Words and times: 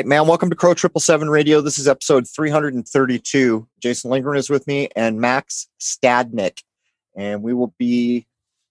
right, 0.00 0.06
man. 0.06 0.26
Welcome 0.26 0.48
to 0.48 0.56
Crow 0.56 0.72
Triple 0.72 1.02
Seven 1.02 1.28
Radio. 1.28 1.60
This 1.60 1.78
is 1.78 1.86
episode 1.86 2.26
332. 2.26 3.68
Jason 3.82 4.10
Lindgren 4.10 4.38
is 4.38 4.48
with 4.48 4.66
me 4.66 4.88
and 4.96 5.20
Max 5.20 5.68
Stadnick, 5.78 6.62
and 7.14 7.42
we 7.42 7.52
will 7.52 7.74
be 7.78 8.26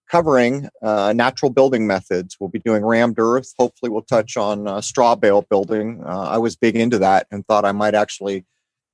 covering 0.10 0.70
uh, 0.82 1.14
natural 1.16 1.52
building 1.52 1.86
methods. 1.86 2.38
We'll 2.40 2.50
be 2.50 2.58
doing 2.58 2.84
rammed 2.84 3.20
earth. 3.20 3.54
Hopefully, 3.60 3.92
we'll 3.92 4.02
touch 4.02 4.38
on 4.38 4.68
uh, 4.68 4.82
straw 4.82 5.14
bale 5.14 5.44
building. 5.44 6.02
Uh, 6.04 6.30
I 6.32 6.40
was 6.40 6.56
big 6.56 6.76
into 6.76 6.98
that 6.98 7.28
and 7.30 7.46
thought 7.46 7.64
I 7.64 7.74
might 7.74 7.94
actually 7.94 8.44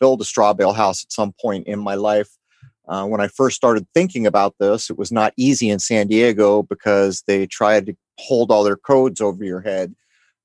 build 0.02 0.20
a 0.20 0.26
straw 0.26 0.52
bale 0.52 0.74
house 0.74 1.06
at 1.06 1.14
some 1.14 1.34
point 1.42 1.68
in 1.68 1.80
my 1.80 1.96
life. 1.96 2.32
Uh, 2.86 3.06
when 3.06 3.22
I 3.22 3.30
first 3.30 3.56
started 3.56 3.88
thinking 3.94 4.28
about 4.28 4.56
this, 4.60 4.90
it 4.90 4.98
was 4.98 5.10
not 5.10 5.32
easy 5.38 5.70
in 5.70 5.80
San 5.80 6.08
Diego 6.08 6.64
because 6.64 7.24
they 7.28 7.48
tried 7.48 7.86
to 7.86 7.96
hold 8.18 8.52
all 8.52 8.66
their 8.66 8.76
codes 8.76 9.22
over 9.22 9.46
your 9.46 9.62
head. 9.62 9.96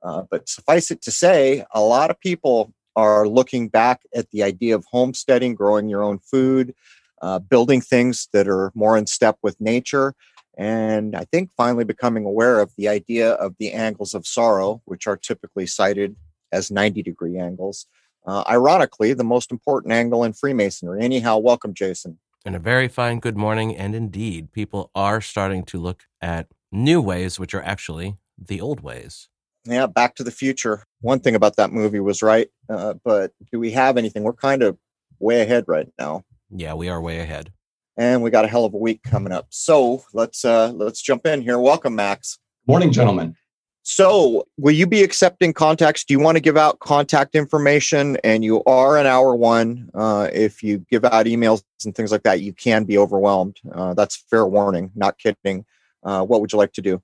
Uh, 0.02 0.22
but 0.30 0.48
suffice 0.48 0.90
it 0.90 1.02
to 1.02 1.10
say, 1.10 1.64
a 1.72 1.80
lot 1.80 2.10
of 2.10 2.18
people 2.20 2.72
are 2.96 3.28
looking 3.28 3.68
back 3.68 4.02
at 4.14 4.30
the 4.30 4.42
idea 4.42 4.74
of 4.74 4.84
homesteading, 4.90 5.54
growing 5.54 5.88
your 5.88 6.02
own 6.02 6.18
food, 6.18 6.74
uh, 7.22 7.38
building 7.38 7.80
things 7.80 8.28
that 8.32 8.48
are 8.48 8.72
more 8.74 8.96
in 8.96 9.06
step 9.06 9.38
with 9.42 9.60
nature. 9.60 10.14
And 10.56 11.14
I 11.14 11.24
think 11.24 11.50
finally 11.56 11.84
becoming 11.84 12.24
aware 12.24 12.60
of 12.60 12.72
the 12.76 12.88
idea 12.88 13.32
of 13.32 13.54
the 13.58 13.72
angles 13.72 14.14
of 14.14 14.26
sorrow, 14.26 14.82
which 14.84 15.06
are 15.06 15.16
typically 15.16 15.66
cited 15.66 16.16
as 16.52 16.70
90 16.70 17.02
degree 17.02 17.38
angles. 17.38 17.86
Uh, 18.26 18.44
ironically, 18.48 19.12
the 19.14 19.24
most 19.24 19.50
important 19.50 19.92
angle 19.92 20.24
in 20.24 20.32
Freemasonry. 20.32 21.02
Anyhow, 21.02 21.38
welcome, 21.38 21.72
Jason. 21.72 22.18
And 22.44 22.56
a 22.56 22.58
very 22.58 22.88
fine 22.88 23.20
good 23.20 23.36
morning. 23.36 23.76
And 23.76 23.94
indeed, 23.94 24.52
people 24.52 24.90
are 24.94 25.20
starting 25.20 25.62
to 25.64 25.78
look 25.78 26.04
at 26.20 26.48
new 26.72 27.00
ways, 27.00 27.38
which 27.38 27.54
are 27.54 27.62
actually 27.62 28.16
the 28.38 28.60
old 28.60 28.80
ways. 28.80 29.28
Yeah, 29.64 29.86
Back 29.86 30.14
to 30.16 30.24
the 30.24 30.30
Future. 30.30 30.84
One 31.00 31.20
thing 31.20 31.34
about 31.34 31.56
that 31.56 31.72
movie 31.72 32.00
was 32.00 32.22
right, 32.22 32.48
uh, 32.68 32.94
but 33.04 33.32
do 33.52 33.58
we 33.58 33.70
have 33.72 33.96
anything? 33.96 34.22
We're 34.22 34.32
kind 34.32 34.62
of 34.62 34.78
way 35.18 35.42
ahead 35.42 35.64
right 35.66 35.88
now. 35.98 36.24
Yeah, 36.50 36.74
we 36.74 36.88
are 36.88 37.00
way 37.00 37.20
ahead. 37.20 37.52
And 37.96 38.22
we 38.22 38.30
got 38.30 38.44
a 38.44 38.48
hell 38.48 38.64
of 38.64 38.72
a 38.72 38.78
week 38.78 39.02
coming 39.02 39.32
up. 39.32 39.46
So 39.50 40.02
let's 40.14 40.44
uh 40.44 40.72
let's 40.72 41.02
jump 41.02 41.26
in 41.26 41.42
here. 41.42 41.58
Welcome, 41.58 41.94
Max. 41.94 42.38
Morning, 42.66 42.92
gentlemen. 42.92 43.36
So, 43.82 44.46
will 44.58 44.74
you 44.74 44.86
be 44.86 45.02
accepting 45.02 45.52
contacts? 45.52 46.04
Do 46.04 46.12
you 46.12 46.20
want 46.20 46.36
to 46.36 46.40
give 46.40 46.56
out 46.56 46.78
contact 46.80 47.34
information? 47.34 48.18
And 48.22 48.44
you 48.44 48.62
are 48.64 48.98
an 48.98 49.06
hour 49.06 49.34
one. 49.34 49.90
Uh, 49.94 50.28
if 50.32 50.62
you 50.62 50.84
give 50.90 51.04
out 51.04 51.26
emails 51.26 51.62
and 51.84 51.94
things 51.94 52.12
like 52.12 52.22
that, 52.24 52.40
you 52.40 52.52
can 52.52 52.84
be 52.84 52.98
overwhelmed. 52.98 53.56
Uh, 53.72 53.94
that's 53.94 54.16
fair 54.16 54.46
warning, 54.46 54.92
not 54.94 55.18
kidding. 55.18 55.64
Uh, 56.02 56.22
what 56.22 56.40
would 56.40 56.52
you 56.52 56.58
like 56.58 56.72
to 56.74 56.82
do? 56.82 57.02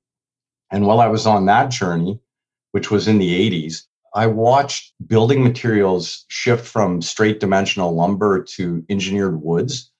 and 0.71 0.85
while 0.85 0.99
I 0.99 1.07
was 1.07 1.25
on 1.25 1.45
that 1.45 1.71
journey, 1.71 2.19
which 2.71 2.91
was 2.91 3.07
in 3.07 3.17
the 3.17 3.49
80s, 3.49 3.83
I 4.13 4.27
watched 4.27 4.93
building 5.05 5.43
materials 5.43 6.25
shift 6.29 6.65
from 6.65 7.01
straight 7.01 7.39
dimensional 7.39 7.93
lumber 7.95 8.43
to 8.55 8.83
engineered 8.89 9.41
woods 9.41 9.91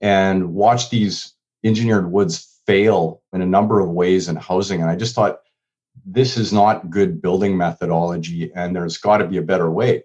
and 0.00 0.54
watched 0.54 0.90
these 0.90 1.34
engineered 1.64 2.10
woods 2.10 2.60
fail 2.66 3.22
in 3.32 3.42
a 3.42 3.46
number 3.46 3.80
of 3.80 3.90
ways 3.90 4.28
in 4.28 4.36
housing. 4.36 4.80
And 4.80 4.90
I 4.90 4.96
just 4.96 5.14
thought, 5.14 5.40
this 6.04 6.36
is 6.36 6.52
not 6.52 6.90
good 6.90 7.20
building 7.20 7.56
methodology 7.56 8.52
and 8.54 8.74
there's 8.74 8.98
got 8.98 9.18
to 9.18 9.26
be 9.26 9.36
a 9.36 9.42
better 9.42 9.70
way. 9.70 10.02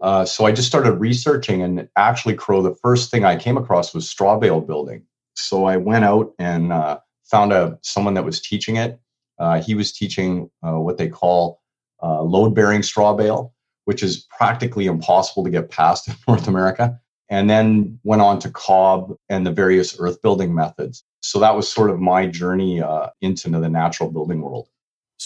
Uh, 0.00 0.24
so 0.24 0.46
I 0.46 0.52
just 0.52 0.68
started 0.68 0.92
researching 0.92 1.62
and 1.62 1.88
actually, 1.96 2.34
Crow, 2.34 2.62
the 2.62 2.74
first 2.76 3.10
thing 3.10 3.24
I 3.24 3.36
came 3.36 3.56
across 3.56 3.94
was 3.94 4.08
straw 4.08 4.38
bale 4.38 4.60
building. 4.60 5.04
So 5.34 5.64
I 5.64 5.76
went 5.76 6.04
out 6.04 6.32
and 6.38 6.72
uh, 6.72 6.98
found 7.24 7.52
a, 7.52 7.78
someone 7.82 8.14
that 8.14 8.24
was 8.24 8.40
teaching 8.40 8.76
it 8.76 9.00
uh, 9.38 9.62
he 9.62 9.74
was 9.74 9.92
teaching 9.92 10.50
uh, 10.66 10.78
what 10.78 10.98
they 10.98 11.08
call 11.08 11.60
uh, 12.02 12.22
load 12.22 12.54
bearing 12.54 12.82
straw 12.82 13.14
bale, 13.14 13.54
which 13.84 14.02
is 14.02 14.26
practically 14.36 14.86
impossible 14.86 15.44
to 15.44 15.50
get 15.50 15.70
past 15.70 16.08
in 16.08 16.14
North 16.28 16.48
America. 16.48 16.98
And 17.30 17.50
then 17.50 18.00
went 18.04 18.22
on 18.22 18.38
to 18.38 18.50
cob 18.50 19.14
and 19.28 19.46
the 19.46 19.52
various 19.52 19.96
earth 19.98 20.22
building 20.22 20.54
methods. 20.54 21.04
So 21.20 21.38
that 21.40 21.54
was 21.54 21.70
sort 21.70 21.90
of 21.90 22.00
my 22.00 22.26
journey 22.26 22.80
uh, 22.80 23.08
into 23.20 23.50
the 23.50 23.68
natural 23.68 24.10
building 24.10 24.40
world. 24.40 24.68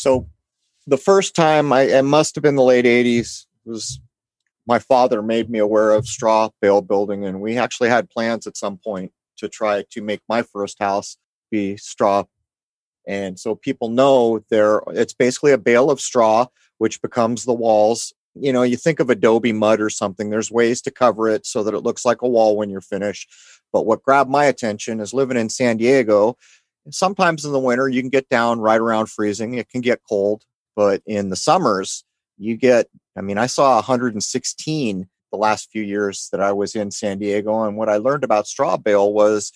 So 0.03 0.27
the 0.89 0.97
first 0.97 1.37
time 1.37 1.73
I 1.73 1.83
it 1.83 2.03
must 2.03 2.35
have 2.35 2.43
been 2.43 2.57
the 2.57 2.63
late 2.65 2.87
80s 2.87 3.47
was 3.65 4.01
my 4.67 4.81
father 4.81 5.23
made 5.23 5.49
me 5.49 5.61
aware 5.61 5.93
of 5.93 6.09
straw 6.09 6.49
bale 6.61 6.83
building 6.83 7.25
and 7.25 7.41
we 7.41 7.57
actually 7.57 7.89
had 7.89 8.11
plans 8.11 8.49
at 8.49 8.57
some 8.57 8.79
point 8.79 9.13
to 9.37 9.49
try 9.49 9.85
to 9.93 10.03
make 10.03 10.21
my 10.29 10.43
first 10.43 10.81
house 10.81 11.19
be 11.53 11.77
straw 11.77 12.25
and 13.07 13.39
so 13.39 13.55
people 13.55 13.91
know 13.91 14.45
there 14.51 14.83
it's 14.89 15.15
basically 15.15 15.53
a 15.53 15.59
bale 15.59 15.89
of 15.89 16.01
straw 16.01 16.47
which 16.79 17.01
becomes 17.01 17.45
the 17.45 17.53
walls. 17.53 18.13
You 18.35 18.53
know, 18.53 18.65
you 18.65 18.77
think 18.77 18.99
of 18.99 19.09
adobe 19.09 19.53
mud 19.53 19.81
or 19.81 19.89
something, 19.89 20.31
there's 20.31 20.51
ways 20.51 20.83
to 20.83 20.91
cover 20.91 21.29
it 21.29 21.47
so 21.47 21.63
that 21.63 21.75
it 21.75 21.85
looks 21.85 22.05
like 22.05 22.23
a 22.23 22.29
wall 22.29 22.57
when 22.57 22.71
you're 22.71 22.81
finished. 22.81 23.31
But 23.73 23.87
what 23.87 24.03
grabbed 24.03 24.31
my 24.31 24.47
attention 24.47 24.99
is 24.99 25.15
living 25.15 25.37
in 25.37 25.49
San 25.49 25.77
Diego. 25.77 26.37
Sometimes 26.91 27.45
in 27.45 27.53
the 27.53 27.59
winter 27.59 27.89
you 27.89 28.01
can 28.01 28.11
get 28.11 28.29
down 28.29 28.61
right 28.61 28.81
around 28.81 29.11
freezing. 29.11 29.55
It 29.55 29.69
can 29.69 29.81
get 29.81 30.01
cold, 30.09 30.43
but 30.75 31.03
in 31.07 31.31
the 31.31 31.37
summers 31.37 32.05
you 32.39 32.57
get 32.57 32.89
I 33.17 33.21
mean, 33.21 33.39
I 33.39 33.47
saw 33.47 33.75
116 33.77 35.09
the 35.31 35.37
last 35.37 35.71
few 35.71 35.83
years 35.83 36.29
that 36.33 36.41
I 36.41 36.53
was 36.53 36.75
in 36.75 36.91
San 36.91 37.19
Diego. 37.19 37.65
And 37.65 37.77
what 37.77 37.89
I 37.89 37.97
learned 37.97 38.25
about 38.25 38.47
straw 38.47 38.77
bale 38.77 39.13
was 39.13 39.53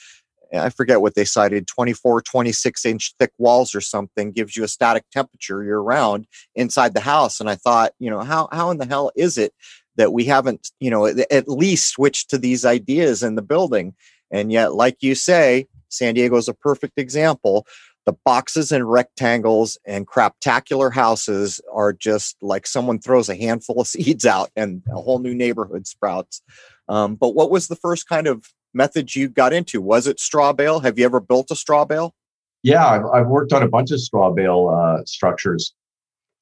eh, 0.53 0.61
I 0.61 0.71
forget 0.71 1.01
what 1.01 1.15
they 1.15 1.25
cited 1.25 1.67
24, 1.67 2.23
26 2.23 2.85
inch 2.85 3.15
thick 3.19 3.33
walls 3.39 3.75
or 3.75 3.81
something 3.81 4.33
gives 4.33 4.57
you 4.57 4.65
a 4.65 4.69
static 4.69 5.05
temperature 5.13 5.63
year 5.63 5.79
round 5.79 6.27
inside 6.55 6.95
the 6.95 7.01
house. 7.01 7.41
And 7.41 7.49
I 7.49 7.55
thought, 7.55 7.93
you 7.99 8.11
know, 8.11 8.21
how, 8.21 8.49
how 8.53 8.71
in 8.71 8.79
the 8.79 8.87
hell 8.87 9.11
is 9.17 9.39
it 9.39 9.53
that 9.97 10.13
we 10.13 10.25
haven't, 10.25 10.71
you 10.81 10.91
know, 10.91 11.07
at 11.07 11.49
least 11.49 11.91
switched 11.91 12.31
to 12.31 12.39
these 12.39 12.65
ideas 12.65 13.23
in 13.23 13.35
the 13.35 13.43
building? 13.43 13.95
And 14.31 14.51
yet, 14.51 14.75
like 14.75 14.97
you 15.01 15.15
say, 15.15 15.67
San 15.97 16.15
Diego 16.15 16.37
is 16.37 16.49
a 16.49 16.55
perfect 16.55 16.99
example. 16.99 17.67
The 18.05 18.15
boxes 18.25 18.71
and 18.71 18.89
rectangles 18.89 19.79
and 19.85 20.07
craptacular 20.07 20.93
houses 20.93 21.61
are 21.73 21.93
just 21.93 22.37
like 22.41 22.67
someone 22.67 23.01
throws 23.01 23.29
a 23.29 23.35
handful 23.35 23.81
of 23.81 23.87
seeds 23.87 24.25
out 24.25 24.51
and 24.57 24.83
a 24.89 25.01
whole 25.01 25.19
new 25.19 25.35
neighborhood 25.35 25.87
sprouts. 25.87 26.43
Um, 26.89 27.17
but 27.17 27.35
what 27.35 27.51
was 27.51 27.69
the 27.69 27.77
first 27.77 28.09
kind 28.09 28.27
of 28.27 28.47
methods 28.73 29.17
you 29.17 29.29
got 29.29 29.53
into? 29.53 29.81
Was 29.81 30.07
it 30.07 30.21
straw 30.21 30.53
bale? 30.53 30.81
Have 30.81 30.99
you 30.99 31.05
ever 31.05 31.21
built 31.21 31.51
a 31.51 31.57
straw 31.57 31.85
bale? 31.85 32.15
Yeah, 32.63 32.87
I've, 32.87 33.05
I've 33.07 33.27
worked 33.27 33.53
on 33.53 33.63
a 33.63 33.69
bunch 33.69 33.91
of 33.91 34.01
straw 34.01 34.31
bale 34.31 34.69
uh, 34.69 35.05
structures. 35.05 35.75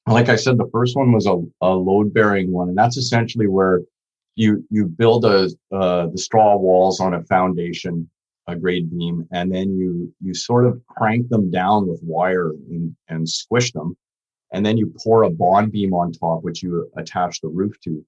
Like 0.07 0.29
I 0.29 0.35
said, 0.35 0.57
the 0.57 0.69
first 0.71 0.95
one 0.95 1.11
was 1.11 1.25
a, 1.25 1.41
a 1.61 1.69
load 1.69 2.13
bearing 2.13 2.51
one, 2.51 2.69
and 2.69 2.77
that's 2.77 2.97
essentially 2.97 3.47
where 3.47 3.81
you 4.35 4.63
you 4.69 4.85
build 4.85 5.25
a 5.25 5.49
uh, 5.71 6.07
the 6.07 6.17
straw 6.17 6.55
walls 6.57 6.99
on 6.99 7.13
a 7.13 7.23
foundation, 7.23 8.09
a 8.47 8.55
grade 8.55 8.89
beam, 8.91 9.27
and 9.31 9.53
then 9.53 9.77
you 9.77 10.13
you 10.21 10.33
sort 10.33 10.65
of 10.65 10.81
crank 10.87 11.29
them 11.29 11.49
down 11.49 11.87
with 11.87 11.99
wire 12.03 12.51
and, 12.69 12.95
and 13.09 13.27
squish 13.27 13.71
them, 13.71 13.97
and 14.53 14.65
then 14.65 14.77
you 14.77 14.93
pour 15.03 15.23
a 15.23 15.29
bond 15.29 15.71
beam 15.71 15.93
on 15.93 16.11
top, 16.11 16.43
which 16.43 16.61
you 16.63 16.89
attach 16.97 17.41
the 17.41 17.47
roof 17.47 17.79
to. 17.83 18.05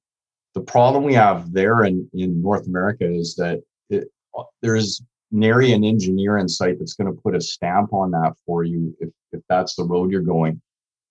The 0.53 0.61
problem 0.61 1.03
we 1.03 1.13
have 1.13 1.51
there 1.51 1.83
in, 1.83 2.09
in 2.13 2.41
North 2.41 2.67
America 2.67 3.05
is 3.05 3.35
that 3.35 3.61
it, 3.89 4.07
there's 4.61 5.01
nary 5.31 5.73
an 5.73 5.83
engineer 5.83 6.37
in 6.37 6.47
sight 6.47 6.79
that's 6.79 6.93
going 6.93 7.13
to 7.13 7.21
put 7.21 7.35
a 7.35 7.41
stamp 7.41 7.93
on 7.93 8.11
that 8.11 8.33
for 8.45 8.63
you 8.63 8.95
if, 8.99 9.09
if 9.33 9.41
that's 9.49 9.75
the 9.75 9.83
road 9.83 10.11
you're 10.11 10.21
going. 10.21 10.61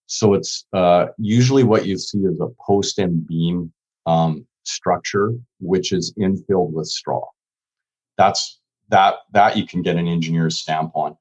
So 0.07 0.35
it's 0.35 0.67
uh, 0.73 1.07
usually 1.19 1.65
what 1.65 1.85
you 1.87 1.99
see 1.99 2.19
is 2.19 2.41
a 2.41 2.49
post 2.65 2.99
and 2.99 3.27
beam 3.27 3.73
um, 4.07 4.47
structure, 4.65 5.33
which 5.61 5.93
is 5.93 6.15
infilled 6.19 6.73
with 6.73 6.87
straw. 6.87 7.25
That's 8.17 8.61
that 8.89 9.17
that 9.33 9.57
you 9.57 9.67
can 9.67 9.83
get 9.83 9.97
an 9.97 10.09
engineer's 10.09 10.59
stamp 10.59 10.93
on. 10.95 11.17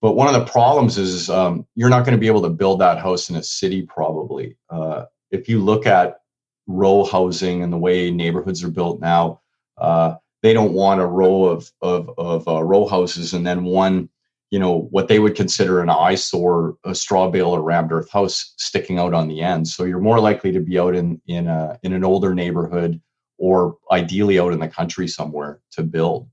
But 0.00 0.12
one 0.12 0.34
of 0.34 0.34
the 0.34 0.50
problems 0.50 0.96
is 0.96 1.28
um, 1.28 1.66
you're 1.74 1.90
not 1.90 2.04
going 2.04 2.16
to 2.16 2.20
be 2.20 2.26
able 2.26 2.42
to 2.42 2.48
build 2.48 2.80
that 2.80 2.98
house 2.98 3.28
in 3.28 3.36
a 3.36 3.42
city. 3.42 3.82
Probably, 3.82 4.56
uh, 4.70 5.04
if 5.30 5.48
you 5.48 5.62
look 5.62 5.86
at 5.86 6.20
row 6.66 7.04
housing 7.04 7.62
and 7.62 7.72
the 7.72 7.78
way 7.78 8.10
neighborhoods 8.10 8.64
are 8.64 8.70
built 8.70 9.00
now, 9.00 9.40
uh, 9.78 10.14
they 10.42 10.52
don't 10.52 10.72
want 10.72 11.00
a 11.00 11.06
row 11.06 11.44
of 11.44 11.70
of, 11.82 12.10
of 12.18 12.48
uh, 12.48 12.62
row 12.62 12.86
houses 12.86 13.34
and 13.34 13.46
then 13.46 13.64
one 13.64 14.08
you 14.50 14.58
know 14.58 14.88
what 14.90 15.08
they 15.08 15.18
would 15.18 15.36
consider 15.36 15.80
an 15.80 15.90
eyesore 15.90 16.76
a 16.84 16.94
straw 16.94 17.30
bale 17.30 17.50
or 17.50 17.62
rammed 17.62 17.92
earth 17.92 18.10
house 18.10 18.54
sticking 18.56 18.98
out 18.98 19.14
on 19.14 19.28
the 19.28 19.40
end 19.40 19.66
so 19.66 19.84
you're 19.84 20.00
more 20.00 20.20
likely 20.20 20.52
to 20.52 20.60
be 20.60 20.78
out 20.78 20.94
in 20.94 21.20
in 21.26 21.46
a 21.46 21.78
in 21.82 21.92
an 21.92 22.04
older 22.04 22.34
neighborhood 22.34 23.00
or 23.38 23.76
ideally 23.90 24.38
out 24.38 24.52
in 24.52 24.60
the 24.60 24.68
country 24.68 25.08
somewhere 25.08 25.60
to 25.70 25.82
build 25.82 26.28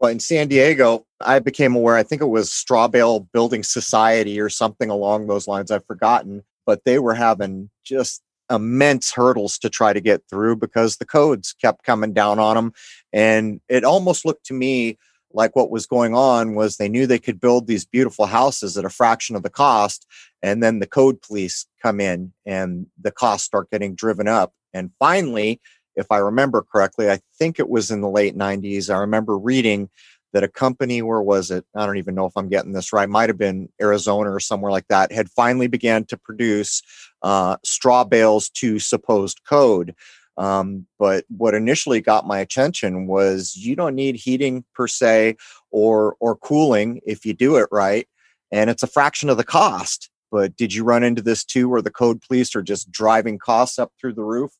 well 0.00 0.10
in 0.10 0.20
san 0.20 0.48
diego 0.48 1.04
i 1.20 1.38
became 1.38 1.74
aware 1.74 1.96
i 1.96 2.02
think 2.02 2.22
it 2.22 2.26
was 2.26 2.50
straw 2.50 2.88
bale 2.88 3.20
building 3.20 3.62
society 3.62 4.40
or 4.40 4.48
something 4.48 4.90
along 4.90 5.26
those 5.26 5.46
lines 5.46 5.70
i've 5.70 5.86
forgotten 5.86 6.42
but 6.66 6.84
they 6.84 6.98
were 6.98 7.14
having 7.14 7.70
just 7.84 8.22
immense 8.50 9.12
hurdles 9.12 9.58
to 9.58 9.70
try 9.70 9.92
to 9.92 10.00
get 10.00 10.22
through 10.28 10.56
because 10.56 10.96
the 10.96 11.06
codes 11.06 11.54
kept 11.60 11.84
coming 11.84 12.12
down 12.12 12.38
on 12.38 12.56
them 12.56 12.72
and 13.12 13.60
it 13.68 13.84
almost 13.84 14.24
looked 14.24 14.44
to 14.44 14.54
me 14.54 14.98
like 15.32 15.54
what 15.54 15.70
was 15.70 15.86
going 15.86 16.14
on 16.14 16.54
was 16.54 16.76
they 16.76 16.88
knew 16.88 17.06
they 17.06 17.18
could 17.18 17.40
build 17.40 17.66
these 17.66 17.84
beautiful 17.84 18.26
houses 18.26 18.76
at 18.76 18.84
a 18.84 18.90
fraction 18.90 19.36
of 19.36 19.44
the 19.44 19.50
cost 19.50 20.06
and 20.42 20.62
then 20.62 20.80
the 20.80 20.86
code 20.86 21.22
police 21.22 21.66
come 21.80 22.00
in 22.00 22.32
and 22.44 22.86
the 23.00 23.12
costs 23.12 23.46
start 23.46 23.70
getting 23.70 23.94
driven 23.94 24.26
up 24.26 24.52
and 24.74 24.90
finally 24.98 25.60
if 25.96 26.06
i 26.10 26.18
remember 26.18 26.62
correctly 26.62 27.10
i 27.10 27.18
think 27.38 27.58
it 27.58 27.68
was 27.68 27.90
in 27.90 28.00
the 28.00 28.08
late 28.08 28.36
90s 28.36 28.92
i 28.92 28.98
remember 28.98 29.38
reading 29.38 29.88
that 30.32 30.44
a 30.44 30.48
company 30.48 31.02
where 31.02 31.22
was 31.22 31.50
it 31.50 31.64
i 31.76 31.84
don't 31.84 31.98
even 31.98 32.14
know 32.14 32.26
if 32.26 32.32
i'm 32.36 32.48
getting 32.48 32.72
this 32.72 32.92
right 32.92 33.08
might 33.08 33.28
have 33.28 33.38
been 33.38 33.68
arizona 33.80 34.30
or 34.30 34.40
somewhere 34.40 34.72
like 34.72 34.86
that 34.88 35.12
had 35.12 35.28
finally 35.30 35.66
began 35.66 36.04
to 36.04 36.16
produce 36.16 36.82
uh, 37.22 37.56
straw 37.64 38.04
bales 38.04 38.48
to 38.48 38.78
supposed 38.78 39.40
code 39.48 39.94
um, 40.40 40.86
but 40.98 41.26
what 41.28 41.54
initially 41.54 42.00
got 42.00 42.26
my 42.26 42.38
attention 42.38 43.06
was 43.06 43.56
you 43.56 43.76
don't 43.76 43.94
need 43.94 44.16
heating 44.16 44.64
per 44.74 44.86
se 44.86 45.36
or 45.70 46.16
or 46.18 46.34
cooling 46.34 47.00
if 47.06 47.26
you 47.26 47.34
do 47.34 47.56
it 47.56 47.68
right, 47.70 48.08
and 48.50 48.70
it's 48.70 48.82
a 48.82 48.88
fraction 48.88 49.28
of 49.28 49.36
the 49.36 49.44
cost. 49.44 50.10
But 50.32 50.56
did 50.56 50.72
you 50.72 50.82
run 50.82 51.02
into 51.02 51.20
this 51.20 51.44
too, 51.44 51.68
where 51.68 51.82
the 51.82 51.90
code 51.90 52.22
police 52.22 52.56
are 52.56 52.62
just 52.62 52.90
driving 52.90 53.38
costs 53.38 53.78
up 53.78 53.92
through 54.00 54.14
the 54.14 54.22
roof? 54.22 54.52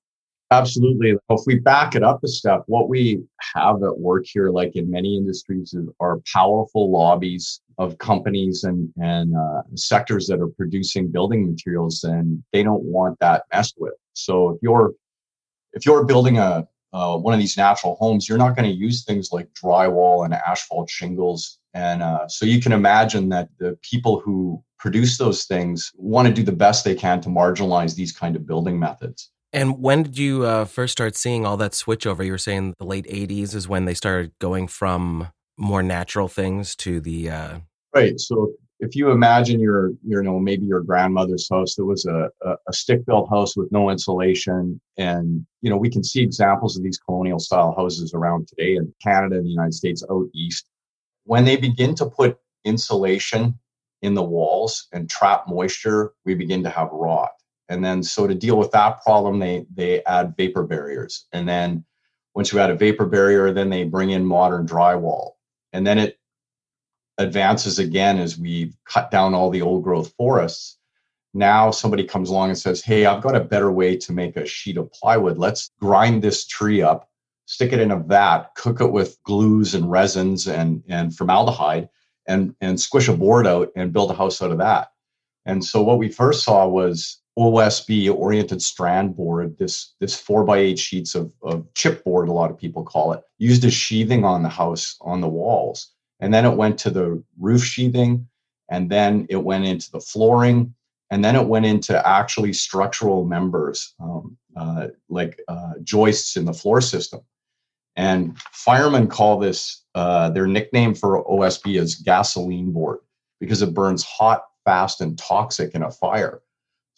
Absolutely. 0.53 1.15
If 1.29 1.41
we 1.47 1.61
back 1.61 1.95
it 1.95 2.03
up 2.03 2.25
a 2.25 2.29
step, 2.29 2.65
what 2.67 2.89
we 2.89 3.23
have 3.55 3.85
at 3.85 3.99
work 3.99 4.25
here, 4.27 4.51
like 4.51 4.75
in 4.75 4.91
many 4.91 5.17
industries, 5.17 5.75
are 6.01 6.21
powerful 6.33 6.91
lobbies 6.91 7.61
of 7.79 7.99
companies 7.99 8.65
and 8.65 8.93
and 9.01 9.37
uh, 9.37 9.63
sectors 9.77 10.27
that 10.27 10.41
are 10.41 10.49
producing 10.49 11.11
building 11.11 11.49
materials, 11.49 12.03
and 12.03 12.43
they 12.53 12.65
don't 12.65 12.83
want 12.83 13.17
that 13.21 13.45
messed 13.53 13.77
with. 13.79 13.95
So 14.15 14.51
if 14.51 14.59
you're 14.61 14.93
if 15.73 15.87
you're 15.87 16.05
building 16.05 16.39
a 16.39 16.67
uh, 16.93 17.17
one 17.17 17.33
of 17.33 17.39
these 17.39 17.57
natural 17.57 17.95
homes, 18.01 18.29
you're 18.29 18.39
not 18.39 18.57
going 18.57 18.69
to 18.69 18.77
use 18.77 19.05
things 19.05 19.31
like 19.31 19.49
drywall 19.55 20.25
and 20.25 20.35
asphalt 20.35 20.91
shingles. 20.91 21.61
And 21.75 22.03
uh, 22.03 22.27
so 22.27 22.45
you 22.45 22.61
can 22.61 22.73
imagine 22.73 23.29
that 23.29 23.49
the 23.61 23.79
people 23.83 24.19
who 24.19 24.61
produce 24.81 25.17
those 25.17 25.45
things 25.45 25.93
want 25.95 26.27
to 26.27 26.35
do 26.35 26.43
the 26.43 26.51
best 26.51 26.85
they 26.85 26.97
can 26.97 27.21
to 27.21 27.29
marginalize 27.29 27.95
these 27.95 28.11
kind 28.11 28.35
of 28.35 28.45
building 28.45 28.77
methods. 28.77 29.31
And 29.53 29.81
when 29.83 30.05
did 30.05 30.19
you 30.19 30.45
uh, 30.45 30.65
first 30.65 30.93
start 30.93 31.17
seeing 31.17 31.45
all 31.45 31.57
that 31.57 31.73
switchover? 31.73 32.25
You 32.25 32.33
were 32.33 32.39
saying 32.39 32.75
the 32.79 32.85
late 32.85 33.07
80s 33.07 33.55
is 33.55 33.69
when 33.69 33.85
they 33.85 33.95
started 33.95 34.33
going 34.39 34.69
from 34.69 35.29
more 35.57 35.83
natural 35.83 36.29
things 36.29 36.77
to 36.77 37.01
the. 37.01 37.31
Uh... 37.31 37.59
Right. 37.95 38.19
So 38.21 38.53
if 38.79 38.95
you 38.95 39.11
imagine 39.11 39.61
your, 39.61 39.91
you 40.07 40.23
know, 40.23 40.39
maybe 40.39 40.65
your 40.67 40.81
grandmother's 40.81 41.49
house 41.49 41.75
that 41.75 41.85
was 41.85 42.07
a, 42.07 42.31
a, 42.43 42.55
a 42.69 42.73
stick-built 42.73 43.29
house 43.29 43.57
with 43.57 43.71
no 43.73 43.91
insulation, 43.91 44.81
and 44.97 45.45
you 45.63 45.71
know, 45.71 45.77
we 45.77 45.91
can 45.91 46.05
see 46.05 46.23
examples 46.23 46.77
of 46.77 46.83
these 46.83 46.99
colonial 46.99 47.39
style 47.39 47.75
houses 47.77 48.15
around 48.15 48.49
today 48.49 48.77
in 48.77 48.93
Canada 49.03 49.37
and 49.37 49.45
the 49.45 49.51
United 49.51 49.75
States 49.75 50.05
out 50.11 50.29
east. 50.33 50.67
When 51.25 51.45
they 51.45 51.57
begin 51.57 51.95
to 51.97 52.07
put 52.07 52.39
insulation 52.65 53.59
in 54.03 54.15
the 54.15 54.23
walls 54.23 54.89
and 54.93 55.11
trap 55.11 55.45
moisture, 55.47 56.13
we 56.25 56.35
begin 56.35 56.63
to 56.63 56.71
have 56.71 56.89
rot. 56.93 57.31
And 57.71 57.85
then, 57.85 58.03
so 58.03 58.27
to 58.27 58.35
deal 58.35 58.59
with 58.59 58.73
that 58.73 59.01
problem, 59.01 59.39
they 59.39 59.65
they 59.73 60.05
add 60.05 60.37
vapor 60.37 60.65
barriers, 60.65 61.27
and 61.33 61.49
then 61.49 61.85
once 62.35 62.53
you 62.53 62.59
add 62.59 62.71
a 62.71 62.75
vapor 62.75 63.07
barrier, 63.07 63.53
then 63.53 63.71
they 63.71 63.85
bring 63.85 64.11
in 64.11 64.27
modern 64.27 64.67
drywall, 64.67 65.33
and 65.73 65.87
then 65.87 65.97
it 65.97 66.19
advances 67.19 67.79
again 67.79 68.19
as 68.19 68.37
we 68.37 68.73
cut 68.87 69.11
down 69.13 69.35
all 69.35 69.51
the 69.51 69.63
old 69.63 69.85
growth 69.85 70.13
forests. 70.17 70.79
Now 71.33 71.71
somebody 71.71 72.03
comes 72.03 72.29
along 72.29 72.49
and 72.49 72.59
says, 72.59 72.83
Hey, 72.83 73.07
I've 73.07 73.23
got 73.23 73.37
a 73.37 73.45
better 73.45 73.71
way 73.71 73.97
to 73.99 74.13
make 74.13 74.37
a 74.37 74.47
sheet 74.47 74.77
of 74.77 74.93
plywood. 74.93 75.39
Let's 75.39 75.71
grind 75.81 76.23
this 76.23 76.47
tree 76.47 76.83
up, 76.83 77.09
stick 77.47 77.73
it 77.73 77.79
in 77.79 77.93
a 77.93 77.97
vat, 77.97 78.47
cook 78.57 78.81
it 78.81 78.91
with 78.91 79.23
glues 79.23 79.75
and 79.75 79.89
resins 79.89 80.49
and, 80.49 80.83
and 80.89 81.15
formaldehyde, 81.15 81.89
and, 82.27 82.55
and 82.61 82.81
squish 82.81 83.07
a 83.07 83.17
board 83.17 83.47
out 83.47 83.71
and 83.77 83.93
build 83.93 84.11
a 84.11 84.15
house 84.15 84.43
out 84.43 84.51
of 84.51 84.59
that. 84.59 84.89
And 85.47 85.65
so 85.65 85.83
what 85.83 85.99
we 85.99 86.09
first 86.09 86.43
saw 86.43 86.67
was 86.67 87.20
OSB 87.39 88.13
oriented 88.15 88.61
strand 88.61 89.17
board, 89.17 89.57
this 89.59 89.95
this 90.01 90.15
four 90.15 90.45
by 90.45 90.59
eight 90.59 90.79
sheets 90.79 91.15
of, 91.15 91.33
of 91.43 91.73
chipboard, 91.75 92.29
a 92.29 92.33
lot 92.33 92.51
of 92.51 92.59
people 92.59 92.83
call 92.83 93.13
it, 93.13 93.23
used 93.39 93.65
as 93.65 93.73
sheathing 93.73 94.25
on 94.25 94.43
the 94.43 94.49
house 94.49 94.97
on 95.01 95.21
the 95.21 95.29
walls. 95.29 95.93
And 96.21 96.35
then 96.35 96.45
it 96.45 96.57
went 96.57 96.79
to 96.81 96.91
the 96.91 97.23
roof 97.39 97.63
sheathing, 97.63 98.29
and 98.69 98.91
then 98.91 99.27
it 99.31 99.43
went 99.43 99.65
into 99.65 99.91
the 99.91 100.01
flooring, 100.01 100.75
and 101.11 101.25
then 101.25 101.35
it 101.35 101.47
went 101.47 101.67
into 101.67 102.07
actually 102.07 102.53
structural 102.53 103.25
members 103.25 103.95
um, 104.01 104.37
uh, 104.57 104.89
like 105.09 105.41
uh, 105.49 105.75
joists 105.83 106.37
in 106.37 106.45
the 106.45 106.53
floor 106.53 106.81
system. 106.81 107.21
And 107.97 108.39
firemen 108.53 109.09
call 109.09 109.39
this 109.39 109.83
uh, 109.95 110.31
their 110.31 110.47
nickname 110.47 110.95
for 110.95 111.25
OSB 111.25 111.79
is 111.79 111.97
gasoline 111.97 112.73
board 112.73 112.99
because 113.41 113.63
it 113.63 113.75
burns 113.75 114.03
hot, 114.05 114.45
fast, 114.65 115.01
and 115.01 115.19
toxic 115.19 115.75
in 115.75 115.83
a 115.83 115.91
fire. 115.91 116.43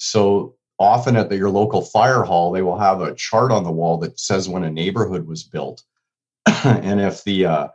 So 0.03 0.57
often 0.81 1.17
at 1.17 1.29
the, 1.29 1.37
your 1.37 1.51
local 1.51 1.81
fire 1.81 2.23
hall, 2.25 2.51
they 2.51 2.63
will 2.63 2.79
have 2.79 3.01
a 3.01 3.15
chart 3.15 3.53
on 3.53 3.63
the 3.63 3.71
wall 3.71 3.99
that 3.99 4.19
says 4.19 4.49
when 4.49 4.65
a 4.65 4.71
neighborhood 4.71 5.27
was 5.27 5.45
built. 5.45 5.85
and 6.65 7.01
if 7.01 7.23
the 7.23 7.47
uh, 7.47 7.69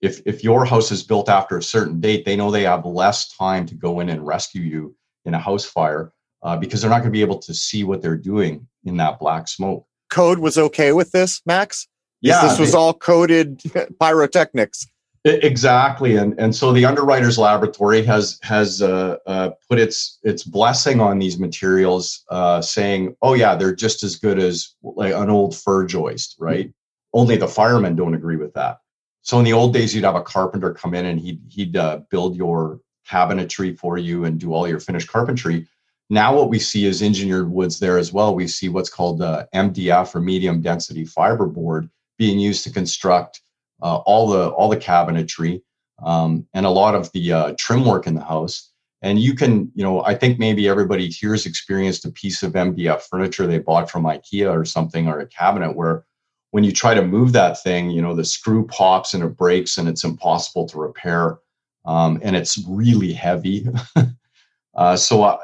if 0.00 0.22
if 0.24 0.42
your 0.42 0.64
house 0.64 0.90
is 0.90 1.02
built 1.02 1.28
after 1.28 1.58
a 1.58 1.62
certain 1.62 2.00
date, 2.00 2.24
they 2.24 2.34
know 2.34 2.50
they 2.50 2.62
have 2.62 2.86
less 2.86 3.28
time 3.36 3.66
to 3.66 3.74
go 3.74 4.00
in 4.00 4.08
and 4.08 4.26
rescue 4.26 4.62
you 4.62 4.96
in 5.26 5.34
a 5.34 5.38
house 5.38 5.66
fire 5.66 6.12
uh, 6.42 6.56
because 6.56 6.80
they're 6.80 6.90
not 6.90 7.00
going 7.00 7.10
to 7.12 7.18
be 7.18 7.20
able 7.20 7.38
to 7.40 7.52
see 7.52 7.84
what 7.84 8.00
they're 8.00 8.16
doing 8.16 8.66
in 8.84 8.96
that 8.96 9.18
black 9.18 9.46
smoke. 9.46 9.86
Code 10.08 10.38
was 10.38 10.56
okay 10.56 10.92
with 10.92 11.12
this, 11.12 11.42
Max. 11.44 11.88
Yeah, 12.22 12.48
this 12.48 12.58
was 12.58 12.74
all 12.74 12.94
coded 12.94 13.60
pyrotechnics. 14.00 14.86
Exactly, 15.26 16.14
and 16.14 16.38
and 16.38 16.54
so 16.54 16.72
the 16.72 16.84
underwriters 16.84 17.36
laboratory 17.36 18.04
has 18.04 18.38
has 18.44 18.80
uh, 18.80 19.16
uh, 19.26 19.50
put 19.68 19.80
its 19.80 20.20
its 20.22 20.44
blessing 20.44 21.00
on 21.00 21.18
these 21.18 21.36
materials, 21.36 22.24
uh, 22.30 22.62
saying, 22.62 23.16
"Oh 23.22 23.34
yeah, 23.34 23.56
they're 23.56 23.74
just 23.74 24.04
as 24.04 24.14
good 24.14 24.38
as 24.38 24.76
like 24.84 25.12
an 25.12 25.28
old 25.28 25.56
fir 25.56 25.84
joist, 25.84 26.36
right?" 26.38 26.68
Mm-hmm. 26.68 27.18
Only 27.18 27.36
the 27.38 27.48
firemen 27.48 27.96
don't 27.96 28.14
agree 28.14 28.36
with 28.36 28.54
that. 28.54 28.78
So 29.22 29.40
in 29.40 29.44
the 29.44 29.52
old 29.52 29.72
days, 29.72 29.92
you'd 29.92 30.04
have 30.04 30.14
a 30.14 30.22
carpenter 30.22 30.72
come 30.72 30.94
in 30.94 31.06
and 31.06 31.18
he'd 31.18 31.40
he'd 31.48 31.76
uh, 31.76 32.02
build 32.08 32.36
your 32.36 32.78
cabinetry 33.10 33.76
for 33.76 33.98
you 33.98 34.26
and 34.26 34.38
do 34.38 34.54
all 34.54 34.68
your 34.68 34.78
finished 34.78 35.08
carpentry. 35.08 35.66
Now 36.08 36.36
what 36.36 36.50
we 36.50 36.60
see 36.60 36.86
is 36.86 37.02
engineered 37.02 37.50
woods 37.50 37.80
there 37.80 37.98
as 37.98 38.12
well. 38.12 38.32
We 38.32 38.46
see 38.46 38.68
what's 38.68 38.90
called 38.90 39.20
uh, 39.20 39.46
MDF 39.52 40.14
or 40.14 40.20
medium 40.20 40.60
density 40.60 41.04
fiber 41.04 41.46
board 41.46 41.90
being 42.16 42.38
used 42.38 42.62
to 42.62 42.70
construct 42.70 43.40
uh, 43.82 43.96
all 44.06 44.28
the 44.28 44.48
all 44.50 44.68
the 44.68 44.76
cabinetry 44.76 45.62
um, 46.04 46.46
and 46.54 46.66
a 46.66 46.70
lot 46.70 46.94
of 46.94 47.10
the 47.12 47.32
uh, 47.32 47.54
trim 47.58 47.84
work 47.84 48.06
in 48.06 48.14
the 48.14 48.24
house. 48.24 48.70
And 49.02 49.20
you 49.20 49.34
can, 49.34 49.70
you 49.74 49.84
know, 49.84 50.02
I 50.04 50.14
think 50.14 50.38
maybe 50.38 50.68
everybody 50.68 51.10
here's 51.10 51.46
experienced 51.46 52.04
a 52.04 52.10
piece 52.10 52.42
of 52.42 52.52
MDF 52.52 53.02
furniture 53.02 53.46
they 53.46 53.58
bought 53.58 53.90
from 53.90 54.04
IKEA 54.04 54.52
or 54.52 54.64
something 54.64 55.06
or 55.06 55.20
a 55.20 55.26
cabinet 55.26 55.76
where 55.76 56.04
when 56.50 56.64
you 56.64 56.72
try 56.72 56.94
to 56.94 57.02
move 57.02 57.32
that 57.32 57.62
thing, 57.62 57.90
you 57.90 58.00
know, 58.00 58.14
the 58.14 58.24
screw 58.24 58.66
pops 58.66 59.12
and 59.12 59.22
it 59.22 59.36
breaks 59.36 59.76
and 59.76 59.88
it's 59.88 60.04
impossible 60.04 60.66
to 60.68 60.78
repair. 60.78 61.38
Um, 61.84 62.18
and 62.22 62.34
it's 62.34 62.58
really 62.66 63.12
heavy. 63.12 63.66
uh, 64.74 64.96
so 64.96 65.22
uh, 65.22 65.38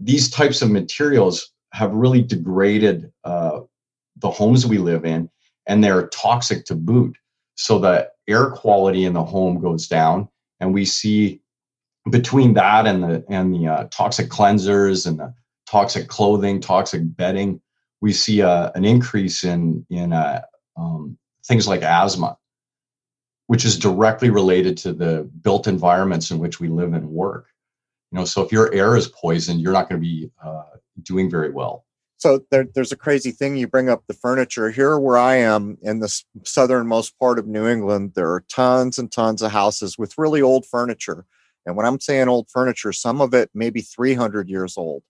these 0.00 0.30
types 0.30 0.62
of 0.62 0.70
materials 0.70 1.52
have 1.72 1.92
really 1.92 2.22
degraded 2.22 3.12
uh, 3.24 3.60
the 4.16 4.30
homes 4.30 4.66
we 4.66 4.78
live 4.78 5.04
in, 5.04 5.30
and 5.66 5.84
they're 5.84 6.08
toxic 6.08 6.64
to 6.64 6.74
boot. 6.74 7.16
So 7.56 7.78
the 7.78 8.10
air 8.28 8.50
quality 8.50 9.04
in 9.04 9.14
the 9.14 9.24
home 9.24 9.60
goes 9.60 9.88
down, 9.88 10.28
and 10.60 10.72
we 10.72 10.84
see 10.84 11.40
between 12.10 12.54
that 12.54 12.86
and 12.86 13.02
the 13.02 13.24
and 13.28 13.54
the 13.54 13.66
uh, 13.66 13.84
toxic 13.90 14.28
cleansers 14.28 15.06
and 15.06 15.18
the 15.18 15.34
toxic 15.66 16.08
clothing, 16.08 16.60
toxic 16.60 17.02
bedding, 17.16 17.60
we 18.00 18.12
see 18.12 18.42
uh, 18.42 18.70
an 18.74 18.84
increase 18.84 19.42
in 19.42 19.84
in 19.90 20.12
uh, 20.12 20.42
um, 20.76 21.16
things 21.46 21.66
like 21.66 21.82
asthma, 21.82 22.36
which 23.46 23.64
is 23.64 23.78
directly 23.78 24.30
related 24.30 24.76
to 24.78 24.92
the 24.92 25.28
built 25.42 25.66
environments 25.66 26.30
in 26.30 26.38
which 26.38 26.60
we 26.60 26.68
live 26.68 26.92
and 26.92 27.08
work. 27.08 27.48
You 28.12 28.18
know, 28.18 28.24
so 28.24 28.42
if 28.42 28.52
your 28.52 28.72
air 28.72 28.96
is 28.96 29.08
poisoned, 29.08 29.60
you're 29.60 29.72
not 29.72 29.88
going 29.88 30.00
to 30.00 30.06
be 30.06 30.30
uh, 30.44 30.62
doing 31.02 31.30
very 31.30 31.50
well. 31.50 31.85
So 32.18 32.40
there, 32.50 32.66
there's 32.74 32.92
a 32.92 32.96
crazy 32.96 33.30
thing. 33.30 33.56
You 33.56 33.68
bring 33.68 33.90
up 33.90 34.04
the 34.06 34.14
furniture 34.14 34.70
here, 34.70 34.98
where 34.98 35.18
I 35.18 35.36
am 35.36 35.76
in 35.82 36.00
the 36.00 36.22
southernmost 36.44 37.18
part 37.18 37.38
of 37.38 37.46
New 37.46 37.66
England. 37.66 38.12
There 38.14 38.32
are 38.32 38.44
tons 38.48 38.98
and 38.98 39.12
tons 39.12 39.42
of 39.42 39.52
houses 39.52 39.98
with 39.98 40.16
really 40.16 40.40
old 40.40 40.64
furniture. 40.64 41.26
And 41.66 41.76
when 41.76 41.84
I'm 41.84 42.00
saying 42.00 42.28
old 42.28 42.48
furniture, 42.50 42.92
some 42.92 43.20
of 43.20 43.34
it 43.34 43.50
maybe 43.52 43.82
300 43.82 44.48
years 44.48 44.78
old. 44.78 45.02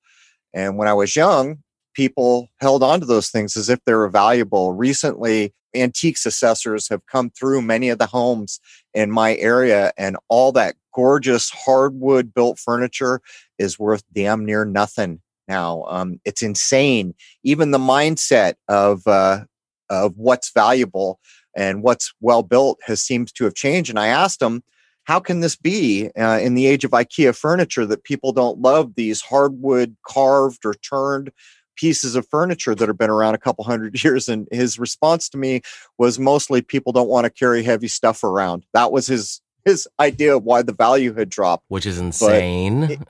And 0.52 0.76
when 0.76 0.88
I 0.88 0.94
was 0.94 1.14
young, 1.14 1.58
people 1.94 2.48
held 2.60 2.82
on 2.82 3.00
to 3.00 3.06
those 3.06 3.28
things 3.28 3.56
as 3.56 3.68
if 3.68 3.78
they 3.84 3.94
were 3.94 4.08
valuable. 4.08 4.72
Recently, 4.72 5.54
antiques 5.74 6.26
assessors 6.26 6.88
have 6.88 7.06
come 7.06 7.30
through 7.30 7.62
many 7.62 7.88
of 7.88 7.98
the 7.98 8.06
homes 8.06 8.58
in 8.94 9.12
my 9.12 9.36
area, 9.36 9.92
and 9.96 10.16
all 10.28 10.50
that 10.52 10.74
gorgeous 10.94 11.50
hardwood 11.50 12.34
built 12.34 12.58
furniture 12.58 13.20
is 13.58 13.78
worth 13.78 14.02
damn 14.12 14.44
near 14.44 14.64
nothing 14.64 15.20
now. 15.48 15.84
Um, 15.88 16.20
it's 16.24 16.42
insane. 16.42 17.14
Even 17.42 17.70
the 17.70 17.78
mindset 17.78 18.54
of 18.68 19.06
uh, 19.06 19.44
of 19.88 20.16
what's 20.16 20.50
valuable 20.52 21.20
and 21.56 21.82
what's 21.82 22.12
well 22.20 22.42
built 22.42 22.78
has 22.84 23.02
seems 23.02 23.32
to 23.32 23.44
have 23.44 23.54
changed. 23.54 23.90
And 23.90 23.98
I 23.98 24.08
asked 24.08 24.42
him, 24.42 24.62
how 25.04 25.20
can 25.20 25.40
this 25.40 25.56
be 25.56 26.10
uh, 26.18 26.40
in 26.42 26.54
the 26.54 26.66
age 26.66 26.84
of 26.84 26.90
IKEA 26.90 27.36
furniture 27.36 27.86
that 27.86 28.04
people 28.04 28.32
don't 28.32 28.60
love 28.60 28.94
these 28.96 29.22
hardwood 29.22 29.96
carved 30.06 30.66
or 30.66 30.74
turned 30.74 31.30
pieces 31.76 32.16
of 32.16 32.26
furniture 32.28 32.74
that 32.74 32.88
have 32.88 32.98
been 32.98 33.10
around 33.10 33.34
a 33.34 33.38
couple 33.38 33.64
hundred 33.64 34.02
years. 34.04 34.28
And 34.28 34.48
his 34.50 34.78
response 34.78 35.28
to 35.30 35.38
me 35.38 35.62
was 35.98 36.18
mostly 36.18 36.60
people 36.60 36.92
don't 36.92 37.08
want 37.08 37.24
to 37.24 37.30
carry 37.30 37.62
heavy 37.62 37.88
stuff 37.88 38.24
around. 38.24 38.64
That 38.72 38.92
was 38.92 39.06
his 39.06 39.40
his 39.64 39.88
idea 39.98 40.36
of 40.36 40.44
why 40.44 40.62
the 40.62 40.72
value 40.72 41.12
had 41.14 41.28
dropped, 41.28 41.64
which 41.68 41.86
is 41.86 41.98
insane. 41.98 42.84
It, 42.84 43.00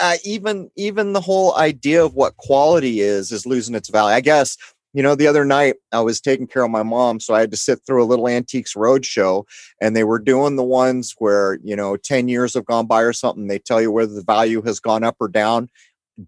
uh, 0.00 0.16
even 0.24 0.70
even 0.76 1.12
the 1.12 1.20
whole 1.20 1.56
idea 1.56 2.04
of 2.04 2.14
what 2.14 2.36
quality 2.36 3.00
is 3.00 3.32
is 3.32 3.46
losing 3.46 3.74
its 3.74 3.88
value. 3.88 4.14
I 4.14 4.20
guess 4.20 4.56
you 4.92 5.02
know 5.02 5.14
the 5.14 5.26
other 5.26 5.44
night 5.44 5.76
I 5.92 6.00
was 6.00 6.20
taking 6.20 6.46
care 6.46 6.62
of 6.62 6.70
my 6.70 6.82
mom, 6.82 7.20
so 7.20 7.34
I 7.34 7.40
had 7.40 7.50
to 7.50 7.56
sit 7.56 7.80
through 7.86 8.02
a 8.02 8.06
little 8.06 8.28
antiques 8.28 8.74
roadshow, 8.74 9.44
and 9.80 9.96
they 9.96 10.04
were 10.04 10.18
doing 10.18 10.56
the 10.56 10.64
ones 10.64 11.14
where 11.18 11.58
you 11.62 11.76
know 11.76 11.96
ten 11.96 12.28
years 12.28 12.54
have 12.54 12.66
gone 12.66 12.86
by 12.86 13.02
or 13.02 13.12
something. 13.12 13.46
They 13.46 13.58
tell 13.58 13.80
you 13.80 13.90
whether 13.90 14.12
the 14.12 14.22
value 14.22 14.62
has 14.62 14.80
gone 14.80 15.04
up 15.04 15.16
or 15.20 15.28
down, 15.28 15.68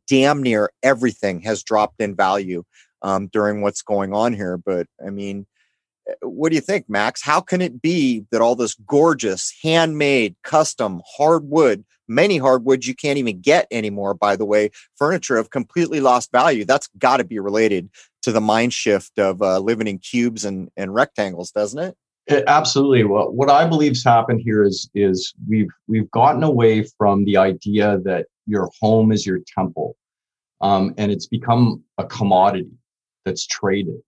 damn 0.08 0.42
near 0.42 0.70
everything 0.82 1.40
has 1.42 1.62
dropped 1.62 2.00
in 2.00 2.14
value 2.16 2.64
um, 3.02 3.28
during 3.28 3.62
what's 3.62 3.82
going 3.82 4.12
on 4.12 4.34
here. 4.34 4.56
But 4.56 4.86
I 5.04 5.10
mean, 5.10 5.46
eh, 6.08 6.14
what 6.22 6.50
do 6.50 6.56
you 6.56 6.62
think, 6.62 6.88
Max? 6.88 7.22
How 7.22 7.40
can 7.40 7.60
it 7.60 7.80
be 7.80 8.24
that 8.30 8.40
all 8.40 8.56
this 8.56 8.74
gorgeous, 8.86 9.52
handmade, 9.62 10.36
custom 10.42 11.02
hardwood, 11.16 11.84
many 12.08 12.38
hardwoods 12.38 12.86
you 12.86 12.94
can't 12.94 13.18
even 13.18 13.40
get 13.40 13.66
anymore, 13.70 14.14
by 14.14 14.36
the 14.36 14.44
way, 14.44 14.70
furniture 14.96 15.36
have 15.36 15.50
completely 15.50 16.00
lost 16.00 16.32
value? 16.32 16.64
That's 16.64 16.88
got 16.98 17.18
to 17.18 17.24
be 17.24 17.38
related 17.38 17.90
to 18.22 18.32
the 18.32 18.40
mind 18.40 18.72
shift 18.72 19.18
of 19.18 19.42
uh, 19.42 19.58
living 19.58 19.86
in 19.86 19.98
cubes 19.98 20.44
and, 20.44 20.68
and 20.76 20.94
rectangles, 20.94 21.52
doesn't 21.52 21.78
it? 21.78 21.96
It, 22.26 22.44
absolutely. 22.48 23.04
Well, 23.04 23.30
what 23.32 23.50
I 23.50 23.66
believe's 23.66 24.02
happened 24.02 24.40
here 24.44 24.64
is 24.64 24.90
is 24.94 25.32
we've 25.48 25.70
we've 25.86 26.10
gotten 26.10 26.42
away 26.42 26.84
from 26.98 27.24
the 27.24 27.36
idea 27.36 27.98
that 28.04 28.26
your 28.46 28.68
home 28.80 29.12
is 29.12 29.24
your 29.24 29.40
temple, 29.54 29.96
um, 30.60 30.92
and 30.98 31.12
it's 31.12 31.26
become 31.26 31.84
a 31.98 32.04
commodity 32.04 32.70
that's 33.24 33.46
traded. 33.46 34.00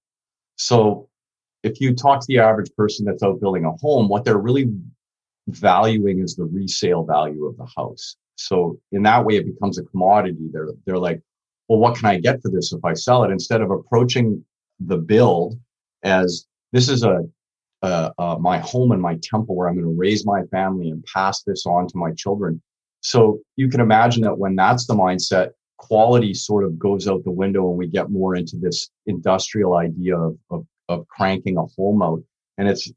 So, 0.56 1.08
if 1.62 1.80
you 1.80 1.94
talk 1.94 2.20
to 2.20 2.26
the 2.26 2.40
average 2.40 2.72
person 2.76 3.06
that's 3.06 3.22
out 3.22 3.40
building 3.40 3.64
a 3.64 3.72
home, 3.72 4.08
what 4.08 4.24
they're 4.24 4.36
really 4.36 4.68
valuing 5.48 6.20
is 6.20 6.36
the 6.36 6.44
resale 6.44 7.04
value 7.04 7.46
of 7.46 7.56
the 7.56 7.66
house. 7.76 8.16
So, 8.36 8.78
in 8.92 9.02
that 9.02 9.24
way, 9.24 9.36
it 9.36 9.46
becomes 9.46 9.78
a 9.78 9.84
commodity. 9.84 10.48
They're 10.52 10.68
they're 10.86 10.98
like, 10.98 11.20
well, 11.68 11.78
what 11.78 11.96
can 11.96 12.06
I 12.06 12.20
get 12.20 12.40
for 12.42 12.50
this 12.50 12.72
if 12.72 12.84
I 12.84 12.94
sell 12.94 13.24
it? 13.24 13.30
Instead 13.30 13.60
of 13.60 13.70
approaching 13.70 14.44
the 14.80 14.98
build 14.98 15.58
as 16.04 16.46
this 16.72 16.88
is 16.88 17.02
a 17.02 17.24
uh, 17.82 18.10
uh, 18.18 18.36
my 18.40 18.58
home 18.58 18.92
and 18.92 19.00
my 19.00 19.16
temple 19.22 19.54
where 19.54 19.68
I'm 19.68 19.74
going 19.74 19.86
to 19.86 20.00
raise 20.00 20.26
my 20.26 20.42
family 20.50 20.90
and 20.90 21.04
pass 21.04 21.42
this 21.42 21.64
on 21.64 21.86
to 21.88 21.96
my 21.96 22.12
children. 22.12 22.60
So 23.00 23.40
you 23.56 23.68
can 23.68 23.80
imagine 23.80 24.22
that 24.22 24.36
when 24.36 24.56
that's 24.56 24.86
the 24.86 24.94
mindset, 24.94 25.50
quality 25.76 26.34
sort 26.34 26.64
of 26.64 26.76
goes 26.76 27.06
out 27.06 27.22
the 27.22 27.30
window 27.30 27.68
and 27.68 27.78
we 27.78 27.86
get 27.86 28.10
more 28.10 28.34
into 28.34 28.56
this 28.56 28.90
industrial 29.06 29.76
idea 29.76 30.16
of, 30.16 30.36
of, 30.50 30.66
of 30.88 31.06
cranking 31.06 31.56
a 31.56 31.66
home 31.76 32.02
out. 32.02 32.20
And 32.58 32.68
it's, 32.68 32.90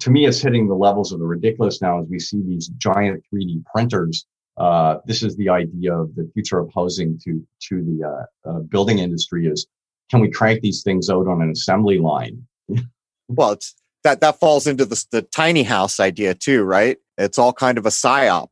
to 0.00 0.10
me, 0.10 0.26
it's 0.26 0.40
hitting 0.40 0.68
the 0.68 0.74
levels 0.74 1.12
of 1.12 1.18
the 1.18 1.26
ridiculous 1.26 1.80
now 1.82 2.00
as 2.00 2.08
we 2.08 2.18
see 2.18 2.42
these 2.42 2.68
giant 2.78 3.22
3D 3.32 3.64
printers. 3.66 4.26
Uh, 4.56 4.98
this 5.04 5.22
is 5.22 5.36
the 5.36 5.48
idea 5.48 5.94
of 5.94 6.14
the 6.14 6.28
future 6.32 6.58
of 6.58 6.70
housing 6.74 7.18
to, 7.24 7.46
to 7.60 7.82
the 7.82 8.04
uh, 8.04 8.50
uh, 8.50 8.60
building 8.60 8.98
industry 8.98 9.46
is 9.46 9.66
can 10.10 10.20
we 10.20 10.30
crank 10.30 10.60
these 10.60 10.82
things 10.82 11.10
out 11.10 11.26
on 11.26 11.42
an 11.42 11.50
assembly 11.50 11.98
line? 11.98 12.46
well, 13.28 13.52
it's 13.52 13.74
that 14.04 14.20
that 14.20 14.38
falls 14.38 14.66
into 14.66 14.84
the, 14.84 15.04
the 15.10 15.22
tiny 15.22 15.64
house 15.64 15.98
idea 15.98 16.34
too, 16.34 16.62
right? 16.62 16.96
It's 17.18 17.38
all 17.38 17.52
kind 17.52 17.76
of 17.76 17.86
a 17.86 17.90
psyop. 17.90 18.48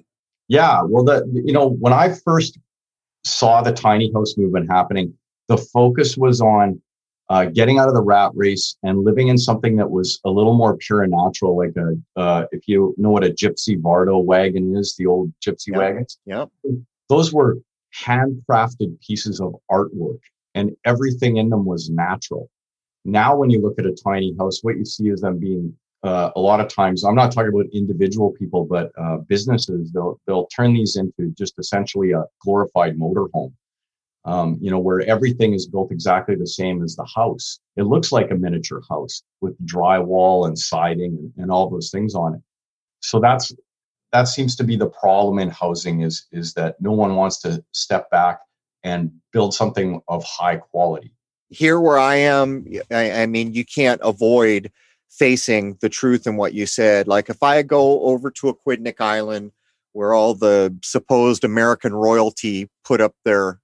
Yeah, 0.48 0.82
well, 0.82 1.04
the 1.04 1.24
you 1.32 1.52
know 1.52 1.70
when 1.70 1.92
I 1.92 2.12
first 2.24 2.58
saw 3.24 3.62
the 3.62 3.72
tiny 3.72 4.12
house 4.12 4.34
movement 4.36 4.70
happening, 4.70 5.14
the 5.48 5.56
focus 5.56 6.16
was 6.16 6.40
on 6.40 6.82
uh, 7.30 7.46
getting 7.46 7.78
out 7.78 7.88
of 7.88 7.94
the 7.94 8.02
rat 8.02 8.32
race 8.34 8.76
and 8.82 9.04
living 9.04 9.28
in 9.28 9.38
something 9.38 9.76
that 9.76 9.90
was 9.90 10.20
a 10.24 10.30
little 10.30 10.54
more 10.54 10.76
pure 10.76 11.02
and 11.02 11.12
natural, 11.12 11.56
like 11.56 11.74
a 11.76 12.20
uh, 12.20 12.46
if 12.52 12.68
you 12.68 12.94
know 12.98 13.10
what 13.10 13.24
a 13.24 13.30
gypsy 13.30 13.80
Vardo 13.80 14.22
wagon 14.22 14.76
is, 14.76 14.94
the 14.98 15.06
old 15.06 15.32
gypsy 15.44 15.68
yep. 15.68 15.78
wagons. 15.78 16.18
Yep. 16.26 16.50
Those 17.08 17.32
were 17.32 17.58
handcrafted 17.98 19.00
pieces 19.00 19.40
of 19.40 19.54
artwork, 19.70 20.20
and 20.54 20.76
everything 20.84 21.38
in 21.38 21.48
them 21.48 21.64
was 21.64 21.88
natural. 21.88 22.50
Now, 23.04 23.36
when 23.36 23.50
you 23.50 23.60
look 23.60 23.78
at 23.78 23.86
a 23.86 23.92
tiny 23.92 24.34
house, 24.38 24.60
what 24.62 24.76
you 24.76 24.84
see 24.84 25.08
is 25.08 25.20
them 25.20 25.38
being 25.38 25.74
uh, 26.02 26.30
a 26.36 26.40
lot 26.40 26.60
of 26.60 26.68
times. 26.68 27.04
I'm 27.04 27.14
not 27.14 27.32
talking 27.32 27.52
about 27.54 27.66
individual 27.72 28.30
people, 28.32 28.64
but 28.64 28.92
uh, 28.98 29.18
businesses. 29.28 29.90
They'll 29.92 30.20
they'll 30.26 30.46
turn 30.46 30.74
these 30.74 30.96
into 30.96 31.32
just 31.36 31.58
essentially 31.58 32.12
a 32.12 32.24
glorified 32.42 32.98
motorhome. 32.98 33.52
Um, 34.26 34.56
you 34.60 34.70
know, 34.70 34.78
where 34.78 35.02
everything 35.02 35.52
is 35.52 35.66
built 35.66 35.92
exactly 35.92 36.34
the 36.34 36.46
same 36.46 36.82
as 36.82 36.96
the 36.96 37.06
house. 37.14 37.58
It 37.76 37.82
looks 37.82 38.10
like 38.10 38.30
a 38.30 38.34
miniature 38.34 38.80
house 38.88 39.22
with 39.42 39.54
drywall 39.66 40.46
and 40.46 40.58
siding 40.58 41.18
and, 41.18 41.32
and 41.36 41.50
all 41.50 41.68
those 41.68 41.90
things 41.90 42.14
on 42.14 42.36
it. 42.36 42.40
So 43.00 43.20
that's 43.20 43.52
that 44.12 44.28
seems 44.28 44.56
to 44.56 44.64
be 44.64 44.76
the 44.76 44.88
problem 44.88 45.38
in 45.38 45.50
housing 45.50 46.00
is 46.00 46.26
is 46.32 46.54
that 46.54 46.80
no 46.80 46.92
one 46.92 47.16
wants 47.16 47.38
to 47.40 47.62
step 47.72 48.10
back 48.10 48.40
and 48.82 49.12
build 49.32 49.52
something 49.52 50.00
of 50.08 50.24
high 50.24 50.56
quality 50.56 51.12
here 51.54 51.80
where 51.80 51.98
I 51.98 52.16
am, 52.16 52.66
I, 52.90 53.22
I, 53.22 53.26
mean, 53.26 53.54
you 53.54 53.64
can't 53.64 54.00
avoid 54.02 54.70
facing 55.08 55.78
the 55.80 55.88
truth 55.88 56.26
in 56.26 56.36
what 56.36 56.52
you 56.52 56.66
said. 56.66 57.06
Like 57.06 57.30
if 57.30 57.42
I 57.42 57.62
go 57.62 58.02
over 58.02 58.30
to 58.32 58.52
Aquidneck 58.52 59.00
Island, 59.00 59.52
where 59.92 60.12
all 60.12 60.34
the 60.34 60.76
supposed 60.82 61.44
American 61.44 61.94
royalty 61.94 62.68
put 62.84 63.00
up 63.00 63.14
their 63.24 63.60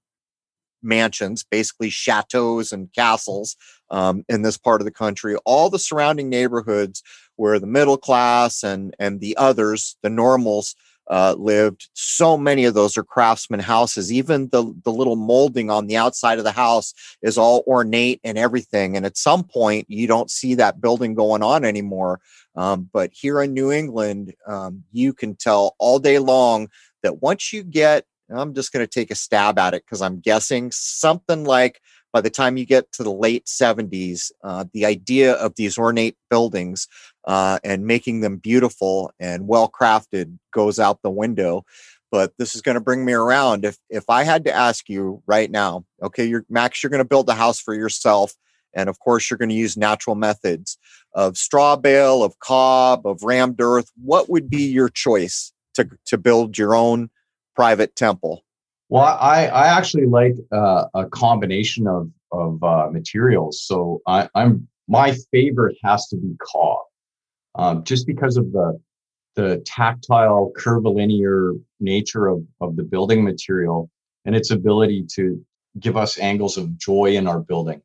mansions, 0.83 1.43
basically 1.49 1.89
chateaus 1.89 2.71
and 2.71 2.91
castles 2.93 3.55
um, 3.89 4.23
in 4.29 4.41
this 4.41 4.57
part 4.57 4.81
of 4.81 4.85
the 4.85 4.91
country, 4.91 5.35
all 5.45 5.69
the 5.69 5.79
surrounding 5.79 6.29
neighborhoods 6.29 7.03
where 7.35 7.59
the 7.59 7.67
middle 7.67 7.97
class 7.97 8.63
and 8.63 8.95
and 8.99 9.19
the 9.19 9.35
others, 9.37 9.97
the 10.03 10.09
normals, 10.09 10.75
uh, 11.09 11.35
lived. 11.37 11.89
So 11.93 12.37
many 12.37 12.63
of 12.65 12.73
those 12.73 12.97
are 12.97 13.03
craftsman 13.03 13.59
houses. 13.59 14.13
Even 14.13 14.47
the, 14.49 14.73
the 14.85 14.91
little 14.91 15.17
molding 15.17 15.69
on 15.69 15.87
the 15.87 15.97
outside 15.97 16.37
of 16.37 16.45
the 16.45 16.51
house 16.51 16.93
is 17.21 17.37
all 17.37 17.63
ornate 17.67 18.21
and 18.23 18.37
everything. 18.37 18.95
And 18.95 19.05
at 19.05 19.17
some 19.17 19.43
point, 19.43 19.87
you 19.89 20.07
don't 20.07 20.31
see 20.31 20.55
that 20.55 20.79
building 20.79 21.13
going 21.13 21.43
on 21.43 21.65
anymore. 21.65 22.21
Um, 22.55 22.89
but 22.93 23.11
here 23.13 23.41
in 23.41 23.53
New 23.53 23.71
England, 23.71 24.33
um, 24.47 24.83
you 24.91 25.13
can 25.13 25.35
tell 25.35 25.75
all 25.79 25.99
day 25.99 26.19
long 26.19 26.69
that 27.03 27.21
once 27.21 27.51
you 27.51 27.63
get, 27.63 28.05
I'm 28.33 28.53
just 28.53 28.71
going 28.71 28.85
to 28.85 28.89
take 28.89 29.11
a 29.11 29.15
stab 29.15 29.59
at 29.59 29.73
it 29.73 29.83
because 29.85 30.01
I'm 30.01 30.19
guessing 30.19 30.71
something 30.71 31.43
like 31.43 31.81
by 32.13 32.21
the 32.21 32.29
time 32.29 32.57
you 32.57 32.65
get 32.65 32.91
to 32.93 33.03
the 33.03 33.11
late 33.11 33.45
70s, 33.45 34.31
uh, 34.43 34.65
the 34.73 34.85
idea 34.85 35.33
of 35.33 35.55
these 35.55 35.77
ornate 35.77 36.17
buildings 36.29 36.87
uh, 37.25 37.59
and 37.63 37.85
making 37.85 38.21
them 38.21 38.37
beautiful 38.37 39.11
and 39.19 39.47
well 39.47 39.69
crafted 39.69 40.37
goes 40.53 40.79
out 40.79 41.01
the 41.01 41.09
window. 41.09 41.63
But 42.11 42.33
this 42.37 42.55
is 42.55 42.61
going 42.61 42.75
to 42.75 42.81
bring 42.81 43.05
me 43.05 43.13
around. 43.13 43.63
If 43.63 43.77
if 43.89 44.09
I 44.09 44.23
had 44.23 44.43
to 44.43 44.53
ask 44.53 44.89
you 44.89 45.23
right 45.27 45.49
now, 45.49 45.85
okay, 46.03 46.25
you're 46.25 46.45
Max, 46.49 46.83
you're 46.83 46.89
going 46.89 46.99
to 46.99 47.05
build 47.05 47.29
a 47.29 47.33
house 47.33 47.61
for 47.61 47.73
yourself, 47.73 48.33
And 48.73 48.89
of 48.89 48.99
course, 48.99 49.29
you're 49.29 49.37
going 49.37 49.49
to 49.49 49.55
use 49.55 49.77
natural 49.77 50.17
methods 50.17 50.77
of 51.13 51.37
straw 51.37 51.77
bale, 51.77 52.21
of 52.21 52.37
cob, 52.39 53.07
of 53.07 53.23
rammed 53.23 53.61
earth. 53.61 53.89
What 53.95 54.29
would 54.29 54.49
be 54.49 54.63
your 54.63 54.89
choice 54.89 55.53
to, 55.75 55.89
to 56.07 56.17
build 56.17 56.57
your 56.57 56.75
own 56.75 57.09
private 57.55 57.95
temple? 57.95 58.43
Well, 58.89 59.03
I, 59.03 59.47
I 59.47 59.67
actually 59.67 60.05
like 60.05 60.35
uh, 60.51 60.85
a 60.93 61.05
combination 61.05 61.87
of, 61.87 62.09
of 62.31 62.63
uh, 62.63 62.89
materials. 62.91 63.63
So 63.65 64.01
I, 64.05 64.27
am 64.35 64.67
my 64.87 65.15
favorite 65.31 65.77
has 65.83 66.07
to 66.07 66.17
be 66.17 66.35
cob, 66.41 66.79
um, 67.55 67.83
just 67.83 68.05
because 68.05 68.37
of 68.37 68.51
the 68.51 68.79
the 69.35 69.63
tactile, 69.65 70.51
curvilinear 70.57 71.53
nature 71.79 72.27
of, 72.27 72.43
of 72.59 72.75
the 72.75 72.83
building 72.83 73.23
material 73.23 73.89
and 74.25 74.35
its 74.35 74.51
ability 74.51 75.05
to 75.15 75.43
give 75.79 75.95
us 75.95 76.19
angles 76.19 76.57
of 76.57 76.77
joy 76.77 77.15
in 77.15 77.27
our 77.27 77.39
building. 77.39 77.81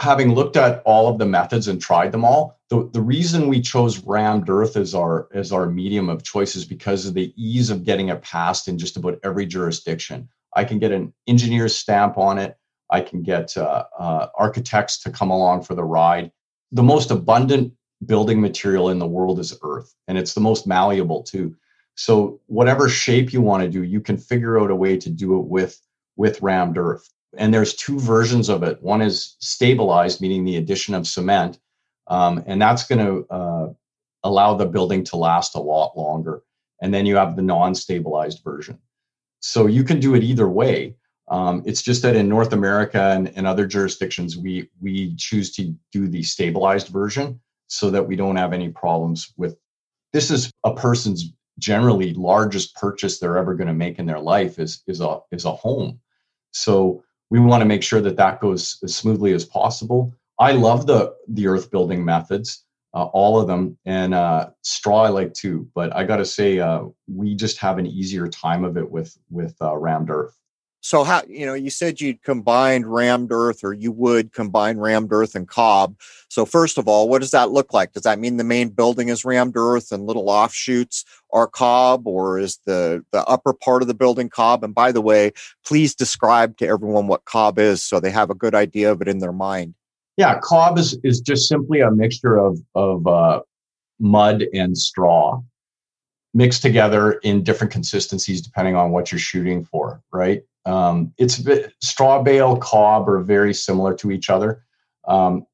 Having 0.00 0.34
looked 0.34 0.56
at 0.56 0.82
all 0.86 1.08
of 1.08 1.18
the 1.18 1.26
methods 1.26 1.68
and 1.68 1.80
tried 1.80 2.10
them 2.10 2.24
all, 2.24 2.58
the, 2.70 2.88
the 2.92 3.02
reason 3.02 3.48
we 3.48 3.60
chose 3.60 3.98
rammed 4.04 4.48
earth 4.48 4.76
as 4.76 4.94
our 4.94 5.28
as 5.34 5.52
our 5.52 5.66
medium 5.66 6.08
of 6.08 6.22
choice 6.22 6.56
is 6.56 6.64
because 6.64 7.04
of 7.04 7.14
the 7.14 7.34
ease 7.36 7.68
of 7.68 7.84
getting 7.84 8.08
it 8.08 8.22
passed 8.22 8.66
in 8.66 8.78
just 8.78 8.96
about 8.96 9.18
every 9.22 9.44
jurisdiction. 9.44 10.28
I 10.56 10.64
can 10.64 10.78
get 10.78 10.92
an 10.92 11.12
engineer's 11.26 11.76
stamp 11.76 12.16
on 12.16 12.38
it. 12.38 12.56
I 12.90 13.02
can 13.02 13.22
get 13.22 13.56
uh, 13.56 13.84
uh, 13.98 14.28
architects 14.36 14.98
to 15.00 15.10
come 15.10 15.30
along 15.30 15.62
for 15.62 15.74
the 15.74 15.84
ride. 15.84 16.32
The 16.72 16.82
most 16.82 17.10
abundant 17.10 17.72
building 18.06 18.40
material 18.40 18.88
in 18.88 18.98
the 18.98 19.06
world 19.06 19.38
is 19.38 19.58
earth, 19.62 19.94
and 20.08 20.16
it's 20.16 20.34
the 20.34 20.40
most 20.40 20.66
malleable 20.66 21.22
too. 21.22 21.54
So 21.94 22.40
whatever 22.46 22.88
shape 22.88 23.32
you 23.32 23.42
want 23.42 23.62
to 23.62 23.68
do, 23.68 23.82
you 23.82 24.00
can 24.00 24.16
figure 24.16 24.58
out 24.58 24.70
a 24.70 24.76
way 24.76 24.96
to 24.96 25.10
do 25.10 25.38
it 25.38 25.46
with 25.46 25.78
with 26.16 26.40
rammed 26.40 26.78
earth. 26.78 27.08
And 27.36 27.54
there's 27.54 27.74
two 27.74 27.98
versions 28.00 28.48
of 28.48 28.62
it. 28.62 28.82
One 28.82 29.02
is 29.02 29.36
stabilized, 29.40 30.20
meaning 30.20 30.44
the 30.44 30.56
addition 30.56 30.94
of 30.94 31.06
cement, 31.06 31.58
um, 32.08 32.42
and 32.46 32.60
that's 32.60 32.86
going 32.86 33.04
to 33.06 33.26
uh, 33.32 33.68
allow 34.24 34.54
the 34.54 34.66
building 34.66 35.04
to 35.04 35.16
last 35.16 35.54
a 35.54 35.60
lot 35.60 35.96
longer. 35.96 36.42
And 36.82 36.92
then 36.92 37.06
you 37.06 37.16
have 37.16 37.36
the 37.36 37.42
non-stabilized 37.42 38.42
version. 38.42 38.78
So 39.40 39.66
you 39.66 39.84
can 39.84 40.00
do 40.00 40.14
it 40.14 40.24
either 40.24 40.48
way. 40.48 40.96
Um, 41.28 41.62
it's 41.64 41.82
just 41.82 42.02
that 42.02 42.16
in 42.16 42.28
North 42.28 42.52
America 42.52 43.00
and, 43.00 43.32
and 43.36 43.46
other 43.46 43.66
jurisdictions, 43.66 44.36
we 44.36 44.68
we 44.80 45.14
choose 45.16 45.52
to 45.52 45.74
do 45.92 46.08
the 46.08 46.22
stabilized 46.24 46.88
version 46.88 47.40
so 47.68 47.90
that 47.90 48.06
we 48.06 48.16
don't 48.16 48.36
have 48.36 48.52
any 48.52 48.68
problems 48.68 49.32
with. 49.36 49.56
This 50.12 50.30
is 50.30 50.50
a 50.64 50.74
person's 50.74 51.32
generally 51.60 52.14
largest 52.14 52.74
purchase 52.74 53.18
they're 53.18 53.36
ever 53.36 53.54
going 53.54 53.68
to 53.68 53.74
make 53.74 53.98
in 53.98 54.06
their 54.06 54.18
life 54.18 54.58
is 54.58 54.82
is 54.88 55.00
a 55.00 55.20
is 55.30 55.44
a 55.44 55.52
home. 55.52 56.00
So 56.50 57.04
we 57.30 57.40
want 57.40 57.60
to 57.60 57.66
make 57.66 57.82
sure 57.82 58.00
that 58.00 58.16
that 58.16 58.40
goes 58.40 58.78
as 58.82 58.94
smoothly 58.94 59.32
as 59.32 59.44
possible. 59.44 60.12
I 60.38 60.52
love 60.52 60.86
the 60.86 61.14
the 61.28 61.46
earth 61.46 61.70
building 61.70 62.04
methods, 62.04 62.64
uh, 62.94 63.04
all 63.04 63.40
of 63.40 63.46
them, 63.46 63.78
and 63.84 64.14
uh, 64.14 64.50
straw 64.62 65.04
I 65.04 65.08
like 65.08 65.32
too. 65.32 65.68
But 65.74 65.94
I 65.94 66.04
got 66.04 66.16
to 66.16 66.24
say, 66.24 66.58
uh, 66.58 66.84
we 67.06 67.34
just 67.34 67.58
have 67.58 67.78
an 67.78 67.86
easier 67.86 68.26
time 68.28 68.64
of 68.64 68.76
it 68.76 68.90
with 68.90 69.16
with 69.30 69.54
uh, 69.60 69.76
rammed 69.76 70.10
earth 70.10 70.36
so 70.80 71.04
how 71.04 71.22
you 71.28 71.44
know 71.44 71.54
you 71.54 71.70
said 71.70 72.00
you'd 72.00 72.22
combined 72.22 72.86
rammed 72.86 73.30
earth 73.32 73.62
or 73.62 73.72
you 73.72 73.92
would 73.92 74.32
combine 74.32 74.78
rammed 74.78 75.12
earth 75.12 75.34
and 75.34 75.46
cob. 75.46 75.94
So 76.28 76.46
first 76.46 76.78
of 76.78 76.88
all 76.88 77.08
what 77.08 77.20
does 77.20 77.30
that 77.32 77.50
look 77.50 77.72
like? 77.72 77.92
Does 77.92 78.04
that 78.04 78.18
mean 78.18 78.36
the 78.36 78.44
main 78.44 78.70
building 78.70 79.08
is 79.08 79.24
rammed 79.24 79.56
earth 79.56 79.92
and 79.92 80.06
little 80.06 80.30
offshoots 80.30 81.04
are 81.32 81.46
cob 81.46 82.06
or 82.06 82.38
is 82.38 82.58
the 82.64 83.04
the 83.12 83.24
upper 83.26 83.52
part 83.52 83.82
of 83.82 83.88
the 83.88 83.94
building 83.94 84.28
cob? 84.28 84.64
And 84.64 84.74
by 84.74 84.92
the 84.92 85.02
way 85.02 85.32
please 85.64 85.94
describe 85.94 86.56
to 86.58 86.66
everyone 86.66 87.06
what 87.06 87.24
cob 87.24 87.58
is 87.58 87.82
so 87.82 88.00
they 88.00 88.10
have 88.10 88.30
a 88.30 88.34
good 88.34 88.54
idea 88.54 88.90
of 88.90 89.02
it 89.02 89.08
in 89.08 89.18
their 89.18 89.32
mind. 89.32 89.74
Yeah 90.16 90.38
cob 90.42 90.78
is 90.78 90.98
is 91.04 91.20
just 91.20 91.46
simply 91.46 91.80
a 91.80 91.90
mixture 91.90 92.38
of 92.38 92.58
of 92.74 93.06
uh, 93.06 93.40
mud 93.98 94.44
and 94.54 94.76
straw 94.76 95.42
mixed 96.32 96.62
together 96.62 97.12
in 97.24 97.42
different 97.42 97.72
consistencies 97.72 98.40
depending 98.40 98.76
on 98.76 98.90
what 98.90 99.10
you're 99.10 99.18
shooting 99.18 99.64
for 99.64 100.02
right 100.12 100.42
um, 100.66 101.12
it's 101.18 101.38
bit, 101.38 101.72
straw 101.80 102.22
bale, 102.22 102.56
cob 102.56 103.08
are 103.08 103.20
very 103.20 103.54
similar 103.54 103.94
to 103.94 104.10
each 104.10 104.28
other. 104.30 104.64
Um, 105.06 105.46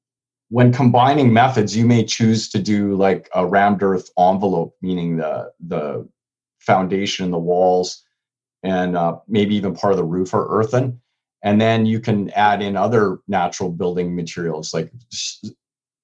when 0.49 0.73
combining 0.73 1.33
methods, 1.33 1.77
you 1.77 1.87
may 1.87 2.05
choose 2.05 2.49
to 2.51 2.59
do 2.59 2.95
like 2.95 3.29
a 3.35 3.47
rammed 3.47 3.83
earth 3.83 4.11
envelope, 4.19 4.75
meaning 4.83 5.17
the 5.17 5.53
the 5.61 6.09
foundation, 6.61 7.25
and 7.25 7.35
the 7.35 7.39
walls, 7.39 8.03
and 8.63 8.97
uh, 8.97 9.19
maybe 9.29 9.55
even 9.57 9.75
part 9.75 9.93
of 9.93 9.97
the 9.97 10.05
roof 10.05 10.35
are 10.35 10.49
earthen. 10.49 11.01
And 11.43 11.61
then 11.61 11.87
you 11.87 12.01
can 12.01 12.31
add 12.31 12.63
in 12.63 12.77
other 12.77 13.19
natural 13.29 13.71
building 13.71 14.17
materials 14.17 14.75
like 14.75 14.93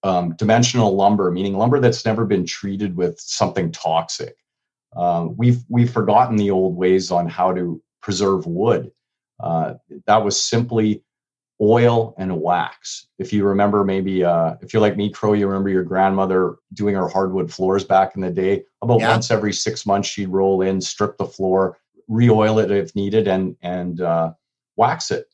um, 0.05 0.35
dimensional 0.37 0.95
lumber, 0.95 1.31
meaning 1.31 1.57
lumber 1.57 1.81
that's 1.81 2.05
never 2.05 2.25
been 2.25 2.47
treated 2.47 2.97
with 2.97 3.19
something 3.19 3.73
toxic. 3.73 4.37
Uh, 4.97 5.29
we've 5.37 5.63
we've 5.69 5.91
forgotten 5.91 6.37
the 6.37 6.51
old 6.51 6.77
ways 6.77 7.11
on 7.11 7.29
how 7.29 7.53
to 7.53 7.83
preserve 8.01 8.47
wood. 8.47 8.91
Uh, 9.41 9.75
that 10.07 10.25
was 10.25 10.41
simply 10.41 11.03
oil 11.61 12.15
and 12.19 12.41
wax. 12.41 13.07
If 13.19 13.33
you 13.33 13.45
remember, 13.45 13.85
maybe 13.85 14.25
uh, 14.25 14.57
if 14.61 14.73
you're 14.73 14.83
like 14.83 14.97
me, 14.97 15.11
Crow, 15.11 15.33
you 15.33 15.47
remember 15.47 15.69
your 15.69 15.85
grandmother 15.85 16.57
doing 16.75 16.95
her 16.95 17.09
hardwood 17.09 17.53
floors 17.53 17.85
back 17.85 18.15
in 18.15 18.21
the 18.21 18.31
day. 18.31 18.65
About 18.83 19.01
yeah. 19.01 19.11
once 19.11 19.31
every 19.31 19.53
six 19.53 19.87
months, 19.87 20.09
she'd 20.09 20.29
roll 20.29 20.63
in, 20.63 20.81
strip 20.81 21.17
the 21.17 21.27
floor, 21.27 21.79
re-oil 22.09 22.59
it 22.59 22.71
if 22.71 22.95
needed, 22.95 23.29
and 23.29 23.57
and 23.63 24.01
uh, 24.01 24.33
wax 24.77 25.11
it. 25.11 25.27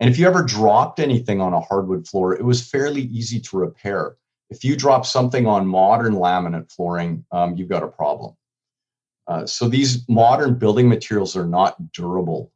And 0.00 0.10
if 0.10 0.18
you 0.18 0.26
ever 0.26 0.42
dropped 0.42 0.98
anything 0.98 1.40
on 1.40 1.52
a 1.52 1.60
hardwood 1.60 2.08
floor, 2.08 2.34
it 2.34 2.44
was 2.44 2.66
fairly 2.66 3.02
easy 3.02 3.40
to 3.40 3.56
repair. 3.56 4.16
If 4.50 4.64
you 4.64 4.76
drop 4.76 5.06
something 5.06 5.46
on 5.46 5.66
modern 5.66 6.14
laminate 6.14 6.70
flooring, 6.70 7.24
um, 7.30 7.56
you've 7.56 7.68
got 7.68 7.82
a 7.82 7.88
problem. 7.88 8.34
Uh, 9.26 9.46
so 9.46 9.68
these 9.68 10.08
modern 10.08 10.54
building 10.58 10.88
materials 10.88 11.36
are 11.36 11.46
not 11.46 11.92
durable. 11.92 12.52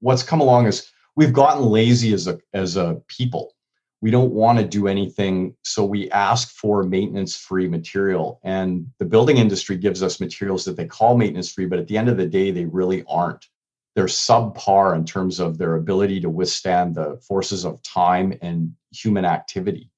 What's 0.00 0.22
come 0.22 0.40
along 0.40 0.66
is 0.66 0.90
we've 1.16 1.32
gotten 1.32 1.64
lazy 1.64 2.12
as 2.12 2.26
a 2.26 2.38
as 2.52 2.76
a 2.76 3.02
people. 3.08 3.54
We 4.00 4.10
don't 4.10 4.32
want 4.32 4.58
to 4.58 4.64
do 4.64 4.88
anything, 4.88 5.54
so 5.62 5.84
we 5.84 6.10
ask 6.10 6.50
for 6.50 6.82
maintenance-free 6.82 7.68
material. 7.68 8.40
And 8.42 8.88
the 8.98 9.04
building 9.04 9.36
industry 9.36 9.76
gives 9.76 10.02
us 10.02 10.18
materials 10.18 10.64
that 10.64 10.76
they 10.76 10.86
call 10.86 11.16
maintenance-free, 11.16 11.66
but 11.66 11.78
at 11.78 11.86
the 11.86 11.96
end 11.96 12.08
of 12.08 12.16
the 12.16 12.26
day, 12.26 12.50
they 12.50 12.64
really 12.64 13.04
aren't. 13.08 13.46
They're 13.94 14.06
subpar 14.06 14.96
in 14.96 15.04
terms 15.04 15.38
of 15.38 15.56
their 15.56 15.76
ability 15.76 16.20
to 16.22 16.30
withstand 16.30 16.96
the 16.96 17.20
forces 17.28 17.64
of 17.64 17.80
time 17.82 18.36
and 18.42 18.74
human 18.90 19.24
activity. 19.24 19.88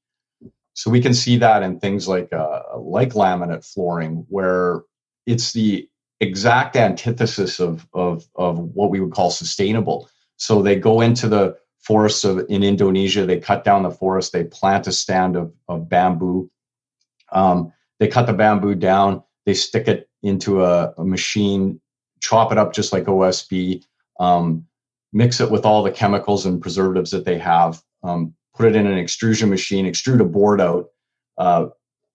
So 0.75 0.91
we 0.91 1.01
can 1.01 1.15
see 1.15 1.39
that 1.39 1.63
in 1.63 1.81
things 1.81 2.07
like 2.07 2.31
uh, 2.33 2.61
like 2.77 3.15
laminate 3.15 3.65
flooring, 3.65 4.27
where 4.29 4.83
it's 5.25 5.53
the 5.53 5.89
exact 6.21 6.77
antithesis 6.77 7.61
of, 7.61 7.87
of, 7.93 8.25
of 8.37 8.59
what 8.59 8.91
we 8.91 9.01
would 9.01 9.13
call 9.13 9.31
sustainable. 9.31 10.09
So 10.37 10.63
they 10.63 10.77
go 10.77 11.01
into 11.01 11.29
the 11.29 11.57
forests 11.81 12.25
of 12.25 12.45
in 12.49 12.63
Indonesia, 12.63 13.27
they 13.27 13.39
cut 13.39 13.65
down 13.65 13.83
the 13.83 13.91
forest, 13.91 14.33
they 14.33 14.45
plant 14.45 14.87
a 14.87 14.93
stand 14.93 15.37
of, 15.37 15.53
of 15.69 15.89
bamboo. 15.89 16.51
Um, 17.33 17.73
they 17.99 18.09
cut 18.09 18.27
the 18.27 18.33
bamboo 18.33 18.75
down, 18.75 19.23
they 19.45 19.55
stick 19.55 19.89
it 19.89 20.09
into 20.23 20.65
a, 20.65 20.95
a 20.97 21.05
machine, 21.05 21.81
chop 22.21 22.53
it 22.53 22.59
up 22.59 22.73
just 22.73 22.93
like 22.93 23.05
OSB, 23.05 23.85
um, 24.19 24.67
mix 25.13 25.41
it 25.41 25.51
with 25.51 25.65
all 25.65 25.83
the 25.83 25.91
chemicals 25.91 26.47
and 26.47 26.61
preservatives 26.61 27.11
that 27.11 27.25
they 27.25 27.39
have, 27.39 27.83
um, 28.03 28.35
put 28.57 28.67
it 28.67 28.77
in 28.77 28.87
an 28.87 28.99
extrusion 28.99 29.51
machine, 29.51 29.87
extrude 29.87 30.21
a 30.21 30.25
board 30.25 30.61
out, 30.61 30.87
uh, 31.39 31.67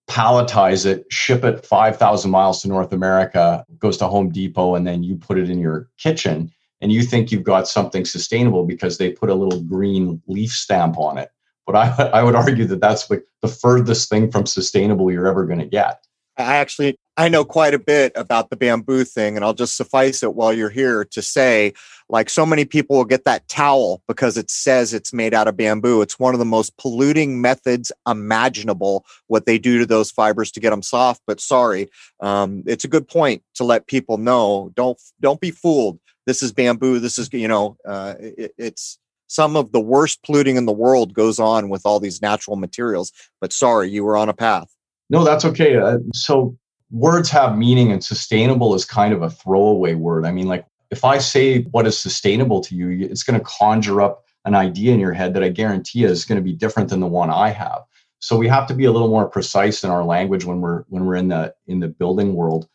palletize 0.10 0.86
it, 0.86 1.06
ship 1.12 1.44
it 1.44 1.66
5,000 1.66 2.32
miles 2.32 2.62
to 2.62 2.68
North 2.68 2.92
America, 2.92 3.64
goes 3.78 3.96
to 3.98 4.08
Home 4.08 4.30
Depot, 4.30 4.76
and 4.76 4.86
then 4.86 5.04
you 5.04 5.16
put 5.16 5.38
it 5.38 5.50
in 5.50 5.60
your 5.60 5.88
kitchen 5.98 6.52
and 6.82 6.92
you 6.92 7.04
think 7.04 7.32
you've 7.32 7.44
got 7.44 7.68
something 7.68 8.06
sustainable 8.06 8.66
because 8.66 8.98
they 8.98 9.12
put 9.12 9.30
a 9.30 9.36
little 9.36 9.62
green 9.62 10.22
leaf 10.28 10.52
stamp 10.52 10.98
on 10.98 11.18
it. 11.18 11.30
But 11.66 11.76
I, 11.76 12.10
I 12.14 12.24
would 12.24 12.36
argue 12.36 12.66
that 12.66 12.82
that's 12.82 13.10
like 13.10 13.24
the 13.42 13.48
furthest 13.48 14.10
thing 14.10 14.32
from 14.32 14.46
sustainable 14.46 15.12
you're 15.12 15.28
ever 15.28 15.46
going 15.46 15.60
to 15.60 15.66
get. 15.66 16.06
I 16.40 16.56
actually 16.56 16.98
I 17.18 17.28
know 17.28 17.44
quite 17.44 17.74
a 17.74 17.80
bit 17.80 18.14
about 18.16 18.50
the 18.50 18.56
bamboo 18.56 19.04
thing, 19.04 19.36
and 19.36 19.44
I'll 19.44 19.54
just 19.54 19.76
suffice 19.76 20.24
it 20.24 20.36
while 20.36 20.54
you're 20.54 20.70
here 20.70 21.04
to 21.04 21.22
say, 21.22 21.74
like 22.08 22.30
so 22.30 22.46
many 22.46 22.64
people 22.64 22.96
will 22.96 23.04
get 23.04 23.26
that 23.26 23.46
towel 23.50 24.02
because 24.08 24.38
it 24.38 24.50
says 24.50 24.94
it's 24.94 25.12
made 25.12 25.34
out 25.34 25.50
of 25.50 25.58
bamboo. 25.58 26.02
It's 26.02 26.18
one 26.18 26.34
of 26.34 26.40
the 26.40 26.46
most 26.46 26.78
polluting 26.78 27.42
methods 27.42 27.92
imaginable. 28.08 29.06
What 29.28 29.46
they 29.46 29.58
do 29.58 29.80
to 29.80 29.86
those 29.86 30.12
fibers 30.12 30.50
to 30.54 30.62
get 30.62 30.70
them 30.70 30.82
soft. 30.82 31.22
But 31.28 31.42
sorry, 31.42 31.90
um, 32.22 32.64
it's 32.66 32.86
a 32.86 32.90
good 32.90 33.10
point 33.10 33.44
to 33.56 33.66
let 33.66 33.88
people 33.88 34.18
know. 34.18 34.72
Don't 34.76 34.98
don't 35.20 35.42
be 35.42 35.52
fooled. 35.52 36.00
This 36.26 36.42
is 36.42 36.54
bamboo. 36.54 37.00
This 37.00 37.18
is 37.18 37.30
you 37.34 37.50
know, 37.50 37.76
uh, 37.86 38.16
it, 38.18 38.54
it's 38.58 38.98
some 39.28 39.58
of 39.58 39.74
the 39.74 39.82
worst 39.82 40.24
polluting 40.24 40.56
in 40.56 40.66
the 40.66 40.72
world 40.72 41.14
goes 41.14 41.38
on 41.38 41.68
with 41.68 41.86
all 41.86 42.00
these 42.00 42.22
natural 42.22 42.56
materials. 42.56 43.12
But 43.42 43.52
sorry, 43.52 43.90
you 43.90 44.06
were 44.06 44.16
on 44.16 44.30
a 44.30 44.34
path. 44.34 44.74
No, 45.10 45.24
that's 45.24 45.46
okay. 45.46 45.76
Uh, 45.78 45.98
so 46.14 46.58
words 46.92 47.30
have 47.30 47.58
meaning, 47.58 47.92
and 47.92 48.04
sustainable 48.04 48.76
is 48.76 48.86
kind 48.86 49.14
of 49.14 49.22
a 49.22 49.30
throwaway 49.30 49.96
word. 49.96 50.26
I 50.26 50.32
mean, 50.32 50.48
like 50.48 50.66
if 50.92 51.04
I 51.04 51.18
say 51.18 51.64
what 51.64 51.88
is 51.88 52.00
sustainable 52.00 52.62
to 52.62 52.76
you, 52.76 53.08
it's 53.10 53.24
going 53.24 53.40
to 53.40 53.46
conjure 53.46 54.02
up 54.02 54.26
an 54.46 54.56
idea 54.56 54.94
in 54.94 55.00
your 55.00 55.14
head 55.14 55.34
that 55.34 55.44
I 55.44 55.50
guarantee 55.50 56.04
is 56.04 56.26
going 56.26 56.38
to 56.38 56.44
be 56.44 56.54
different 56.54 56.90
than 56.90 57.00
the 57.00 57.08
one 57.08 57.30
I 57.30 57.50
have. 57.50 57.82
So 58.20 58.36
we 58.36 58.48
have 58.48 58.68
to 58.68 58.74
be 58.74 58.86
a 58.86 58.92
little 58.92 59.08
more 59.08 59.28
precise 59.30 59.84
in 59.84 59.90
our 59.90 60.04
language 60.04 60.46
when 60.46 60.62
we're 60.62 60.84
when 60.90 61.06
we're 61.06 61.16
in 61.16 61.30
the 61.30 61.54
in 61.68 61.80
the 61.80 61.88
building 61.88 62.34
world. 62.34 62.68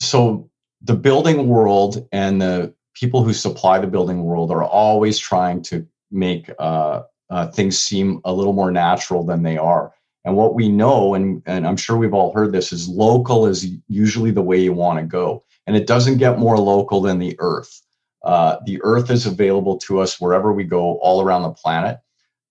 So 0.00 0.50
the 0.82 0.94
building 0.94 1.48
world 1.48 2.06
and 2.12 2.40
the 2.40 2.74
people 2.94 3.24
who 3.24 3.32
supply 3.32 3.78
the 3.78 3.86
building 3.86 4.24
world 4.24 4.50
are 4.50 4.62
always 4.62 5.18
trying 5.18 5.62
to 5.62 5.86
make 6.10 6.50
uh, 6.58 7.02
uh, 7.30 7.48
things 7.48 7.78
seem 7.78 8.20
a 8.24 8.32
little 8.32 8.52
more 8.52 8.70
natural 8.70 9.24
than 9.24 9.42
they 9.42 9.56
are. 9.56 9.92
And 10.24 10.36
what 10.36 10.54
we 10.54 10.68
know, 10.68 11.14
and, 11.14 11.42
and 11.46 11.66
I'm 11.66 11.76
sure 11.76 11.96
we've 11.96 12.14
all 12.14 12.32
heard 12.32 12.52
this, 12.52 12.72
is 12.72 12.88
local 12.88 13.46
is 13.46 13.66
usually 13.88 14.30
the 14.30 14.42
way 14.42 14.58
you 14.58 14.72
want 14.72 14.98
to 14.98 15.04
go. 15.04 15.44
And 15.66 15.76
it 15.76 15.86
doesn't 15.86 16.18
get 16.18 16.38
more 16.38 16.58
local 16.58 17.00
than 17.00 17.18
the 17.18 17.36
earth. 17.38 17.82
Uh, 18.22 18.56
the 18.64 18.80
earth 18.82 19.10
is 19.10 19.26
available 19.26 19.76
to 19.78 20.00
us 20.00 20.18
wherever 20.18 20.52
we 20.52 20.64
go 20.64 20.98
all 20.98 21.20
around 21.20 21.42
the 21.42 21.50
planet. 21.50 21.98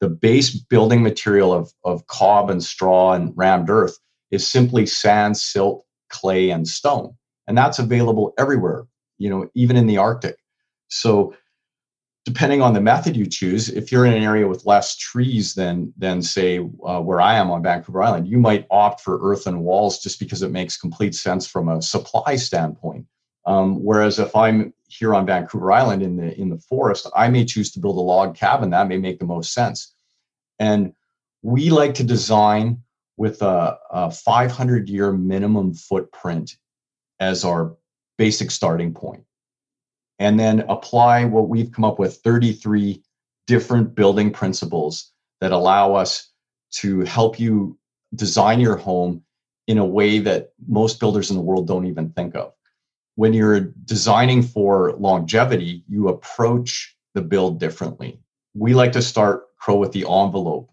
The 0.01 0.09
base 0.09 0.51
building 0.51 1.01
material 1.01 1.51
of, 1.51 1.71
of 1.83 2.05
cob 2.07 2.49
and 2.49 2.63
straw 2.63 3.13
and 3.13 3.33
rammed 3.35 3.69
earth 3.69 3.97
is 4.29 4.45
simply 4.49 4.85
sand, 4.85 5.37
silt, 5.37 5.85
clay, 6.09 6.51
and 6.51 6.67
stone. 6.67 7.15
And 7.47 7.57
that's 7.57 7.79
available 7.79 8.33
everywhere, 8.37 8.85
you 9.17 9.29
know, 9.29 9.49
even 9.55 9.75
in 9.77 9.87
the 9.87 9.97
Arctic. 9.97 10.37
So 10.89 11.35
depending 12.25 12.61
on 12.61 12.73
the 12.73 12.81
method 12.81 13.17
you 13.17 13.25
choose, 13.25 13.69
if 13.69 13.91
you're 13.91 14.05
in 14.05 14.13
an 14.13 14.23
area 14.23 14.47
with 14.47 14.65
less 14.65 14.95
trees 14.95 15.53
than 15.53 15.93
than 15.97 16.21
say 16.21 16.59
uh, 16.59 17.01
where 17.01 17.19
I 17.19 17.35
am 17.35 17.51
on 17.51 17.63
Vancouver 17.63 18.01
Island, 18.01 18.27
you 18.27 18.39
might 18.39 18.65
opt 18.71 19.01
for 19.01 19.19
earthen 19.21 19.59
walls 19.59 19.99
just 19.99 20.19
because 20.19 20.41
it 20.41 20.51
makes 20.51 20.77
complete 20.77 21.15
sense 21.15 21.45
from 21.45 21.69
a 21.69 21.81
supply 21.81 22.35
standpoint. 22.35 23.05
Um, 23.45 23.83
whereas 23.83 24.19
if 24.19 24.33
I'm 24.35 24.73
here 24.87 25.13
on 25.13 25.25
Vancouver 25.25 25.71
Island 25.71 26.01
in 26.01 26.15
the 26.15 26.39
in 26.39 26.49
the 26.49 26.59
forest, 26.59 27.09
I 27.15 27.27
may 27.27 27.43
choose 27.43 27.71
to 27.73 27.79
build 27.79 27.97
a 27.97 28.01
log 28.01 28.35
cabin. 28.35 28.69
That 28.69 28.87
may 28.87 28.97
make 28.97 29.19
the 29.19 29.25
most 29.25 29.53
sense. 29.53 29.93
And 30.59 30.93
we 31.41 31.71
like 31.71 31.95
to 31.95 32.05
design 32.05 32.83
with 33.17 33.41
a, 33.41 33.77
a 33.91 34.11
500 34.11 34.87
year 34.87 35.11
minimum 35.11 35.73
footprint 35.73 36.55
as 37.19 37.43
our 37.43 37.75
basic 38.17 38.49
starting 38.49 38.93
point 38.93 39.25
and 40.19 40.39
then 40.39 40.61
apply 40.69 41.25
what 41.25 41.49
we've 41.49 41.71
come 41.71 41.85
up 41.85 41.99
with 41.99 42.17
33 42.23 43.01
different 43.47 43.95
building 43.95 44.31
principles 44.31 45.11
that 45.41 45.51
allow 45.51 45.95
us 45.95 46.31
to 46.71 47.01
help 47.01 47.39
you 47.39 47.77
design 48.15 48.59
your 48.59 48.77
home 48.77 49.23
in 49.67 49.77
a 49.77 49.85
way 49.85 50.19
that 50.19 50.51
most 50.67 50.99
builders 50.99 51.29
in 51.29 51.35
the 51.35 51.41
world 51.41 51.67
don't 51.67 51.85
even 51.85 52.09
think 52.11 52.35
of. 52.35 52.53
When 53.15 53.33
you're 53.33 53.73
designing 53.85 54.41
for 54.41 54.93
longevity, 54.93 55.83
you 55.87 56.09
approach 56.09 56.95
the 57.13 57.21
build 57.21 57.59
differently. 57.59 58.19
We 58.53 58.73
like 58.73 58.91
to 58.93 59.01
start 59.01 59.45
Crow 59.57 59.77
with 59.77 59.91
the 59.91 60.01
envelope 60.01 60.72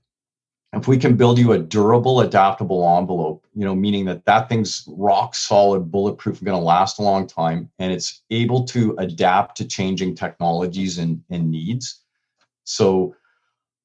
if 0.72 0.87
we 0.87 0.96
can 0.96 1.16
build 1.16 1.38
you 1.38 1.52
a 1.52 1.59
durable 1.59 2.20
adaptable 2.20 2.96
envelope 2.96 3.44
you 3.54 3.64
know 3.64 3.74
meaning 3.74 4.04
that 4.04 4.24
that 4.24 4.48
thing's 4.48 4.85
rock 4.88 5.35
solid 5.35 5.90
bulletproof 5.90 6.42
going 6.42 6.59
to 6.59 6.64
last 6.64 6.98
a 6.98 7.02
long 7.02 7.26
time 7.26 7.70
and 7.78 7.92
it's 7.92 8.22
able 8.30 8.64
to 8.64 8.94
adapt 8.98 9.56
to 9.56 9.66
changing 9.66 10.14
technologies 10.14 10.98
and, 10.98 11.22
and 11.30 11.50
needs. 11.50 12.02
So 12.64 13.14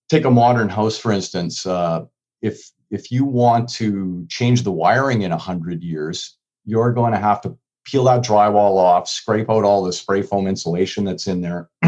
take 0.09 0.25
a 0.25 0.31
modern 0.31 0.69
house 0.69 0.97
for 0.97 1.11
instance 1.11 1.65
uh, 1.65 2.05
if 2.41 2.71
if 2.91 3.11
you 3.11 3.25
want 3.25 3.67
to 3.67 4.25
change 4.29 4.63
the 4.63 4.71
wiring 4.71 5.23
in 5.23 5.31
100 5.31 5.83
years 5.83 6.37
you're 6.65 6.93
going 6.93 7.11
to 7.11 7.19
have 7.19 7.41
to 7.41 7.57
peel 7.85 8.03
that 8.05 8.23
drywall 8.23 8.77
off 8.77 9.09
scrape 9.09 9.49
out 9.49 9.63
all 9.63 9.83
the 9.83 9.93
spray 9.93 10.21
foam 10.21 10.47
insulation 10.47 11.03
that's 11.03 11.27
in 11.27 11.41
there 11.41 11.69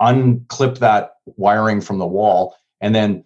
unclip 0.00 0.78
that 0.78 1.14
wiring 1.24 1.80
from 1.80 1.98
the 1.98 2.06
wall 2.06 2.54
and 2.80 2.94
then 2.94 3.24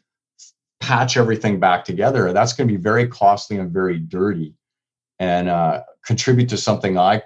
patch 0.81 1.17
everything 1.17 1.61
back 1.61 1.85
together, 1.85 2.33
that's 2.33 2.53
going 2.53 2.69
to 2.69 2.75
be 2.75 2.81
very 2.81 3.07
costly 3.07 3.59
and 3.59 3.71
very 3.71 3.99
dirty 3.99 4.55
and 5.19 5.49
uh, 5.49 5.83
contribute 6.05 6.49
to 6.49 6.57
something 6.57 6.99
I 6.99 7.23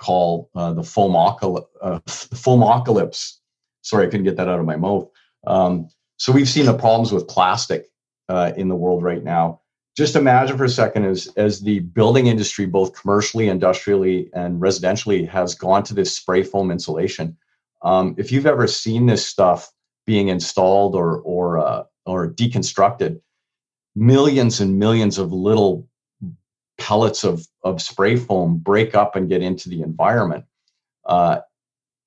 call 0.00 0.50
uh, 0.54 0.72
the 0.72 0.82
foamocalypse. 0.82 1.64
Uh. 1.80 2.00
Sorry, 3.82 4.06
I 4.06 4.10
couldn't 4.10 4.24
get 4.24 4.36
that 4.36 4.48
out 4.48 4.60
of 4.60 4.66
my 4.66 4.76
mouth. 4.76 5.08
Um, 5.46 5.88
so 6.18 6.32
we've 6.32 6.48
seen 6.48 6.66
the 6.66 6.76
problems 6.76 7.12
with 7.12 7.28
plastic 7.28 7.86
uh, 8.28 8.52
in 8.56 8.68
the 8.68 8.76
world 8.76 9.02
right 9.02 9.24
now. 9.24 9.62
Just 9.96 10.16
imagine 10.16 10.58
for 10.58 10.64
a 10.64 10.68
second 10.68 11.04
as, 11.04 11.28
as 11.36 11.60
the 11.60 11.80
building 11.80 12.26
industry, 12.26 12.66
both 12.66 12.94
commercially, 12.94 13.48
industrially, 13.48 14.30
and 14.34 14.60
residentially, 14.60 15.26
has 15.28 15.54
gone 15.54 15.82
to 15.84 15.94
this 15.94 16.14
spray 16.14 16.42
foam 16.42 16.70
insulation. 16.70 17.36
Um, 17.82 18.14
if 18.18 18.30
you've 18.30 18.46
ever 18.46 18.66
seen 18.66 19.06
this 19.06 19.26
stuff 19.26 19.72
being 20.06 20.28
installed 20.28 20.94
or, 20.94 21.20
or 21.20 21.58
uh, 21.58 21.84
or 22.10 22.28
deconstructed, 22.28 23.20
millions 23.94 24.60
and 24.60 24.78
millions 24.78 25.16
of 25.16 25.32
little 25.32 25.88
pellets 26.78 27.22
of, 27.24 27.46
of 27.62 27.80
spray 27.80 28.16
foam 28.16 28.58
break 28.58 28.94
up 28.94 29.14
and 29.14 29.28
get 29.28 29.42
into 29.42 29.68
the 29.68 29.82
environment. 29.82 30.44
Uh, 31.04 31.40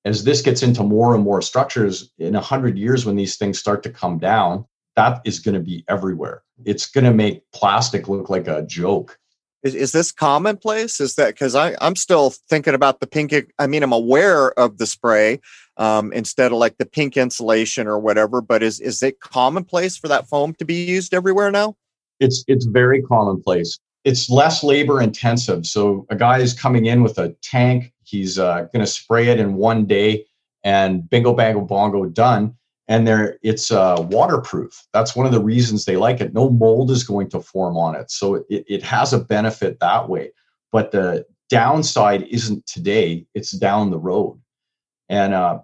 as 0.04 0.24
this 0.24 0.42
gets 0.42 0.62
into 0.62 0.82
more 0.82 1.14
and 1.14 1.24
more 1.24 1.40
structures, 1.40 2.12
in 2.18 2.34
100 2.34 2.76
years, 2.76 3.06
when 3.06 3.16
these 3.16 3.36
things 3.36 3.58
start 3.58 3.82
to 3.82 3.90
come 3.90 4.18
down, 4.18 4.66
that 4.96 5.22
is 5.24 5.38
going 5.38 5.54
to 5.54 5.60
be 5.60 5.84
everywhere. 5.88 6.42
It's 6.66 6.86
going 6.86 7.04
to 7.04 7.14
make 7.14 7.50
plastic 7.52 8.06
look 8.06 8.28
like 8.28 8.46
a 8.46 8.62
joke. 8.62 9.18
Is, 9.64 9.74
is 9.74 9.92
this 9.92 10.12
commonplace? 10.12 11.00
Is 11.00 11.14
that 11.14 11.34
because 11.34 11.54
I'm 11.56 11.96
still 11.96 12.30
thinking 12.50 12.74
about 12.74 13.00
the 13.00 13.06
pink? 13.06 13.34
I 13.58 13.66
mean, 13.66 13.82
I'm 13.82 13.92
aware 13.92 14.52
of 14.58 14.76
the 14.76 14.86
spray, 14.86 15.40
um, 15.78 16.12
instead 16.12 16.52
of 16.52 16.58
like 16.58 16.76
the 16.76 16.86
pink 16.86 17.16
insulation 17.16 17.86
or 17.86 17.98
whatever. 17.98 18.40
But 18.40 18.62
is 18.62 18.78
is 18.78 19.02
it 19.02 19.20
commonplace 19.20 19.96
for 19.96 20.08
that 20.08 20.28
foam 20.28 20.54
to 20.54 20.64
be 20.64 20.84
used 20.84 21.14
everywhere 21.14 21.50
now? 21.50 21.76
It's 22.20 22.44
it's 22.46 22.66
very 22.66 23.02
commonplace. 23.02 23.78
It's 24.04 24.28
less 24.28 24.62
labor 24.62 25.00
intensive. 25.00 25.64
So 25.64 26.06
a 26.10 26.16
guy 26.16 26.38
is 26.40 26.52
coming 26.52 26.84
in 26.86 27.02
with 27.02 27.18
a 27.18 27.34
tank. 27.42 27.90
He's 28.02 28.38
uh, 28.38 28.68
going 28.72 28.84
to 28.84 28.86
spray 28.86 29.28
it 29.28 29.40
in 29.40 29.54
one 29.54 29.86
day, 29.86 30.26
and 30.62 31.08
bingo 31.08 31.32
bango 31.32 31.62
bongo 31.62 32.04
done. 32.04 32.54
And 32.86 33.08
there, 33.08 33.38
it's 33.42 33.70
uh, 33.70 33.96
waterproof. 34.10 34.86
That's 34.92 35.16
one 35.16 35.24
of 35.24 35.32
the 35.32 35.42
reasons 35.42 35.84
they 35.84 35.96
like 35.96 36.20
it. 36.20 36.34
No 36.34 36.50
mold 36.50 36.90
is 36.90 37.02
going 37.02 37.30
to 37.30 37.40
form 37.40 37.78
on 37.78 37.94
it, 37.94 38.10
so 38.10 38.34
it, 38.34 38.64
it 38.68 38.82
has 38.82 39.12
a 39.12 39.18
benefit 39.18 39.80
that 39.80 40.08
way. 40.08 40.32
But 40.70 40.90
the 40.90 41.24
downside 41.48 42.24
isn't 42.24 42.66
today; 42.66 43.26
it's 43.34 43.52
down 43.52 43.90
the 43.90 43.98
road. 43.98 44.38
And 45.08 45.32
uh, 45.32 45.60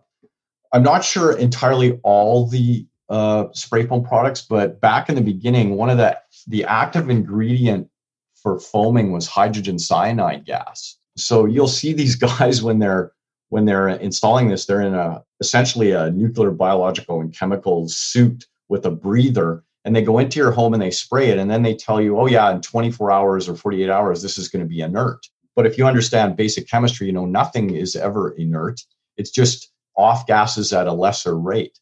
I'm 0.72 0.83
not 0.83 1.04
sure 1.04 1.37
entirely 1.37 2.00
all 2.04 2.46
the 2.46 2.87
uh, 3.11 3.46
spray 3.52 3.87
foam 3.87 4.04
products, 4.04 4.40
but 4.40 4.80
back 4.80 5.09
in 5.09 5.14
the 5.14 5.20
beginning, 5.20 5.76
one 5.76 5.90
of 5.90 5.98
the 5.98 6.18
the 6.46 6.64
active 6.64 7.11
ingredient 7.11 7.88
for 8.35 8.59
foaming 8.59 9.12
was 9.12 9.26
hydrogen 9.26 9.78
cyanide 9.78 10.46
gas. 10.46 10.96
So 11.16 11.44
you'll 11.44 11.68
see 11.68 11.92
these 11.92 12.14
guys 12.38 12.62
when 12.62 12.78
they're 12.78 13.12
when 13.48 13.64
they're 13.64 13.88
installing 13.88 14.48
this, 14.48 14.66
they're 14.66 14.80
in 14.80 14.94
a 14.94 15.22
essentially 15.40 15.92
a 15.92 16.11
nuclear, 16.11 16.50
biological, 16.50 17.20
and 17.20 17.37
chemical 17.37 17.88
suit 17.88 18.46
with 18.68 18.87
a 18.87 18.90
breather, 18.90 19.64
and 19.85 19.96
they 19.96 20.03
go 20.03 20.18
into 20.18 20.38
your 20.38 20.50
home 20.50 20.74
and 20.74 20.83
they 20.83 20.90
spray 20.90 21.31
it, 21.31 21.38
and 21.38 21.50
then 21.50 21.62
they 21.62 21.74
tell 21.74 22.00
you, 22.00 22.18
oh 22.18 22.26
yeah, 22.26 22.50
in 22.50 22.61
24 22.61 23.11
hours 23.11 23.48
or 23.48 23.57
48 23.57 23.90
hours, 23.90 24.22
this 24.22 24.38
is 24.38 24.48
going 24.48 24.62
to 24.62 24.68
be 24.68 24.81
inert. 24.81 25.26
But 25.57 25.66
if 25.66 25.76
you 25.76 25.87
understand 25.87 26.37
basic 26.37 26.68
chemistry, 26.68 27.07
you 27.07 27.12
know 27.12 27.26
nothing 27.26 27.74
is 27.74 27.96
ever 27.96 28.31
inert. 28.33 28.81
It's 29.16 29.31
just 29.31 29.70
off 29.96 30.26
gases 30.26 30.72
at 30.72 30.87
a 30.87 30.92
lesser 30.92 31.37
rate. 31.37 31.79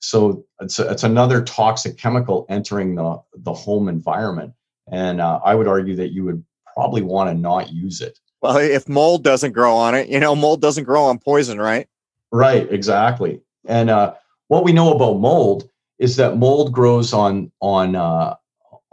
So 0.00 0.44
it's, 0.60 0.78
a, 0.78 0.90
it's 0.90 1.02
another 1.02 1.42
toxic 1.42 1.98
chemical 1.98 2.46
entering 2.48 2.94
the, 2.94 3.20
the 3.34 3.52
home 3.52 3.88
environment. 3.88 4.52
And 4.90 5.20
uh, 5.20 5.40
I 5.44 5.54
would 5.54 5.66
argue 5.66 5.96
that 5.96 6.12
you 6.12 6.24
would 6.24 6.44
probably 6.74 7.02
want 7.02 7.30
to 7.30 7.34
not 7.34 7.72
use 7.72 8.00
it. 8.00 8.18
Well, 8.40 8.58
if 8.58 8.88
mold 8.88 9.24
doesn't 9.24 9.52
grow 9.52 9.74
on 9.74 9.94
it, 9.94 10.08
you 10.08 10.20
know, 10.20 10.36
mold 10.36 10.62
doesn't 10.62 10.84
grow 10.84 11.04
on 11.04 11.18
poison, 11.18 11.58
right? 11.58 11.88
Right, 12.32 12.70
exactly. 12.70 13.40
And 13.66 13.90
uh, 13.90 14.14
what 14.48 14.64
we 14.64 14.72
know 14.72 14.92
about 14.92 15.20
mold 15.20 15.68
is 15.98 16.16
that 16.16 16.36
mold 16.36 16.72
grows 16.72 17.12
on 17.12 17.50
on 17.60 17.96
uh, 17.96 18.36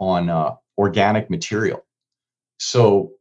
on 0.00 0.28
uh, 0.28 0.54
organic 0.78 1.30
material. 1.30 1.84
So 2.58 3.12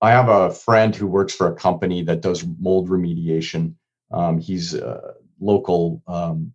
I 0.00 0.10
have 0.10 0.28
a 0.28 0.50
friend 0.50 0.94
who 0.94 1.06
works 1.06 1.34
for 1.34 1.50
a 1.50 1.54
company 1.54 2.02
that 2.04 2.20
does 2.20 2.44
mold 2.60 2.88
remediation, 2.88 3.74
um, 4.12 4.38
he's 4.38 4.74
uh, 4.74 5.14
local, 5.40 6.02
um, 6.06 6.52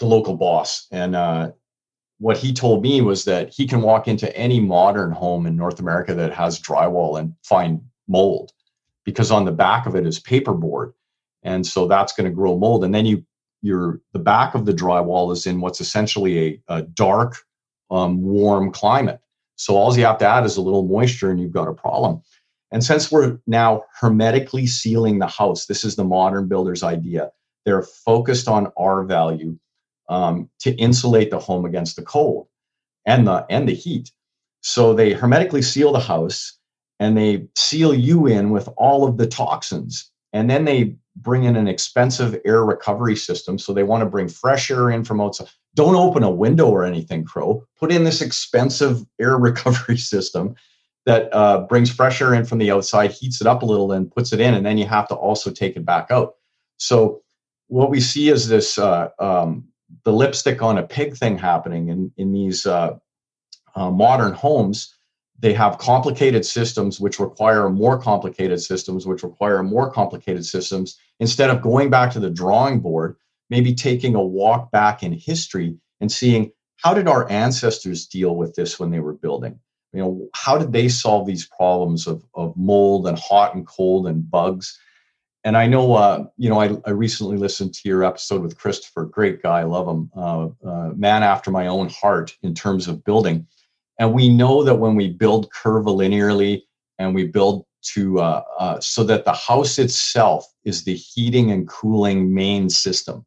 the 0.00 0.06
local 0.06 0.36
boss, 0.36 0.88
and 0.90 1.14
uh, 1.14 1.52
what 2.18 2.36
he 2.36 2.52
told 2.52 2.82
me 2.82 3.00
was 3.00 3.24
that 3.24 3.54
he 3.54 3.66
can 3.66 3.80
walk 3.82 4.08
into 4.08 4.34
any 4.36 4.60
modern 4.60 5.12
home 5.12 5.46
in 5.46 5.56
North 5.56 5.78
America 5.80 6.14
that 6.14 6.32
has 6.32 6.60
drywall 6.60 7.18
and 7.18 7.34
find 7.44 7.80
mold, 8.08 8.52
because 9.04 9.30
on 9.30 9.44
the 9.44 9.52
back 9.52 9.86
of 9.86 9.94
it 9.94 10.06
is 10.06 10.20
paperboard, 10.20 10.92
and 11.44 11.66
so 11.66 11.86
that's 11.86 12.14
going 12.14 12.28
to 12.28 12.34
grow 12.34 12.58
mold. 12.58 12.84
And 12.84 12.94
then 12.94 13.06
you, 13.06 13.24
your 13.62 14.00
the 14.12 14.18
back 14.18 14.54
of 14.54 14.64
the 14.66 14.72
drywall 14.74 15.32
is 15.32 15.46
in 15.46 15.60
what's 15.60 15.80
essentially 15.80 16.38
a, 16.68 16.78
a 16.78 16.82
dark, 16.82 17.36
um, 17.90 18.22
warm 18.22 18.72
climate. 18.72 19.20
So 19.56 19.76
all 19.76 19.96
you 19.96 20.04
have 20.04 20.18
to 20.18 20.26
add 20.26 20.44
is 20.44 20.56
a 20.56 20.62
little 20.62 20.82
moisture, 20.88 21.30
and 21.30 21.40
you've 21.40 21.52
got 21.52 21.68
a 21.68 21.74
problem. 21.74 22.22
And 22.72 22.82
since 22.82 23.12
we're 23.12 23.38
now 23.46 23.84
hermetically 24.00 24.66
sealing 24.66 25.20
the 25.20 25.28
house, 25.28 25.66
this 25.66 25.84
is 25.84 25.94
the 25.94 26.04
modern 26.04 26.48
builder's 26.48 26.82
idea. 26.82 27.30
They're 27.64 27.82
focused 27.82 28.48
on 28.48 28.72
R 28.76 29.04
value. 29.04 29.58
um, 30.08 30.50
to 30.60 30.72
insulate 30.76 31.30
the 31.30 31.38
home 31.38 31.64
against 31.64 31.96
the 31.96 32.02
cold 32.02 32.48
and 33.06 33.26
the 33.26 33.46
and 33.50 33.68
the 33.68 33.74
heat. 33.74 34.12
So 34.60 34.94
they 34.94 35.12
hermetically 35.12 35.62
seal 35.62 35.92
the 35.92 36.00
house 36.00 36.58
and 37.00 37.16
they 37.16 37.46
seal 37.56 37.94
you 37.94 38.26
in 38.26 38.50
with 38.50 38.68
all 38.76 39.06
of 39.06 39.16
the 39.16 39.26
toxins. 39.26 40.10
And 40.34 40.50
then 40.50 40.64
they 40.64 40.96
bring 41.16 41.44
in 41.44 41.54
an 41.54 41.68
expensive 41.68 42.38
air 42.44 42.64
recovery 42.64 43.14
system. 43.14 43.56
So 43.56 43.72
they 43.72 43.84
want 43.84 44.02
to 44.02 44.10
bring 44.10 44.28
fresh 44.28 44.70
air 44.70 44.90
in 44.90 45.04
from 45.04 45.20
outside. 45.20 45.48
Don't 45.76 45.94
open 45.94 46.24
a 46.24 46.30
window 46.30 46.68
or 46.68 46.84
anything, 46.84 47.24
Crow. 47.24 47.64
Put 47.78 47.92
in 47.92 48.04
this 48.04 48.20
expensive 48.20 49.06
air 49.20 49.38
recovery 49.38 49.96
system 49.96 50.56
that 51.06 51.32
uh, 51.32 51.60
brings 51.60 51.90
fresh 51.90 52.20
air 52.20 52.34
in 52.34 52.44
from 52.44 52.58
the 52.58 52.70
outside, 52.70 53.12
heats 53.12 53.40
it 53.40 53.46
up 53.46 53.62
a 53.62 53.66
little, 53.66 53.92
and 53.92 54.10
puts 54.10 54.32
it 54.32 54.40
in. 54.40 54.54
And 54.54 54.66
then 54.66 54.76
you 54.76 54.86
have 54.86 55.06
to 55.08 55.14
also 55.14 55.50
take 55.50 55.76
it 55.76 55.84
back 55.84 56.10
out. 56.10 56.34
So 56.78 57.22
what 57.68 57.90
we 57.90 58.00
see 58.00 58.28
is 58.28 58.48
this 58.48 58.76
uh, 58.76 59.10
um, 59.20 59.68
the 60.04 60.12
lipstick 60.12 60.62
on 60.62 60.78
a 60.78 60.82
pig 60.82 61.16
thing 61.16 61.38
happening 61.38 61.88
in, 61.88 62.12
in 62.16 62.32
these 62.32 62.66
uh, 62.66 62.96
uh 63.76 63.90
modern 63.90 64.32
homes 64.32 64.93
they 65.44 65.52
have 65.52 65.76
complicated 65.76 66.42
systems 66.42 66.98
which 66.98 67.20
require 67.20 67.68
more 67.68 67.98
complicated 67.98 68.62
systems 68.62 69.06
which 69.06 69.22
require 69.22 69.62
more 69.62 69.90
complicated 69.90 70.46
systems. 70.46 70.98
Instead 71.20 71.50
of 71.50 71.60
going 71.60 71.90
back 71.90 72.10
to 72.12 72.18
the 72.18 72.30
drawing 72.30 72.80
board 72.80 73.16
maybe 73.50 73.74
taking 73.74 74.14
a 74.14 74.24
walk 74.24 74.70
back 74.70 75.02
in 75.02 75.12
history 75.12 75.76
and 76.00 76.10
seeing 76.10 76.50
how 76.78 76.94
did 76.94 77.06
our 77.06 77.30
ancestors 77.30 78.06
deal 78.06 78.36
with 78.36 78.54
this 78.54 78.80
when 78.80 78.90
they 78.90 79.00
were 79.00 79.12
building? 79.12 79.60
You 79.92 80.00
know 80.00 80.28
how 80.32 80.56
did 80.56 80.72
they 80.72 80.88
solve 80.88 81.26
these 81.26 81.46
problems 81.46 82.06
of, 82.06 82.24
of 82.34 82.56
mold 82.56 83.06
and 83.06 83.18
hot 83.18 83.54
and 83.54 83.66
cold 83.66 84.06
and 84.06 84.28
bugs? 84.30 84.80
And 85.44 85.58
i 85.58 85.66
know 85.66 85.92
uh, 85.92 86.24
you 86.38 86.48
know 86.48 86.58
I, 86.58 86.70
I 86.86 86.92
recently 86.92 87.36
listened 87.36 87.74
to 87.74 87.86
your 87.86 88.02
episode 88.02 88.40
with 88.40 88.56
christopher. 88.56 89.04
Great 89.04 89.42
guy 89.42 89.60
I 89.60 89.64
love 89.64 89.88
him. 89.88 90.10
Uh, 90.16 90.48
uh, 90.66 90.88
man 90.96 91.22
after 91.22 91.50
my 91.50 91.66
own 91.66 91.90
heart 91.90 92.34
in 92.42 92.54
terms 92.54 92.88
of 92.88 93.04
building 93.04 93.46
and 93.98 94.12
we 94.12 94.28
know 94.28 94.64
that 94.64 94.76
when 94.76 94.94
we 94.94 95.08
build 95.08 95.50
curvilinearly 95.52 96.66
and 96.98 97.14
we 97.14 97.26
build 97.26 97.64
to 97.94 98.18
uh, 98.20 98.42
uh, 98.58 98.80
so 98.80 99.04
that 99.04 99.24
the 99.24 99.32
house 99.32 99.78
itself 99.78 100.46
is 100.64 100.84
the 100.84 100.94
heating 100.94 101.50
and 101.50 101.68
cooling 101.68 102.32
main 102.32 102.68
system, 102.70 103.24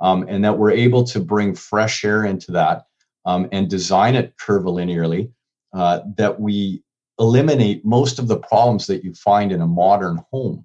um, 0.00 0.26
and 0.28 0.44
that 0.44 0.58
we're 0.58 0.70
able 0.70 1.02
to 1.04 1.20
bring 1.20 1.54
fresh 1.54 2.04
air 2.04 2.24
into 2.24 2.52
that 2.52 2.84
um, 3.24 3.48
and 3.52 3.70
design 3.70 4.14
it 4.14 4.34
curvilinearly, 4.38 5.30
uh, 5.72 6.00
that 6.16 6.38
we 6.38 6.82
eliminate 7.18 7.84
most 7.84 8.18
of 8.18 8.28
the 8.28 8.38
problems 8.38 8.86
that 8.86 9.02
you 9.02 9.14
find 9.14 9.50
in 9.50 9.62
a 9.62 9.66
modern 9.66 10.22
home 10.30 10.64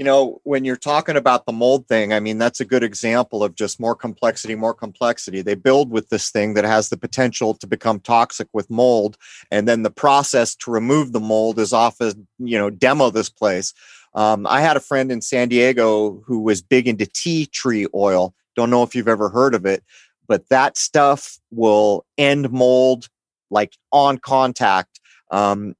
you 0.00 0.04
know, 0.04 0.40
when 0.44 0.64
you're 0.64 0.76
talking 0.76 1.18
about 1.18 1.44
the 1.44 1.52
mold 1.52 1.86
thing, 1.86 2.14
I 2.14 2.20
mean, 2.20 2.38
that's 2.38 2.58
a 2.58 2.64
good 2.64 2.82
example 2.82 3.44
of 3.44 3.54
just 3.54 3.78
more 3.78 3.94
complexity, 3.94 4.54
more 4.54 4.72
complexity. 4.72 5.42
They 5.42 5.54
build 5.54 5.90
with 5.90 6.08
this 6.08 6.30
thing 6.30 6.54
that 6.54 6.64
has 6.64 6.88
the 6.88 6.96
potential 6.96 7.52
to 7.56 7.66
become 7.66 8.00
toxic 8.00 8.48
with 8.54 8.70
mold. 8.70 9.18
And 9.50 9.68
then 9.68 9.82
the 9.82 9.90
process 9.90 10.56
to 10.56 10.70
remove 10.70 11.12
the 11.12 11.20
mold 11.20 11.58
is 11.58 11.74
often, 11.74 12.26
you 12.38 12.56
know, 12.56 12.70
demo 12.70 13.10
this 13.10 13.28
place. 13.28 13.74
Um, 14.14 14.46
I 14.46 14.62
had 14.62 14.78
a 14.78 14.80
friend 14.80 15.12
in 15.12 15.20
San 15.20 15.50
Diego 15.50 16.22
who 16.24 16.40
was 16.40 16.62
big 16.62 16.88
into 16.88 17.04
tea 17.04 17.44
tree 17.44 17.86
oil. 17.94 18.34
Don't 18.56 18.70
know 18.70 18.82
if 18.82 18.94
you've 18.94 19.06
ever 19.06 19.28
heard 19.28 19.54
of 19.54 19.66
it, 19.66 19.84
but 20.26 20.48
that 20.48 20.78
stuff 20.78 21.38
will 21.50 22.06
end 22.16 22.50
mold 22.50 23.10
like 23.50 23.76
on 23.92 24.16
contact. 24.16 24.98
Um, 25.30 25.74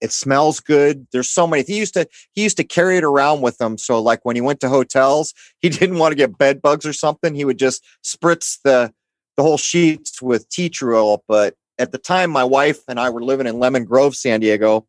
it 0.00 0.12
smells 0.12 0.60
good. 0.60 1.06
There's 1.12 1.28
so 1.28 1.46
many. 1.46 1.62
He 1.62 1.78
used 1.78 1.94
to 1.94 2.06
he 2.32 2.42
used 2.42 2.56
to 2.58 2.64
carry 2.64 2.96
it 2.96 3.04
around 3.04 3.40
with 3.40 3.60
him. 3.60 3.78
So 3.78 4.00
like 4.00 4.24
when 4.24 4.36
he 4.36 4.42
went 4.42 4.60
to 4.60 4.68
hotels, 4.68 5.34
he 5.60 5.68
didn't 5.70 5.98
want 5.98 6.12
to 6.12 6.16
get 6.16 6.38
bed 6.38 6.62
bugs 6.62 6.86
or 6.86 6.92
something. 6.92 7.34
He 7.34 7.44
would 7.44 7.58
just 7.58 7.84
spritz 8.04 8.58
the 8.62 8.92
the 9.36 9.42
whole 9.42 9.58
sheets 9.58 10.22
with 10.22 10.48
tea 10.48 10.68
tree 10.68 10.94
oil. 10.94 11.24
But 11.28 11.54
at 11.78 11.92
the 11.92 11.98
time, 11.98 12.30
my 12.30 12.44
wife 12.44 12.80
and 12.88 12.98
I 12.98 13.10
were 13.10 13.22
living 13.22 13.46
in 13.46 13.58
Lemon 13.58 13.84
Grove, 13.84 14.16
San 14.16 14.40
Diego. 14.40 14.86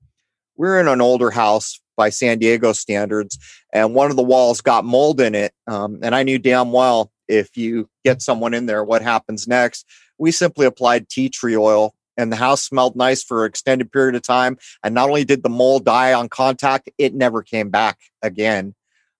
We 0.55 0.67
are 0.67 0.79
in 0.79 0.87
an 0.87 1.01
older 1.01 1.31
house 1.31 1.79
by 1.95 2.09
San 2.09 2.39
Diego 2.39 2.73
standards, 2.73 3.37
and 3.73 3.93
one 3.93 4.09
of 4.09 4.15
the 4.15 4.23
walls 4.23 4.61
got 4.61 4.85
mold 4.85 5.19
in 5.19 5.35
it. 5.35 5.51
Um, 5.67 5.99
and 6.01 6.15
I 6.15 6.23
knew 6.23 6.39
damn 6.39 6.71
well 6.71 7.11
if 7.27 7.57
you 7.57 7.89
get 8.05 8.21
someone 8.21 8.53
in 8.53 8.67
there, 8.67 8.83
what 8.83 9.01
happens 9.01 9.47
next. 9.47 9.85
We 10.17 10.31
simply 10.31 10.65
applied 10.65 11.09
tea 11.09 11.29
tree 11.29 11.57
oil 11.57 11.93
and 12.17 12.31
the 12.31 12.35
house 12.37 12.63
smelled 12.63 12.95
nice 12.95 13.23
for 13.23 13.45
an 13.45 13.49
extended 13.49 13.91
period 13.91 14.15
of 14.15 14.23
time. 14.23 14.57
And 14.83 14.95
not 14.95 15.09
only 15.09 15.23
did 15.23 15.43
the 15.43 15.49
mold 15.49 15.85
die 15.85 16.13
on 16.13 16.29
contact, 16.29 16.89
it 16.97 17.13
never 17.13 17.43
came 17.43 17.69
back 17.69 17.99
again. 18.21 18.73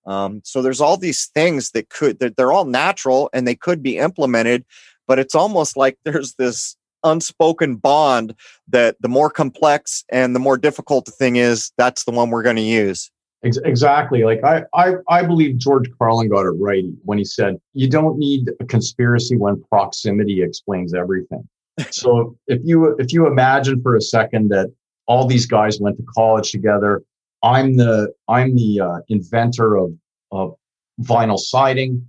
Um, 0.06 0.42
so 0.44 0.62
there's 0.62 0.82
all 0.82 0.98
these 0.98 1.28
things 1.28 1.72
that 1.72 1.90
could 1.90 2.20
that 2.20 2.38
they're 2.38 2.54
all 2.54 2.66
natural 2.66 3.30
and 3.34 3.48
they 3.48 3.56
could 3.56 3.84
be 3.84 3.98
implemented, 3.98 4.66
but 5.06 5.20
it's 5.20 5.36
almost 5.36 5.78
like 5.78 5.98
there's 6.06 6.36
this 6.36 6.76
unspoken 7.04 7.76
bond 7.76 8.34
that 8.68 8.96
the 9.02 9.10
more 9.10 9.30
complex 9.30 10.04
and 10.10 10.36
the 10.36 10.40
more 10.40 10.58
difficult 10.58 11.06
the 11.06 11.12
thing 11.12 11.36
is, 11.36 11.72
that's 11.78 12.06
the 12.06 12.12
one 12.12 12.30
we're 12.30 12.44
going 12.44 12.56
to 12.56 12.62
use. 12.62 13.12
Exactly. 13.44 14.24
Like 14.24 14.44
I, 14.44 14.64
I, 14.74 14.96
I 15.10 15.24
believe 15.24 15.58
George 15.58 15.90
Carlin 16.00 16.28
got 16.28 16.46
it 16.46 16.56
right 16.60 16.84
when 17.04 17.20
he 17.20 17.24
said, 17.24 17.58
"You 17.74 17.88
don't 17.88 18.18
need 18.18 18.50
a 18.60 18.66
conspiracy 18.66 19.38
when 19.38 19.62
proximity 19.70 20.42
explains 20.42 20.94
everything." 20.94 21.48
So 21.92 22.38
if 22.48 22.62
you 22.64 22.96
if 22.98 23.14
you 23.14 23.28
imagine 23.28 23.82
for 23.82 23.96
a 23.96 24.02
second 24.02 24.50
that 24.50 24.72
all 25.08 25.26
these 25.26 25.46
guys 25.46 25.80
went 25.80 25.98
to 25.98 26.04
college 26.16 26.52
together, 26.52 27.04
I'm 27.44 27.78
the 27.78 28.14
I'm 28.28 28.56
the 28.56 28.82
uh, 28.82 29.00
inventor 29.10 29.78
of 29.78 29.94
of 30.32 30.56
vinyl 31.02 31.38
siding. 31.38 32.06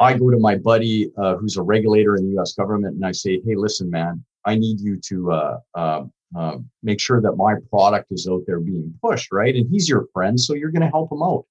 I 0.00 0.14
go 0.14 0.30
to 0.30 0.38
my 0.38 0.56
buddy 0.56 1.12
uh, 1.16 1.36
who's 1.36 1.56
a 1.56 1.62
regulator 1.62 2.16
in 2.16 2.24
the 2.26 2.32
U.S. 2.32 2.54
government, 2.54 2.96
and 2.96 3.06
I 3.06 3.12
say, 3.12 3.40
"Hey, 3.44 3.54
listen, 3.54 3.88
man, 3.90 4.24
I 4.44 4.56
need 4.56 4.80
you 4.80 4.98
to 5.08 5.32
uh, 5.32 5.58
uh, 5.74 6.04
uh, 6.36 6.58
make 6.82 7.00
sure 7.00 7.20
that 7.20 7.32
my 7.32 7.54
product 7.70 8.10
is 8.10 8.26
out 8.28 8.42
there 8.46 8.60
being 8.60 8.92
pushed, 9.00 9.30
right?" 9.30 9.54
And 9.54 9.68
he's 9.70 9.88
your 9.88 10.06
friend, 10.12 10.38
so 10.38 10.54
you're 10.54 10.72
going 10.72 10.82
to 10.82 10.88
help 10.88 11.12
him 11.12 11.22
out. 11.22 11.44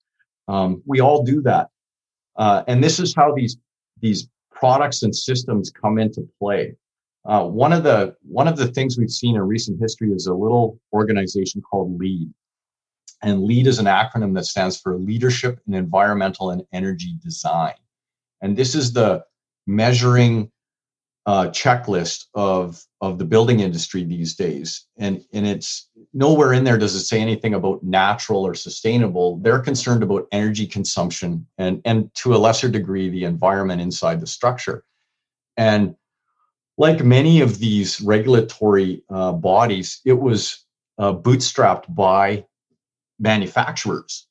Um, 0.47 0.83
we 0.85 0.99
all 0.99 1.23
do 1.23 1.41
that, 1.43 1.69
uh, 2.35 2.63
and 2.67 2.83
this 2.83 2.99
is 2.99 3.15
how 3.15 3.33
these 3.33 3.57
these 4.01 4.27
products 4.51 5.03
and 5.03 5.15
systems 5.15 5.71
come 5.71 5.97
into 5.97 6.27
play. 6.37 6.75
Uh, 7.25 7.45
one 7.45 7.71
of 7.71 7.83
the 7.83 8.15
one 8.23 8.47
of 8.47 8.57
the 8.57 8.67
things 8.67 8.97
we've 8.97 9.11
seen 9.11 9.35
in 9.35 9.41
recent 9.41 9.79
history 9.79 10.11
is 10.11 10.25
a 10.25 10.33
little 10.33 10.79
organization 10.91 11.61
called 11.61 11.99
LEED, 11.99 12.33
and 13.21 13.43
LEED 13.43 13.67
is 13.67 13.79
an 13.79 13.85
acronym 13.85 14.33
that 14.33 14.45
stands 14.45 14.79
for 14.79 14.97
Leadership 14.97 15.59
in 15.67 15.73
Environmental 15.73 16.49
and 16.49 16.63
Energy 16.73 17.15
Design, 17.23 17.75
and 18.41 18.57
this 18.57 18.73
is 18.73 18.93
the 18.93 19.23
measuring 19.67 20.51
uh, 21.25 21.47
checklist 21.49 22.25
of 22.33 22.83
of 22.99 23.19
the 23.19 23.25
building 23.25 23.59
industry 23.59 24.03
these 24.03 24.35
days. 24.35 24.87
And 24.97 25.23
and 25.33 25.45
it's 25.45 25.89
nowhere 26.13 26.53
in 26.53 26.63
there 26.63 26.77
does 26.77 26.95
it 26.95 27.05
say 27.05 27.19
anything 27.19 27.53
about 27.53 27.83
natural 27.83 28.45
or 28.45 28.55
sustainable. 28.55 29.37
They're 29.37 29.59
concerned 29.59 30.01
about 30.01 30.27
energy 30.31 30.65
consumption 30.65 31.45
and 31.57 31.81
and 31.85 32.13
to 32.15 32.35
a 32.35 32.37
lesser 32.37 32.69
degree 32.69 33.09
the 33.09 33.25
environment 33.25 33.81
inside 33.81 34.19
the 34.19 34.27
structure, 34.27 34.83
and 35.57 35.95
like 36.77 37.03
many 37.03 37.41
of 37.41 37.59
these 37.59 38.01
regulatory 38.01 39.03
uh, 39.09 39.33
bodies, 39.33 40.01
it 40.05 40.13
was 40.13 40.65
uh, 40.97 41.13
bootstrapped 41.13 41.93
by 41.93 42.45
manufacturers. 43.19 44.27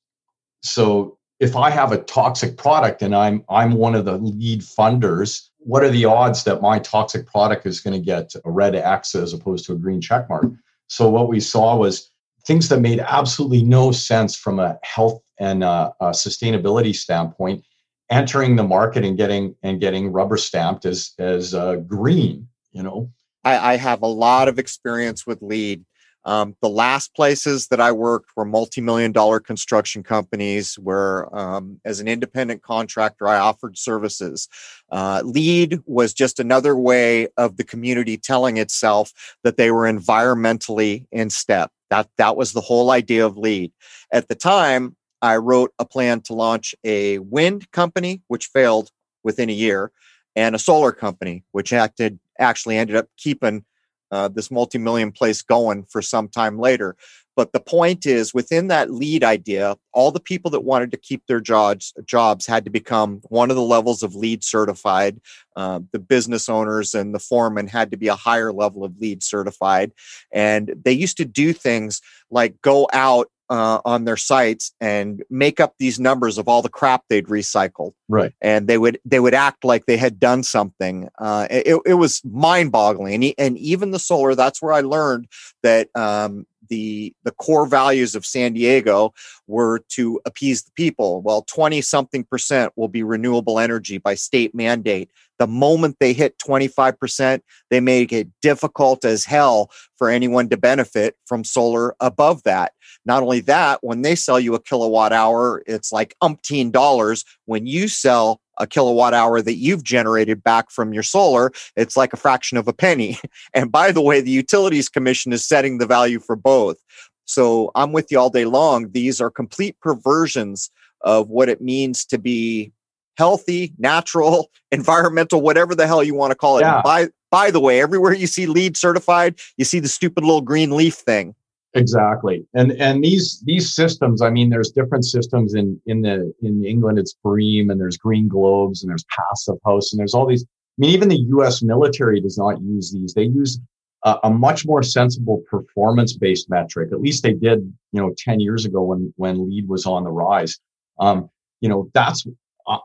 So 0.63 1.19
if 1.39 1.57
I 1.57 1.71
have 1.71 1.93
a 1.93 2.03
toxic 2.03 2.57
product 2.57 3.03
and 3.03 3.15
I'm 3.15 3.45
I'm 3.49 3.73
one 3.73 3.95
of 3.95 4.05
the 4.05 4.19
lead 4.19 4.61
funders, 4.61 5.49
what 5.59 5.83
are 5.83 5.91
the 5.91 6.05
odds 6.05 6.45
that 6.45 6.61
my 6.61 6.79
toxic 6.79 7.27
product 7.27 7.67
is 7.67 7.81
going 7.81 7.99
to 7.99 8.05
get 8.05 8.33
a 8.45 8.51
red 8.51 8.75
X 8.75 9.15
as 9.15 9.33
opposed 9.33 9.65
to 9.67 9.73
a 9.73 9.77
green 9.77 10.01
check 10.01 10.29
mark? 10.29 10.47
So 10.89 11.09
what 11.09 11.29
we 11.29 11.41
saw 11.41 11.77
was 11.77 12.11
things 12.47 12.69
that 12.69 12.81
made 12.81 13.01
absolutely 13.01 13.63
no 13.63 13.93
sense 13.93 14.37
from 14.37 14.59
a 14.59 14.79
health 14.83 15.23
and 15.39 15.65
uh, 15.65 15.93
a 16.01 16.11
sustainability 16.11 16.95
standpoint 16.95 17.65
entering 18.11 18.57
the 18.57 18.65
market 18.65 19.05
and 19.05 19.17
getting 19.17 19.55
and 19.63 19.81
getting 19.81 20.13
rubber 20.13 20.37
stamped 20.37 20.85
as 20.85 21.13
as 21.19 21.55
uh, 21.55 21.77
green. 21.77 22.49
You 22.73 22.83
know, 22.83 23.11
I, 23.45 23.73
I, 23.73 23.77
have 23.77 24.03
a 24.03 24.07
lot 24.07 24.49
of 24.49 24.59
experience 24.59 25.27
with 25.27 25.43
LEED. 25.43 25.85
Um, 26.25 26.55
the 26.61 26.69
last 26.69 27.15
places 27.15 27.69
that 27.69 27.81
I 27.81 27.93
worked 27.93 28.31
were 28.37 28.45
multi-million 28.45 29.11
dollar 29.11 29.41
construction 29.41 30.03
companies 30.03 30.79
where, 30.79 31.35
um, 31.35 31.81
as 31.85 31.99
an 31.99 32.09
independent 32.09 32.63
contractor, 32.63 33.27
I 33.27 33.39
offered 33.39 33.79
services. 33.79 34.47
Uh, 34.91 35.23
LEED 35.25 35.81
was 35.87 36.13
just 36.13 36.39
another 36.39 36.77
way 36.77 37.29
of 37.39 37.57
the 37.57 37.65
community 37.65 38.19
telling 38.19 38.59
itself 38.59 39.13
that 39.45 39.57
they 39.57 39.71
were 39.71 39.91
environmentally 39.91 41.07
in 41.11 41.31
step. 41.31 41.73
That 41.89 42.09
that 42.19 42.37
was 42.37 42.53
the 42.53 42.61
whole 42.61 42.91
idea 42.91 43.25
of 43.25 43.39
LEED. 43.39 43.73
At 44.13 44.29
the 44.29 44.35
time, 44.35 44.97
I 45.23 45.37
wrote 45.37 45.73
a 45.79 45.85
plan 45.85 46.21
to 46.23 46.35
launch 46.35 46.75
a 46.85 47.19
wind 47.19 47.71
company, 47.73 48.23
which 48.29 48.47
failed 48.47 48.91
within 49.23 49.51
a 49.51 49.55
year, 49.55 49.93
and 50.37 50.55
a 50.55 50.59
solar 50.59 50.93
company, 50.93 51.45
which 51.53 51.73
acted 51.73 52.19
actually 52.39 52.77
ended 52.79 52.97
up 52.97 53.09
keeping 53.17 53.65
uh, 54.11 54.29
this 54.29 54.51
multi-million 54.51 55.13
place 55.13 55.43
going 55.43 55.85
for 55.85 56.03
some 56.03 56.29
time 56.29 56.59
later. 56.59 56.97
But 57.37 57.53
the 57.53 57.61
point 57.61 58.07
is, 58.07 58.35
within 58.35 58.67
that 58.69 58.91
LEED 58.91 59.23
idea, 59.23 59.77
all 59.95 60.11
the 60.11 60.21
people 60.21 60.51
that 60.51 60.61
wanted 60.61 60.91
to 60.91 60.97
keep 60.97 61.27
their 61.27 61.41
jobs 61.41 61.95
jobs 62.05 62.47
had 62.47 62.65
to 62.65 62.71
become 62.71 63.21
one 63.29 63.51
of 63.51 63.57
the 63.57 63.63
levels 63.63 64.03
of 64.03 64.15
LEED 64.15 64.43
certified. 64.43 65.21
Uh, 65.57 65.81
the 65.93 65.99
business 65.99 66.49
owners 66.49 66.93
and 66.95 67.15
the 67.15 67.19
foreman 67.19 67.67
had 67.67 67.93
to 67.93 67.97
be 67.97 68.09
a 68.09 68.17
higher 68.17 68.53
level 68.53 68.85
of 68.85 68.99
LEED 68.99 69.23
certified, 69.23 69.93
and 70.33 70.75
they 70.85 70.93
used 70.93 71.17
to 71.19 71.25
do 71.25 71.53
things 71.53 72.03
like 72.31 72.61
go 72.63 72.89
out 72.93 73.31
uh, 73.51 73.81
on 73.85 74.05
their 74.05 74.17
sites 74.17 74.73
and 74.81 75.23
make 75.29 75.59
up 75.61 75.75
these 75.79 75.99
numbers 75.99 76.39
of 76.39 76.49
all 76.49 76.63
the 76.63 76.69
crap 76.69 77.03
they'd 77.09 77.27
recycled. 77.27 77.93
Right. 78.09 78.33
And 78.41 78.69
they 78.69 78.79
would 78.79 79.01
they 79.05 79.21
would 79.21 79.35
act 79.35 79.65
like 79.65 79.87
they 79.87 79.97
had 79.97 80.21
done 80.21 80.43
something. 80.45 81.09
Uh, 81.19 81.49
it, 81.51 81.81
it 81.85 81.95
was 81.95 82.23
mind 82.25 82.71
boggling. 82.71 83.15
And, 83.15 83.35
and 83.37 83.59
even 83.59 83.91
the 83.91 83.99
solar, 83.99 84.35
that's 84.35 84.63
where 84.63 84.73
I 84.73 84.81
learned 84.81 85.27
that 85.63 85.89
um, 85.97 86.47
the 86.71 87.15
the 87.25 87.33
core 87.33 87.67
values 87.67 88.15
of 88.15 88.25
San 88.25 88.55
Diego 88.55 89.13
were 89.47 89.81
to 89.91 90.21
appease 90.25 90.63
the 90.63 90.73
people. 90.73 91.21
Well, 91.21 91.43
20 91.43 91.83
something 91.83 92.25
percent 92.25 92.73
will 92.77 92.89
be 92.89 93.03
renewable 93.03 93.59
energy 93.59 93.99
by 93.99 94.15
state 94.15 94.55
mandate. 94.55 95.11
The 95.39 95.47
moment 95.47 95.97
they 96.01 96.13
hit 96.13 96.39
25%, 96.39 97.41
they 97.71 97.81
make 97.81 98.13
it 98.13 98.29
difficult 98.43 99.05
as 99.05 99.25
hell 99.25 99.71
for 99.97 100.09
anyone 100.09 100.49
to 100.51 100.57
benefit 100.57 101.17
from 101.27 101.45
solar 101.45 101.95
above 102.01 102.43
that. 102.45 102.73
Not 103.07 103.23
only 103.23 103.41
that, 103.41 103.79
when 103.83 104.03
they 104.03 104.15
sell 104.15 104.39
you 104.39 104.55
a 104.55 104.63
kilowatt 104.63 105.13
hour, 105.13 105.63
it's 105.67 105.93
like 105.93 106.15
umpteen 106.23 106.71
dollars. 106.71 107.25
When 107.47 107.67
you 107.67 107.89
sell 107.89 108.41
a 108.61 108.67
kilowatt 108.67 109.15
hour 109.15 109.43
that 109.43 109.57
you've 109.57 109.83
generated 109.83 110.43
back 110.43 110.71
from 110.71 110.93
your 110.93 111.03
solar, 111.03 111.51
it's 111.77 111.97
like 111.97 112.13
a 112.13 112.17
fraction 112.17 112.57
of 112.57 112.69
a 112.69 112.73
penny. 112.73 113.19
And 113.55 113.73
by 113.73 113.91
the 113.91 114.03
way, 114.03 114.21
the 114.21 114.31
Utilities 114.31 114.89
Commission 114.89 115.33
is 115.33 115.45
setting 115.45 115.79
the 115.79 115.87
value 115.87 116.21
for 116.21 116.37
both. 116.37 116.77
So 117.25 117.71
I'm 117.75 117.93
with 117.93 118.11
you 118.11 118.19
all 118.19 118.31
day 118.31 118.45
long. 118.45 118.93
These 118.93 119.21
are 119.21 119.31
complete 119.31 119.77
perversions 119.81 120.71
of 121.01 121.29
what 121.29 121.49
it 121.49 121.61
means 121.61 122.05
to 122.07 122.19
be 122.19 122.73
healthy, 123.17 123.73
natural, 123.79 124.51
environmental, 124.73 125.41
whatever 125.41 125.75
the 125.75 125.87
hell 125.87 126.03
you 126.03 126.15
want 126.15 126.33
to 126.33 126.37
call 126.37 126.59
it. 126.59 126.63
Yeah. 126.63 126.83
By 126.83 127.09
by 127.31 127.51
the 127.51 127.61
way, 127.61 127.81
everywhere 127.81 128.13
you 128.13 128.27
see 128.27 128.47
LEED 128.47 128.77
certified, 128.77 129.39
you 129.57 129.65
see 129.65 129.79
the 129.79 129.89
stupid 129.89 130.25
little 130.25 130.41
green 130.41 130.77
leaf 130.77 130.95
thing. 130.95 131.35
Exactly. 131.75 132.45
And 132.55 132.73
and 132.73 133.03
these 133.05 133.41
these 133.47 133.73
systems, 133.73 134.23
I 134.23 134.31
mean, 134.31 134.51
there's 134.51 134.73
different 134.73 135.05
systems 135.05 135.55
in 135.55 135.81
in 135.87 136.03
the 136.03 136.33
in 136.43 136.65
England, 136.65 136.99
it's 136.99 137.15
BREEAM 137.25 137.71
and 137.71 137.81
there's 137.81 137.97
green 137.97 138.27
globes 138.29 138.83
and 138.83 138.91
there's 138.91 139.05
passive 139.05 139.57
house 139.65 139.93
and 139.93 140.01
there's 140.01 140.15
all 140.15 140.27
these. 140.27 140.45
I 140.45 140.47
mean, 140.79 140.91
even 140.91 141.09
the 141.09 141.27
US 141.37 141.63
military 141.63 142.21
does 142.21 142.39
not 142.39 142.61
use 142.61 142.93
these. 142.93 143.15
They 143.15 143.25
use 143.25 143.61
a, 144.05 144.19
a 144.25 144.31
much 144.31 144.67
more 144.67 144.83
sensible 144.83 145.43
performance 145.49 146.17
based 146.17 146.51
metric. 146.51 146.91
At 146.93 147.01
least 147.01 147.23
they 147.23 147.35
did, 147.35 147.73
you 147.93 148.01
know, 148.01 148.15
10 148.19 148.41
years 148.41 148.65
ago 148.65 148.83
when 148.83 149.13
when 149.17 149.49
LEED 149.49 149.69
was 149.69 149.87
on 149.87 150.05
the 150.05 150.11
rise. 150.11 150.59
Um, 150.99 151.31
you 151.61 151.69
know, 151.69 151.89
that's 151.95 152.27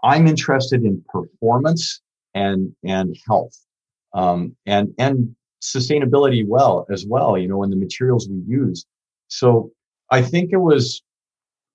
I'm 0.03 0.27
interested 0.27 0.83
in 0.83 1.03
performance 1.09 2.01
and 2.35 2.75
and 2.83 3.17
health. 3.27 3.57
Um, 4.13 4.55
and 4.67 4.93
and 4.99 5.35
sustainability 5.65 6.45
well 6.47 6.85
as 6.91 7.05
well, 7.05 7.37
you 7.37 7.47
know, 7.47 7.63
in 7.63 7.69
the 7.69 7.75
materials 7.75 8.27
we 8.29 8.41
use. 8.47 8.85
So 9.27 9.71
I 10.11 10.21
think 10.21 10.51
it 10.51 10.57
was 10.57 11.01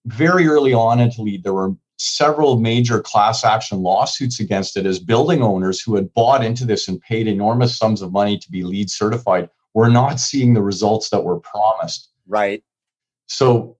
very 0.06 0.46
early 0.46 0.72
on 0.72 1.00
into 1.00 1.22
LEED, 1.22 1.44
there 1.44 1.54
were 1.54 1.74
several 1.98 2.58
major 2.58 3.00
class 3.00 3.44
action 3.44 3.82
lawsuits 3.82 4.40
against 4.40 4.76
it 4.76 4.86
as 4.86 4.98
building 4.98 5.42
owners 5.42 5.82
who 5.82 5.94
had 5.94 6.12
bought 6.14 6.42
into 6.42 6.64
this 6.64 6.88
and 6.88 7.00
paid 7.02 7.26
enormous 7.26 7.76
sums 7.76 8.00
of 8.00 8.10
money 8.10 8.38
to 8.38 8.50
be 8.50 8.62
LEED 8.62 8.90
certified 8.90 9.50
were 9.74 9.90
not 9.90 10.18
seeing 10.18 10.54
the 10.54 10.62
results 10.62 11.10
that 11.10 11.22
were 11.22 11.38
promised. 11.40 12.10
Right. 12.26 12.62
So 13.26 13.76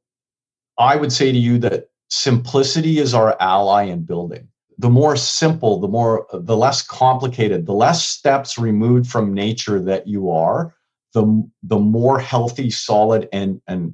I 0.79 0.97
would 0.97 1.13
say 1.13 1.33
to 1.33 1.39
you 1.39 1.59
that 1.59 1.89
simplicity 2.09 2.99
is 2.99 3.15
our 3.15 3.37
ally 3.41 3.85
in 3.85 4.05
building 4.05 4.49
the 4.81 4.89
more 4.89 5.15
simple, 5.15 5.79
the 5.79 5.89
more, 5.89 6.27
the 6.33 6.57
less 6.57 6.81
complicated, 6.81 7.67
the 7.67 7.75
less 7.75 8.07
steps 8.07 8.59
removed 8.59 9.07
from 9.11 9.35
nature 9.35 9.79
that 9.79 10.07
you 10.07 10.31
are, 10.31 10.75
the, 11.13 11.47
the 11.63 11.79
more 11.79 12.19
healthy, 12.19 12.71
solid, 12.71 13.29
and, 13.31 13.61
and 13.67 13.93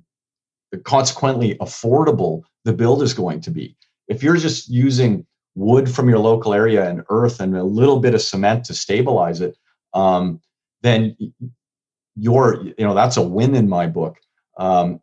consequently 0.84 1.56
affordable 1.56 2.42
the 2.64 2.72
build 2.72 3.02
is 3.02 3.14
going 3.14 3.40
to 3.40 3.50
be. 3.50 3.76
If 4.06 4.22
you're 4.22 4.36
just 4.36 4.68
using 4.68 5.26
wood 5.56 5.90
from 5.90 6.08
your 6.08 6.20
local 6.20 6.54
area 6.54 6.88
and 6.88 7.02
earth 7.08 7.40
and 7.40 7.56
a 7.56 7.64
little 7.64 7.98
bit 7.98 8.14
of 8.14 8.22
cement 8.22 8.64
to 8.66 8.74
stabilize 8.74 9.40
it, 9.40 9.56
um, 9.92 10.40
then 10.82 11.16
you're, 12.14 12.62
you 12.64 12.86
know, 12.86 12.94
that's 12.94 13.16
a 13.16 13.22
win 13.22 13.56
in 13.56 13.68
my 13.68 13.88
book. 13.88 14.18
Um, 14.56 15.00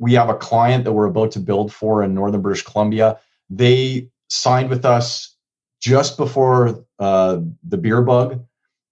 we 0.00 0.14
have 0.14 0.28
a 0.28 0.34
client 0.34 0.82
that 0.84 0.92
we're 0.92 1.06
about 1.06 1.30
to 1.32 1.40
build 1.40 1.72
for 1.72 2.02
in 2.02 2.14
northern 2.14 2.42
British 2.42 2.64
Columbia. 2.64 3.20
They 3.48 4.10
signed 4.28 4.70
with 4.70 4.84
us 4.84 5.36
just 5.80 6.16
before 6.16 6.84
uh, 6.98 7.38
the 7.66 7.78
beer 7.78 8.02
bug. 8.02 8.44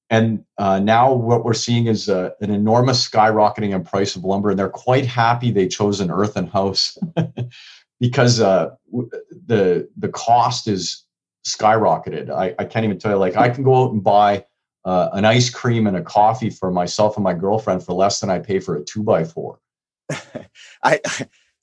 And 0.09 0.45
uh, 0.57 0.79
now 0.79 1.13
what 1.13 1.45
we're 1.45 1.55
seeing 1.55 1.87
is 1.89 2.09
uh, 2.09 2.31
an 2.41 2.51
enormous 2.51 3.09
skyrocketing 3.09 3.75
in 3.75 3.83
price 3.83 4.15
of 4.15 4.25
lumber, 4.25 4.51
and 4.51 4.59
they're 4.59 4.69
quite 4.69 5.05
happy 5.05 5.51
they 5.51 5.67
chose 5.67 6.01
an 6.01 6.13
earthen 6.13 6.47
house 6.47 6.97
because 8.01 8.41
uh, 8.41 8.71
the 9.47 9.89
the 9.97 10.09
cost 10.09 10.69
is 10.69 11.05
skyrocketed. 11.45 12.31
I, 12.31 12.55
I 12.59 12.65
can't 12.65 12.85
even 12.85 12.99
tell 12.99 13.13
you. 13.13 13.19
Like 13.19 13.37
I 13.37 13.49
can 13.49 13.65
go 13.65 13.85
out 13.85 13.93
and 13.93 14.03
buy 14.03 14.45
uh, 14.85 15.11
an 15.13 15.25
ice 15.25 15.51
cream 15.51 15.89
and 15.89 15.97
a 15.97 16.03
coffee 16.03 16.51
for 16.51 16.71
myself 16.71 17.17
and 17.17 17.25
my 17.25 17.35
girlfriend 17.35 17.83
for 17.83 17.93
less 17.93 18.21
than 18.21 18.31
I 18.31 18.39
pay 18.39 18.61
for 18.61 18.77
a 18.77 18.85
two 18.85 19.03
by 19.03 19.25
four. 19.25 19.59
I 20.85 21.01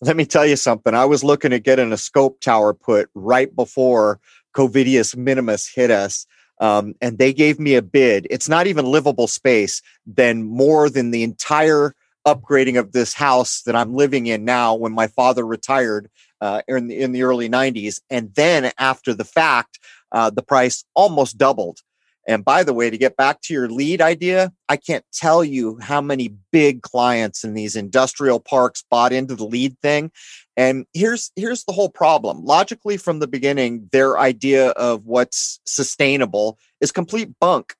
let 0.01 0.15
me 0.15 0.25
tell 0.25 0.45
you 0.45 0.55
something. 0.55 0.93
I 0.93 1.05
was 1.05 1.23
looking 1.23 1.53
at 1.53 1.63
getting 1.63 1.91
a 1.91 1.97
scope 1.97 2.39
tower 2.41 2.73
put 2.73 3.09
right 3.13 3.53
before 3.55 4.19
Covidius 4.55 5.15
minimus 5.15 5.67
hit 5.67 5.91
us. 5.91 6.25
Um, 6.59 6.93
and 7.01 7.17
they 7.17 7.33
gave 7.33 7.59
me 7.59 7.75
a 7.75 7.81
bid. 7.81 8.27
It's 8.29 8.47
not 8.47 8.67
even 8.67 8.85
livable 8.85 9.27
space, 9.27 9.81
then 10.05 10.43
more 10.43 10.89
than 10.89 11.11
the 11.11 11.23
entire 11.23 11.95
upgrading 12.25 12.79
of 12.79 12.93
this 12.93 13.13
house 13.13 13.61
that 13.63 13.75
I'm 13.75 13.95
living 13.95 14.27
in 14.27 14.45
now 14.45 14.75
when 14.75 14.93
my 14.93 15.07
father 15.07 15.45
retired 15.45 16.09
uh, 16.41 16.61
in, 16.67 16.87
the, 16.87 17.01
in 17.01 17.11
the 17.11 17.23
early 17.23 17.49
90s. 17.49 17.99
And 18.09 18.33
then 18.35 18.71
after 18.77 19.13
the 19.13 19.25
fact, 19.25 19.79
uh, 20.11 20.29
the 20.29 20.43
price 20.43 20.85
almost 20.93 21.37
doubled. 21.37 21.79
And 22.27 22.45
by 22.45 22.63
the 22.63 22.73
way, 22.73 22.89
to 22.89 22.97
get 22.97 23.17
back 23.17 23.41
to 23.41 23.53
your 23.53 23.69
LEED 23.69 24.01
idea, 24.01 24.53
I 24.69 24.77
can't 24.77 25.03
tell 25.11 25.43
you 25.43 25.77
how 25.81 25.99
many 25.99 26.35
big 26.51 26.81
clients 26.81 27.43
in 27.43 27.53
these 27.53 27.75
industrial 27.75 28.39
parks 28.39 28.83
bought 28.89 29.11
into 29.11 29.35
the 29.35 29.45
LEED 29.45 29.77
thing. 29.81 30.11
And 30.55 30.85
here's 30.93 31.31
here's 31.35 31.65
the 31.65 31.73
whole 31.73 31.89
problem. 31.89 32.45
Logically 32.45 32.97
from 32.97 33.19
the 33.19 33.27
beginning, 33.27 33.89
their 33.91 34.19
idea 34.19 34.69
of 34.69 35.05
what's 35.05 35.59
sustainable 35.65 36.57
is 36.79 36.91
complete 36.91 37.29
bunk. 37.39 37.75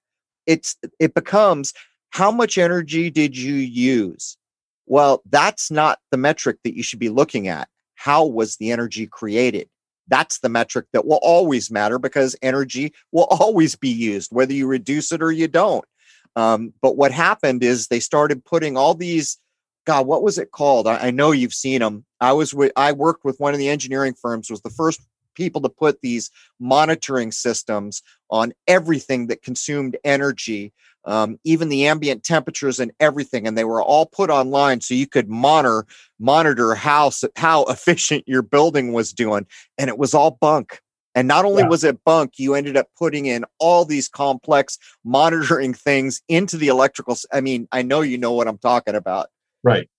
It's 0.46 0.76
it 1.00 1.14
becomes 1.14 1.74
how 2.10 2.32
much 2.32 2.58
energy 2.58 3.10
did 3.10 3.38
you 3.38 3.56
use? 3.56 4.38
Well, 4.86 5.22
that's 5.30 5.72
not 5.72 6.00
the 6.12 6.18
metric 6.18 6.58
that 6.64 6.76
you 6.76 6.84
should 6.84 7.00
be 7.00 7.10
looking 7.10 7.48
at. 7.48 7.70
How 7.96 8.26
was 8.26 8.58
the 8.58 8.72
energy 8.72 9.08
created? 9.08 9.70
That's 10.08 10.40
the 10.40 10.50
metric 10.50 10.88
that 10.94 11.06
will 11.06 11.20
always 11.22 11.72
matter 11.72 12.00
because 12.00 12.36
energy 12.42 12.94
will 13.12 13.24
always 13.30 13.76
be 13.76 13.90
used, 13.90 14.32
whether 14.32 14.54
you 14.54 14.68
reduce 14.68 15.12
it 15.12 15.22
or 15.22 15.32
you 15.32 15.48
don't. 15.48 15.86
Um, 16.36 16.74
but 16.82 16.98
what 16.98 17.12
happened 17.12 17.64
is 17.64 17.88
they 17.88 18.00
started 18.00 18.44
putting 18.44 18.76
all 18.76 18.96
these, 18.96 19.38
God, 19.86 20.08
what 20.08 20.24
was 20.24 20.38
it 20.38 20.52
called? 20.52 20.88
I, 20.88 21.08
I 21.08 21.12
know 21.12 21.32
you've 21.32 21.54
seen 21.54 21.80
them. 21.80 22.06
I 22.20 22.34
was 22.34 22.54
with, 22.54 22.72
I 22.76 22.92
worked 22.92 23.24
with 23.24 23.40
one 23.40 23.54
of 23.54 23.60
the 23.60 23.70
engineering 23.70 24.16
firms, 24.20 24.50
was 24.50 24.62
the 24.62 24.70
first 24.70 25.02
people 25.36 25.62
to 25.62 25.70
put 25.70 26.02
these 26.02 26.30
monitoring 26.60 27.32
systems 27.32 28.02
on 28.30 28.54
everything 28.68 29.28
that 29.28 29.42
consumed 29.42 29.98
energy 30.04 30.74
um, 31.06 31.38
even 31.44 31.70
the 31.70 31.88
ambient 31.88 32.24
temperatures 32.24 32.80
and 32.80 32.92
everything, 33.00 33.48
and 33.48 33.58
they 33.58 33.64
were 33.64 33.82
all 33.82 34.06
put 34.06 34.30
online 34.30 34.82
so 34.82 34.94
you 34.94 35.08
could 35.08 35.30
monitor 35.30 35.86
monitor 36.20 36.76
how 36.76 37.12
how 37.36 37.64
efficient 37.70 38.24
your 38.28 38.42
building 38.42 38.94
was 38.94 39.14
doing, 39.14 39.46
and 39.78 39.90
it 39.90 39.98
was 39.98 40.14
all 40.14 40.32
bunk. 40.32 40.80
And 41.16 41.28
not 41.28 41.46
only 41.46 41.62
yeah. 41.62 41.70
was 41.70 41.84
it 41.84 42.04
bunk, 42.04 42.40
you 42.40 42.56
ended 42.56 42.76
up 42.76 42.88
putting 42.98 43.28
in 43.28 43.46
all 43.60 43.86
these 43.86 44.10
complex 44.10 44.80
monitoring 45.04 45.74
things 45.74 46.22
into 46.28 46.58
the 46.58 46.68
electrical. 46.68 47.16
I 47.32 47.42
mean, 47.42 47.68
I 47.72 47.84
know 47.84 48.02
you 48.02 48.18
know 48.18 48.32
what 48.34 48.48
I'm 48.48 48.58
talking 48.58 48.96
about. 48.96 49.28
Right. 49.64 49.90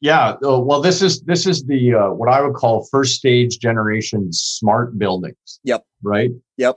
Yeah. 0.00 0.36
Oh, 0.42 0.60
well, 0.60 0.82
this 0.82 1.00
is 1.00 1.22
this 1.22 1.46
is 1.46 1.64
the 1.64 1.94
uh, 1.94 2.10
what 2.10 2.28
I 2.28 2.42
would 2.42 2.54
call 2.54 2.86
first 2.90 3.16
stage 3.16 3.58
generation 3.58 4.32
smart 4.32 4.98
buildings. 4.98 5.60
Yep. 5.64 5.84
Right. 6.02 6.30
Yep 6.58 6.76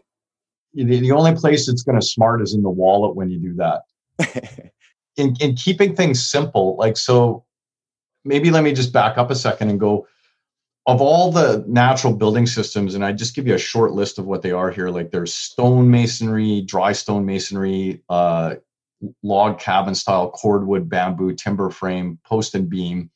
the, 0.73 0.99
the 0.99 1.11
only 1.11 1.35
place 1.35 1.67
it's 1.67 1.83
going 1.83 1.99
to 1.99 2.05
smart 2.05 2.41
is 2.41 2.53
in 2.53 2.61
the 2.61 2.69
wallet 2.69 3.15
when 3.15 3.29
you 3.29 3.39
do 3.39 3.55
that. 3.55 3.81
in, 5.17 5.35
in 5.39 5.55
keeping 5.55 5.95
things 5.95 6.25
simple, 6.25 6.75
like 6.77 6.97
so, 6.97 7.45
maybe 8.23 8.51
let 8.51 8.63
me 8.63 8.73
just 8.73 8.93
back 8.93 9.17
up 9.17 9.31
a 9.31 9.35
second 9.35 9.69
and 9.69 9.79
go 9.79 10.07
of 10.87 11.01
all 11.01 11.31
the 11.33 11.65
natural 11.67 12.13
building 12.13 12.47
systems, 12.47 12.95
and 12.95 13.03
I 13.03 13.11
just 13.11 13.35
give 13.35 13.45
you 13.45 13.53
a 13.53 13.59
short 13.59 13.91
list 13.91 14.17
of 14.17 14.25
what 14.25 14.41
they 14.41 14.51
are 14.51 14.71
here. 14.71 14.89
Like 14.89 15.11
there's 15.11 15.33
stone 15.33 15.91
masonry, 15.91 16.61
dry 16.61 16.93
stone 16.93 17.25
masonry, 17.25 18.01
uh, 18.07 18.55
log 19.21 19.59
cabin 19.59 19.95
style, 19.95 20.31
cordwood, 20.31 20.89
bamboo, 20.89 21.33
timber 21.33 21.69
frame, 21.69 22.19
post 22.25 22.55
and 22.55 22.69
beam, 22.69 23.11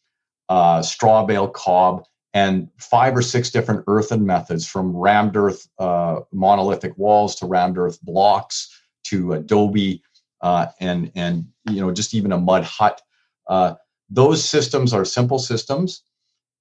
uh, 0.50 0.82
straw 0.82 1.26
bale, 1.26 1.48
cob, 1.48 2.04
and 2.34 2.70
five 2.78 3.16
or 3.16 3.22
six 3.22 3.50
different 3.50 3.84
earthen 3.88 4.26
methods 4.26 4.66
from 4.66 4.96
rammed 4.96 5.36
earth 5.36 5.68
uh, 5.80 6.22
monolithic 6.32 6.98
walls 6.98 7.36
to 7.36 7.46
rammed 7.46 7.78
earth 7.78 8.02
blocks 8.02 8.70
to 9.04 9.34
adobe 9.34 10.02
uh, 10.42 10.68
and 10.80 11.12
and 11.16 11.48
you 11.70 11.82
know 11.82 11.92
just 11.92 12.14
even 12.14 12.32
a 12.32 12.38
mud 12.38 12.64
hut. 12.64 13.02
Uh, 13.48 13.76
those 14.10 14.44
systems 14.44 14.94
are 14.94 15.06
simple 15.06 15.40
systems, 15.40 16.04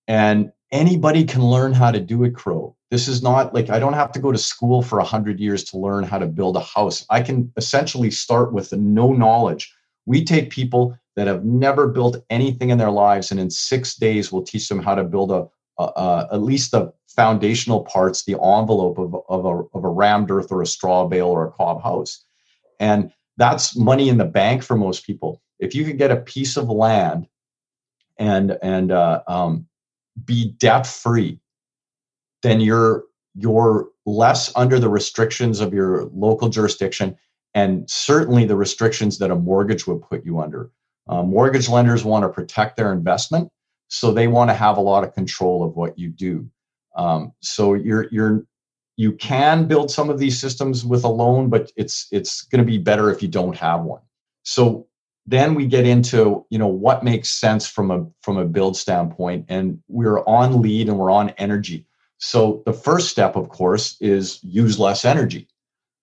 and 0.06 0.52
anybody 0.70 1.24
can 1.24 1.42
learn 1.42 1.72
how 1.72 1.90
to 1.90 2.00
do 2.00 2.24
it. 2.24 2.34
Crow. 2.34 2.76
This 2.90 3.08
is 3.08 3.22
not 3.22 3.54
like 3.54 3.70
I 3.70 3.78
don't 3.78 3.92
have 3.92 4.12
to 4.12 4.18
go 4.18 4.32
to 4.32 4.38
school 4.38 4.82
for 4.82 4.98
a 4.98 5.04
hundred 5.04 5.40
years 5.40 5.64
to 5.64 5.78
learn 5.78 6.04
how 6.04 6.18
to 6.18 6.26
build 6.26 6.56
a 6.56 6.60
house. 6.60 7.06
I 7.10 7.22
can 7.22 7.52
essentially 7.56 8.10
start 8.10 8.52
with 8.52 8.72
no 8.72 9.12
knowledge. 9.12 9.72
We 10.06 10.24
take 10.24 10.50
people 10.50 10.96
that 11.16 11.26
have 11.26 11.44
never 11.44 11.86
built 11.86 12.24
anything 12.30 12.70
in 12.70 12.78
their 12.78 12.90
lives, 12.90 13.30
and 13.30 13.40
in 13.40 13.50
six 13.50 13.94
days, 13.94 14.30
we'll 14.30 14.42
teach 14.42 14.68
them 14.68 14.82
how 14.82 14.94
to 14.94 15.04
build 15.04 15.30
a, 15.30 15.48
a, 15.80 16.00
a 16.00 16.28
at 16.32 16.42
least 16.42 16.70
the 16.72 16.92
foundational 17.08 17.84
parts, 17.84 18.24
the 18.24 18.34
envelope 18.34 18.98
of, 18.98 19.14
of, 19.28 19.44
a, 19.44 19.76
of 19.76 19.84
a 19.84 19.88
rammed 19.88 20.30
earth 20.30 20.52
or 20.52 20.62
a 20.62 20.66
straw 20.66 21.06
bale 21.06 21.28
or 21.28 21.46
a 21.46 21.50
cob 21.52 21.82
house. 21.82 22.24
And 22.78 23.12
that's 23.36 23.76
money 23.76 24.08
in 24.08 24.18
the 24.18 24.24
bank 24.24 24.62
for 24.62 24.76
most 24.76 25.04
people. 25.04 25.42
If 25.58 25.74
you 25.74 25.84
can 25.84 25.96
get 25.96 26.10
a 26.10 26.16
piece 26.16 26.56
of 26.56 26.68
land 26.68 27.26
and 28.18 28.58
and 28.62 28.92
uh, 28.92 29.22
um, 29.26 29.66
be 30.24 30.52
debt 30.58 30.86
free, 30.86 31.40
then 32.42 32.60
you're 32.60 33.04
you're 33.34 33.88
less 34.06 34.52
under 34.56 34.78
the 34.78 34.88
restrictions 34.88 35.60
of 35.60 35.72
your 35.72 36.06
local 36.12 36.48
jurisdiction 36.48 37.16
and 37.54 37.88
certainly 37.88 38.44
the 38.44 38.56
restrictions 38.56 39.18
that 39.18 39.30
a 39.30 39.36
mortgage 39.36 39.86
would 39.86 40.02
put 40.02 40.24
you 40.24 40.40
under. 40.40 40.70
Uh, 41.08 41.22
mortgage 41.22 41.68
lenders 41.68 42.04
want 42.04 42.22
to 42.22 42.28
protect 42.28 42.76
their 42.76 42.92
investment, 42.92 43.50
so 43.90 44.12
they 44.12 44.28
want 44.28 44.48
to 44.48 44.54
have 44.54 44.76
a 44.76 44.80
lot 44.80 45.02
of 45.02 45.14
control 45.14 45.64
of 45.64 45.74
what 45.74 45.98
you 45.98 46.08
do. 46.08 46.48
Um, 46.96 47.32
so 47.40 47.74
you're 47.74 48.06
you're 48.10 48.44
you 48.96 49.12
can 49.12 49.66
build 49.66 49.90
some 49.90 50.10
of 50.10 50.18
these 50.18 50.38
systems 50.40 50.84
with 50.84 51.04
a 51.04 51.08
loan, 51.08 51.50
but 51.50 51.72
it's 51.76 52.06
it's 52.12 52.42
going 52.42 52.60
to 52.60 52.66
be 52.66 52.78
better 52.78 53.10
if 53.10 53.20
you 53.20 53.28
don't 53.28 53.56
have 53.56 53.82
one. 53.82 54.02
So 54.44 54.86
then 55.26 55.54
we 55.54 55.66
get 55.66 55.86
into 55.86 56.46
you 56.50 56.58
know 56.58 56.68
what 56.68 57.02
makes 57.02 57.28
sense 57.28 57.66
from 57.66 57.90
a 57.90 58.06
from 58.22 58.38
a 58.38 58.44
build 58.44 58.76
standpoint, 58.76 59.46
and 59.48 59.82
we're 59.88 60.24
on 60.24 60.62
LEED 60.62 60.88
and 60.88 60.98
we're 60.98 61.10
on 61.10 61.30
energy. 61.30 61.86
So 62.18 62.62
the 62.66 62.72
first 62.72 63.08
step, 63.08 63.34
of 63.34 63.48
course, 63.48 63.96
is 64.00 64.38
use 64.44 64.78
less 64.78 65.04
energy. 65.04 65.48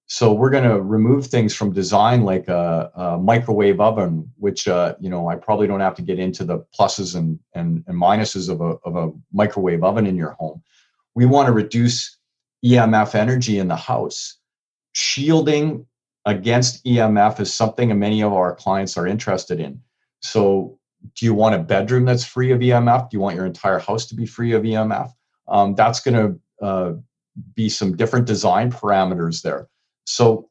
So 0.10 0.32
we're 0.32 0.50
going 0.50 0.64
to 0.64 0.82
remove 0.82 1.28
things 1.28 1.54
from 1.54 1.74
design 1.74 2.24
like 2.24 2.48
a, 2.48 2.90
a 2.96 3.18
microwave 3.18 3.82
oven, 3.82 4.32
which 4.38 4.66
uh, 4.68 4.96
you 5.02 5.10
know 5.10 5.28
I 5.28 5.36
probably 5.36 5.68
don't 5.68 5.82
have 5.82 5.96
to 5.96 6.02
get 6.02 6.18
into 6.18 6.46
the 6.46 6.66
pluses 6.78 7.16
and, 7.16 7.40
and, 7.54 7.84
and 7.88 8.02
minuses 8.02 8.50
of 8.50 8.62
a, 8.62 8.78
of 8.86 8.96
a 8.96 9.12
microwave 9.34 9.84
oven 9.84 10.08
in 10.08 10.16
your 10.16 10.32
home. 10.32 10.64
We 11.14 11.26
want 11.26 11.48
to 11.48 11.52
reduce 11.52 12.18
EMF 12.64 13.16
energy 13.16 13.60
in 13.60 13.68
the 13.68 13.76
house. 13.76 14.38
Shielding 14.94 15.86
against 16.26 16.86
EMF 16.86 17.42
is 17.42 17.54
something 17.54 17.98
many 18.00 18.24
of 18.24 18.32
our 18.32 18.56
clients 18.56 18.98
are 18.98 19.08
interested 19.08 19.60
in. 19.60 19.82
So, 20.22 20.80
do 21.16 21.26
you 21.26 21.34
want 21.34 21.56
a 21.56 21.60
bedroom 21.60 22.06
that's 22.06 22.26
free 22.26 22.52
of 22.52 22.60
EMF? 22.60 23.10
Do 23.10 23.18
you 23.18 23.22
want 23.22 23.36
your 23.36 23.46
entire 23.46 23.80
house 23.80 24.06
to 24.08 24.16
be 24.16 24.26
free 24.26 24.54
of 24.54 24.64
EMF? 24.64 25.12
Um, 25.50 25.76
that's 25.76 26.00
going 26.00 26.16
to 26.16 26.66
uh, 26.66 26.94
be 27.56 27.68
some 27.68 27.98
different 27.98 28.26
design 28.26 28.72
parameters 28.72 29.42
there. 29.42 29.68
So, 30.08 30.50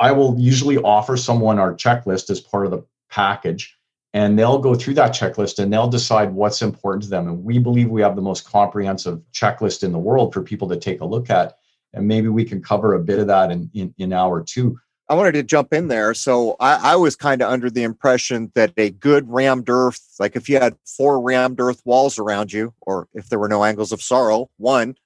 I 0.00 0.10
will 0.10 0.36
usually 0.38 0.78
offer 0.78 1.16
someone 1.16 1.60
our 1.60 1.74
checklist 1.74 2.28
as 2.28 2.40
part 2.40 2.64
of 2.64 2.72
the 2.72 2.84
package 3.08 3.78
and 4.14 4.38
they'll 4.38 4.58
go 4.58 4.74
through 4.74 4.94
that 4.94 5.12
checklist 5.12 5.58
and 5.58 5.72
they'll 5.72 5.88
decide 5.88 6.32
what's 6.32 6.60
important 6.60 7.04
to 7.04 7.08
them. 7.08 7.28
And 7.28 7.44
we 7.44 7.58
believe 7.58 7.88
we 7.88 8.02
have 8.02 8.16
the 8.16 8.22
most 8.22 8.44
comprehensive 8.44 9.20
checklist 9.32 9.82
in 9.82 9.92
the 9.92 9.98
world 9.98 10.34
for 10.34 10.42
people 10.42 10.68
to 10.68 10.76
take 10.76 11.00
a 11.00 11.04
look 11.04 11.30
at 11.30 11.56
and 11.94 12.08
maybe 12.08 12.28
we 12.28 12.44
can 12.44 12.62
cover 12.62 12.94
a 12.94 13.00
bit 13.00 13.18
of 13.18 13.26
that 13.28 13.50
in 13.50 13.70
in, 13.74 13.94
in 13.98 14.12
hour 14.12 14.42
two. 14.42 14.78
I 15.08 15.14
wanted 15.14 15.32
to 15.32 15.42
jump 15.42 15.72
in 15.72 15.88
there. 15.88 16.14
So 16.14 16.56
i, 16.58 16.92
I 16.92 16.96
was 16.96 17.16
kind 17.16 17.42
of 17.42 17.50
under 17.50 17.70
the 17.70 17.82
impression 17.82 18.50
that 18.54 18.72
a 18.76 18.90
good 18.90 19.30
rammed 19.30 19.68
earth 19.68 20.00
like 20.18 20.36
if 20.36 20.48
you 20.48 20.58
had 20.58 20.76
four 20.84 21.20
rammed 21.20 21.60
earth 21.60 21.82
walls 21.84 22.18
around 22.18 22.52
you 22.52 22.74
or 22.82 23.08
if 23.14 23.28
there 23.28 23.38
were 23.38 23.48
no 23.48 23.64
angles 23.64 23.92
of 23.92 24.02
sorrow 24.02 24.50
one 24.56 24.96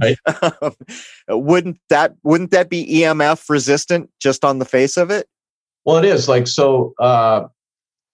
right. 0.00 0.16
wouldn't 1.28 1.78
that 1.88 2.14
wouldn't 2.22 2.50
that 2.50 2.68
be 2.68 2.86
emf 3.02 3.48
resistant 3.48 4.10
just 4.20 4.44
on 4.44 4.58
the 4.58 4.64
face 4.64 4.96
of 4.96 5.10
it 5.10 5.26
well 5.84 5.96
it 5.96 6.04
is 6.04 6.28
like 6.28 6.46
so 6.46 6.94
uh 6.98 7.46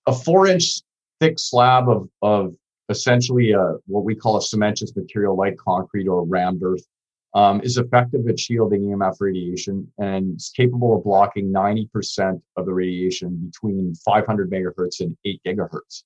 a 0.07 0.13
four 0.13 0.47
inch 0.47 0.81
thick 1.21 1.39
slab 1.39 1.89
of, 1.89 2.09
of 2.23 2.55
essentially 2.89 3.53
a, 3.53 3.75
what 3.87 4.05
we 4.05 4.15
call 4.15 4.37
a 4.37 4.41
cementitious 4.41 4.97
material 4.97 5.37
like 5.37 5.57
concrete 5.57 6.09
or 6.09 6.25
rammed 6.25 6.63
earth 6.63 6.87
um, 7.35 7.61
is 7.63 7.77
effective 7.77 8.27
at 8.29 8.41
shielding 8.41 8.83
EMF 8.83 9.17
radiation 9.21 9.93
and 9.99 10.37
is 10.37 10.51
capable 10.57 10.97
of 10.97 11.05
blocking 11.05 11.53
90% 11.53 12.41
of 12.57 12.65
the 12.65 12.73
radiation 12.73 13.37
between 13.37 13.95
500 13.95 14.51
megahertz 14.51 15.01
and 15.01 15.17
8 15.25 15.41
gigahertz. 15.47 16.05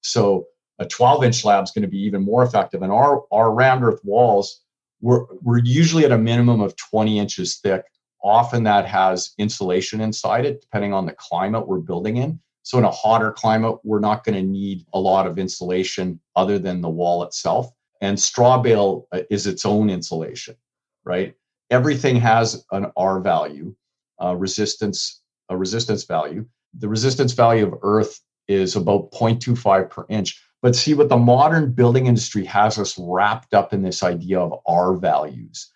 So 0.00 0.46
a 0.80 0.86
12 0.86 1.24
inch 1.24 1.36
slab 1.36 1.62
is 1.62 1.70
going 1.70 1.82
to 1.82 1.88
be 1.88 2.00
even 2.00 2.24
more 2.24 2.42
effective. 2.42 2.82
And 2.82 2.90
our, 2.90 3.22
our 3.30 3.54
rammed 3.54 3.84
earth 3.84 4.00
walls, 4.02 4.63
we're, 5.00 5.24
we're 5.42 5.60
usually 5.60 6.04
at 6.04 6.12
a 6.12 6.18
minimum 6.18 6.60
of 6.60 6.76
20 6.76 7.18
inches 7.18 7.56
thick. 7.56 7.84
Often 8.22 8.64
that 8.64 8.86
has 8.86 9.32
insulation 9.38 10.00
inside 10.00 10.46
it, 10.46 10.62
depending 10.62 10.92
on 10.92 11.04
the 11.06 11.12
climate 11.12 11.68
we're 11.68 11.78
building 11.78 12.16
in. 12.16 12.40
So 12.62 12.78
in 12.78 12.84
a 12.84 12.90
hotter 12.90 13.30
climate, 13.30 13.76
we're 13.84 14.00
not 14.00 14.24
going 14.24 14.36
to 14.36 14.42
need 14.42 14.86
a 14.94 14.98
lot 14.98 15.26
of 15.26 15.38
insulation 15.38 16.18
other 16.34 16.58
than 16.58 16.80
the 16.80 16.88
wall 16.88 17.22
itself. 17.22 17.70
And 18.00 18.18
straw 18.18 18.58
bale 18.58 19.06
uh, 19.12 19.20
is 19.30 19.46
its 19.46 19.66
own 19.66 19.90
insulation, 19.90 20.56
right? 21.04 21.34
Everything 21.70 22.16
has 22.16 22.64
an 22.72 22.86
R 22.96 23.20
value, 23.20 23.74
uh, 24.22 24.34
resistance, 24.34 25.22
a 25.50 25.56
resistance 25.56 26.04
value. 26.04 26.46
The 26.78 26.88
resistance 26.88 27.32
value 27.32 27.66
of 27.66 27.78
earth 27.82 28.20
is 28.48 28.76
about 28.76 29.12
0.25 29.12 29.90
per 29.90 30.06
inch. 30.08 30.42
But 30.64 30.74
see 30.74 30.94
what 30.94 31.10
the 31.10 31.18
modern 31.18 31.72
building 31.72 32.06
industry 32.06 32.42
has 32.46 32.78
us 32.78 32.98
wrapped 32.98 33.52
up 33.52 33.74
in 33.74 33.82
this 33.82 34.02
idea 34.02 34.40
of 34.40 34.60
R 34.66 34.94
values. 34.94 35.70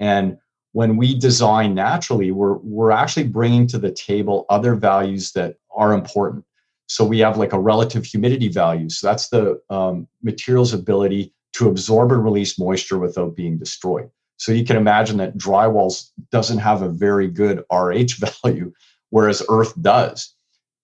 And 0.00 0.36
when 0.72 0.96
we 0.96 1.16
design 1.16 1.76
naturally, 1.76 2.32
we're, 2.32 2.54
we're 2.54 2.90
actually 2.90 3.28
bringing 3.28 3.68
to 3.68 3.78
the 3.78 3.92
table 3.92 4.44
other 4.48 4.74
values 4.74 5.30
that 5.34 5.58
are 5.70 5.92
important. 5.92 6.44
So 6.88 7.04
we 7.04 7.20
have 7.20 7.38
like 7.38 7.52
a 7.52 7.58
relative 7.60 8.04
humidity 8.04 8.48
value. 8.48 8.88
So 8.88 9.06
that's 9.06 9.28
the 9.28 9.62
um, 9.70 10.08
material's 10.24 10.72
ability 10.72 11.32
to 11.52 11.68
absorb 11.68 12.10
and 12.10 12.24
release 12.24 12.58
moisture 12.58 12.98
without 12.98 13.36
being 13.36 13.58
destroyed. 13.58 14.10
So 14.38 14.50
you 14.50 14.64
can 14.64 14.76
imagine 14.76 15.18
that 15.18 15.38
drywall 15.38 16.04
doesn't 16.32 16.58
have 16.58 16.82
a 16.82 16.88
very 16.88 17.28
good 17.28 17.62
RH 17.70 18.18
value, 18.42 18.72
whereas 19.10 19.40
earth 19.48 19.80
does. 19.80 20.34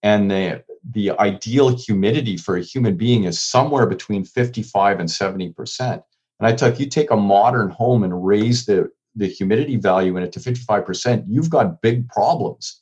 And 0.01 0.31
the, 0.31 0.63
the 0.89 1.11
ideal 1.19 1.75
humidity 1.75 2.37
for 2.37 2.55
a 2.55 2.63
human 2.63 2.95
being 2.95 3.25
is 3.25 3.39
somewhere 3.39 3.85
between 3.85 4.23
55 4.23 4.99
and 4.99 5.09
70%. 5.09 5.91
And 5.91 6.01
I 6.41 6.53
tell 6.53 6.69
you, 6.69 6.73
if 6.73 6.79
you 6.79 6.87
take 6.87 7.11
a 7.11 7.17
modern 7.17 7.69
home 7.69 8.03
and 8.03 8.25
raise 8.25 8.65
the, 8.65 8.89
the 9.15 9.27
humidity 9.27 9.75
value 9.75 10.15
in 10.15 10.23
it 10.23 10.31
to 10.33 10.39
55%, 10.39 11.25
you've 11.27 11.49
got 11.49 11.81
big 11.81 12.07
problems 12.07 12.81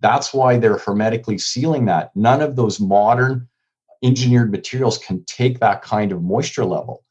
that's 0.00 0.32
why 0.32 0.58
they're 0.58 0.78
hermetically 0.78 1.38
sealing 1.38 1.86
that. 1.86 2.14
None 2.14 2.40
of 2.40 2.56
those 2.56 2.80
modern 2.80 3.48
engineered 4.02 4.50
materials 4.50 4.98
can 4.98 5.24
take 5.24 5.58
that 5.60 5.82
kind 5.82 6.12
of 6.12 6.22
moisture 6.22 6.64
level. 6.64 7.04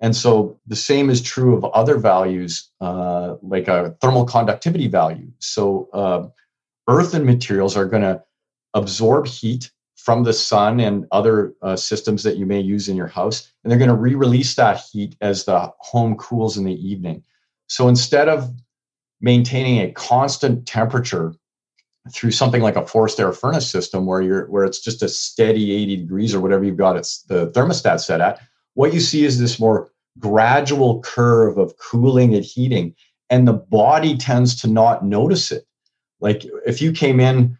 And 0.00 0.14
so 0.14 0.58
the 0.66 0.76
same 0.76 1.10
is 1.10 1.20
true 1.20 1.56
of 1.56 1.64
other 1.64 1.96
values, 1.98 2.70
uh, 2.80 3.36
like 3.42 3.68
a 3.68 3.96
thermal 4.00 4.24
conductivity 4.24 4.88
value. 4.88 5.30
So 5.38 5.88
uh, 5.92 6.28
earthen 6.88 7.24
materials 7.24 7.76
are 7.76 7.86
going 7.86 8.02
to 8.02 8.22
absorb 8.74 9.26
heat 9.26 9.70
from 9.96 10.24
the 10.24 10.32
sun 10.32 10.80
and 10.80 11.06
other 11.12 11.54
uh, 11.62 11.76
systems 11.76 12.22
that 12.24 12.36
you 12.36 12.44
may 12.44 12.60
use 12.60 12.88
in 12.88 12.96
your 12.96 13.06
house, 13.06 13.52
and 13.62 13.70
they're 13.70 13.78
going 13.78 13.88
to 13.90 13.96
re 13.96 14.14
release 14.14 14.54
that 14.56 14.80
heat 14.90 15.16
as 15.20 15.44
the 15.44 15.72
home 15.78 16.16
cools 16.16 16.56
in 16.56 16.64
the 16.64 16.74
evening. 16.74 17.22
So 17.68 17.88
instead 17.88 18.28
of 18.28 18.52
maintaining 19.20 19.78
a 19.78 19.92
constant 19.92 20.66
temperature 20.66 21.34
through 22.12 22.32
something 22.32 22.62
like 22.62 22.76
a 22.76 22.86
forced 22.86 23.20
air 23.20 23.32
furnace 23.32 23.70
system 23.70 24.06
where 24.06 24.20
you're 24.20 24.50
where 24.50 24.64
it's 24.64 24.80
just 24.80 25.02
a 25.02 25.08
steady 25.08 25.72
80 25.72 25.96
degrees 25.98 26.34
or 26.34 26.40
whatever 26.40 26.64
you've 26.64 26.76
got 26.76 26.96
it's 26.96 27.22
the 27.22 27.50
thermostat 27.52 28.00
set 28.00 28.20
at 28.20 28.40
what 28.74 28.92
you 28.92 28.98
see 28.98 29.24
is 29.24 29.38
this 29.38 29.60
more 29.60 29.90
gradual 30.18 31.00
curve 31.02 31.58
of 31.58 31.76
cooling 31.78 32.34
and 32.34 32.44
heating 32.44 32.94
and 33.30 33.46
the 33.46 33.52
body 33.52 34.16
tends 34.16 34.60
to 34.60 34.68
not 34.68 35.04
notice 35.04 35.52
it 35.52 35.64
like 36.20 36.44
if 36.66 36.82
you 36.82 36.90
came 36.90 37.20
in 37.20 37.56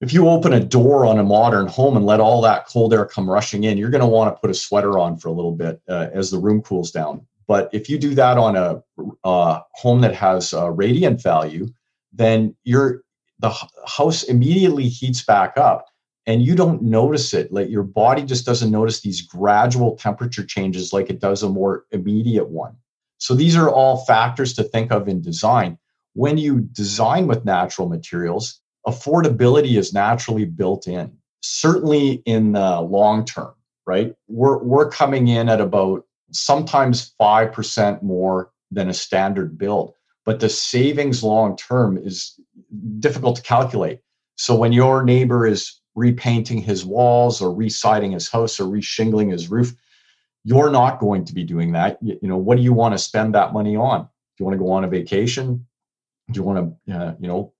if 0.00 0.12
you 0.12 0.28
open 0.28 0.52
a 0.52 0.60
door 0.60 1.04
on 1.04 1.18
a 1.18 1.24
modern 1.24 1.66
home 1.66 1.96
and 1.96 2.06
let 2.06 2.20
all 2.20 2.40
that 2.40 2.66
cold 2.66 2.94
air 2.94 3.06
come 3.06 3.28
rushing 3.28 3.64
in 3.64 3.78
you're 3.78 3.90
going 3.90 4.00
to 4.00 4.06
want 4.06 4.34
to 4.34 4.40
put 4.40 4.50
a 4.50 4.54
sweater 4.54 4.98
on 4.98 5.16
for 5.16 5.28
a 5.28 5.32
little 5.32 5.52
bit 5.52 5.80
uh, 5.88 6.08
as 6.12 6.30
the 6.30 6.38
room 6.38 6.62
cools 6.62 6.90
down 6.90 7.26
but 7.46 7.68
if 7.72 7.88
you 7.88 7.98
do 7.98 8.14
that 8.14 8.38
on 8.38 8.56
a, 8.56 8.82
a 9.24 9.60
home 9.74 10.00
that 10.00 10.14
has 10.14 10.52
a 10.52 10.70
radiant 10.70 11.22
value 11.22 11.68
then 12.12 12.54
you're 12.64 13.02
the 13.40 13.54
house 13.86 14.22
immediately 14.24 14.88
heats 14.88 15.22
back 15.22 15.56
up 15.56 15.86
and 16.26 16.42
you 16.42 16.54
don't 16.54 16.82
notice 16.82 17.32
it. 17.34 17.52
Like 17.52 17.70
your 17.70 17.82
body 17.82 18.22
just 18.22 18.46
doesn't 18.46 18.70
notice 18.70 19.00
these 19.00 19.22
gradual 19.22 19.96
temperature 19.96 20.44
changes 20.44 20.92
like 20.92 21.10
it 21.10 21.20
does 21.20 21.42
a 21.42 21.48
more 21.48 21.86
immediate 21.90 22.48
one. 22.48 22.76
So 23.18 23.34
these 23.34 23.56
are 23.56 23.68
all 23.68 24.04
factors 24.04 24.52
to 24.54 24.62
think 24.62 24.92
of 24.92 25.08
in 25.08 25.22
design. 25.22 25.78
When 26.14 26.38
you 26.38 26.60
design 26.60 27.26
with 27.26 27.44
natural 27.44 27.88
materials, 27.88 28.59
affordability 28.86 29.78
is 29.78 29.92
naturally 29.92 30.44
built 30.44 30.86
in, 30.86 31.12
certainly 31.42 32.22
in 32.26 32.52
the 32.52 32.80
long 32.80 33.24
term, 33.24 33.52
right? 33.86 34.14
We're, 34.28 34.58
we're 34.58 34.90
coming 34.90 35.28
in 35.28 35.48
at 35.48 35.60
about 35.60 36.04
sometimes 36.32 37.14
5% 37.20 38.02
more 38.02 38.50
than 38.70 38.88
a 38.88 38.94
standard 38.94 39.58
build, 39.58 39.94
but 40.24 40.40
the 40.40 40.48
savings 40.48 41.22
long 41.22 41.56
term 41.56 41.98
is 41.98 42.38
difficult 42.98 43.36
to 43.36 43.42
calculate. 43.42 44.00
So 44.36 44.54
when 44.54 44.72
your 44.72 45.02
neighbor 45.02 45.46
is 45.46 45.80
repainting 45.94 46.58
his 46.58 46.84
walls 46.84 47.42
or 47.42 47.54
residing 47.54 48.12
his 48.12 48.28
house 48.28 48.60
or 48.60 48.64
reshingling 48.64 49.32
his 49.32 49.50
roof, 49.50 49.74
you're 50.44 50.70
not 50.70 51.00
going 51.00 51.24
to 51.26 51.34
be 51.34 51.44
doing 51.44 51.72
that. 51.72 51.98
You, 52.00 52.18
know, 52.22 52.38
what 52.38 52.56
do 52.56 52.62
you 52.62 52.72
want 52.72 52.94
to 52.94 52.98
spend 52.98 53.34
that 53.34 53.52
money 53.52 53.76
on? 53.76 54.02
Do 54.02 54.08
you 54.38 54.46
want 54.46 54.54
to 54.54 54.64
go 54.64 54.70
on 54.70 54.84
a 54.84 54.88
vacation? 54.88 55.66
Do 56.30 56.38
you 56.38 56.44
want 56.44 56.76
to, 56.86 56.94
uh, 56.94 57.14
you 57.20 57.28
know, 57.28 57.52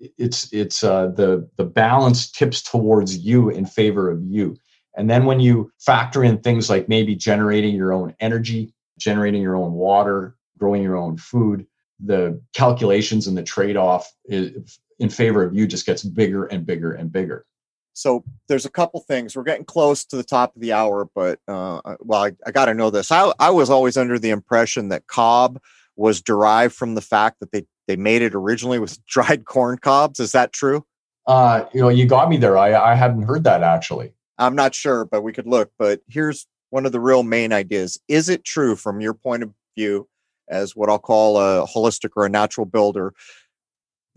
it's 0.00 0.52
it's 0.52 0.84
uh, 0.84 1.08
the 1.08 1.48
the 1.56 1.64
balance 1.64 2.30
tips 2.30 2.62
towards 2.62 3.18
you 3.18 3.50
in 3.50 3.66
favor 3.66 4.10
of 4.10 4.22
you. 4.22 4.56
And 4.96 5.08
then 5.08 5.26
when 5.26 5.40
you 5.40 5.70
factor 5.78 6.24
in 6.24 6.38
things 6.38 6.68
like 6.68 6.88
maybe 6.88 7.14
generating 7.14 7.74
your 7.74 7.92
own 7.92 8.14
energy, 8.20 8.74
generating 8.98 9.42
your 9.42 9.56
own 9.56 9.72
water, 9.72 10.36
growing 10.58 10.82
your 10.82 10.96
own 10.96 11.16
food, 11.16 11.66
the 12.00 12.40
calculations 12.54 13.26
and 13.26 13.36
the 13.36 13.42
trade 13.42 13.76
off 13.76 14.12
in 14.28 15.08
favor 15.08 15.44
of 15.44 15.54
you 15.54 15.66
just 15.66 15.86
gets 15.86 16.02
bigger 16.02 16.46
and 16.46 16.66
bigger 16.66 16.92
and 16.92 17.12
bigger. 17.12 17.44
So 17.92 18.24
there's 18.46 18.66
a 18.66 18.70
couple 18.70 19.00
things. 19.00 19.34
We're 19.34 19.42
getting 19.42 19.64
close 19.64 20.04
to 20.06 20.16
the 20.16 20.22
top 20.22 20.54
of 20.54 20.62
the 20.62 20.72
hour, 20.72 21.08
but 21.14 21.40
uh, 21.48 21.80
well, 22.00 22.24
I, 22.24 22.32
I 22.46 22.52
got 22.52 22.66
to 22.66 22.74
know 22.74 22.90
this. 22.90 23.10
I, 23.10 23.32
I 23.40 23.50
was 23.50 23.70
always 23.70 23.96
under 23.96 24.18
the 24.18 24.30
impression 24.30 24.88
that 24.90 25.08
cob 25.08 25.60
was 25.96 26.22
derived 26.22 26.74
from 26.74 26.94
the 26.94 27.00
fact 27.00 27.40
that 27.40 27.50
they 27.50 27.66
they 27.88 27.96
made 27.96 28.22
it 28.22 28.34
originally 28.34 28.78
with 28.78 29.04
dried 29.06 29.44
corn 29.44 29.78
cobs. 29.78 30.20
Is 30.20 30.32
that 30.32 30.52
true? 30.52 30.84
Uh, 31.26 31.64
you 31.74 31.80
know, 31.80 31.88
you 31.88 32.06
got 32.06 32.30
me 32.30 32.36
there. 32.36 32.56
I 32.56 32.74
I 32.74 32.94
hadn't 32.94 33.22
heard 33.22 33.42
that 33.44 33.62
actually. 33.62 34.12
I'm 34.38 34.54
not 34.54 34.74
sure, 34.74 35.04
but 35.04 35.22
we 35.22 35.32
could 35.32 35.48
look. 35.48 35.72
But 35.76 36.00
here's 36.08 36.46
one 36.70 36.86
of 36.86 36.92
the 36.92 37.00
real 37.00 37.24
main 37.24 37.52
ideas. 37.52 37.98
Is 38.06 38.28
it 38.28 38.44
true 38.44 38.76
from 38.76 39.00
your 39.00 39.14
point 39.14 39.42
of 39.42 39.52
view 39.76 40.08
as 40.48 40.76
what 40.76 40.88
I'll 40.88 41.00
call 41.00 41.36
a 41.36 41.66
holistic 41.66 42.10
or 42.14 42.24
a 42.24 42.30
natural 42.30 42.64
builder 42.64 43.12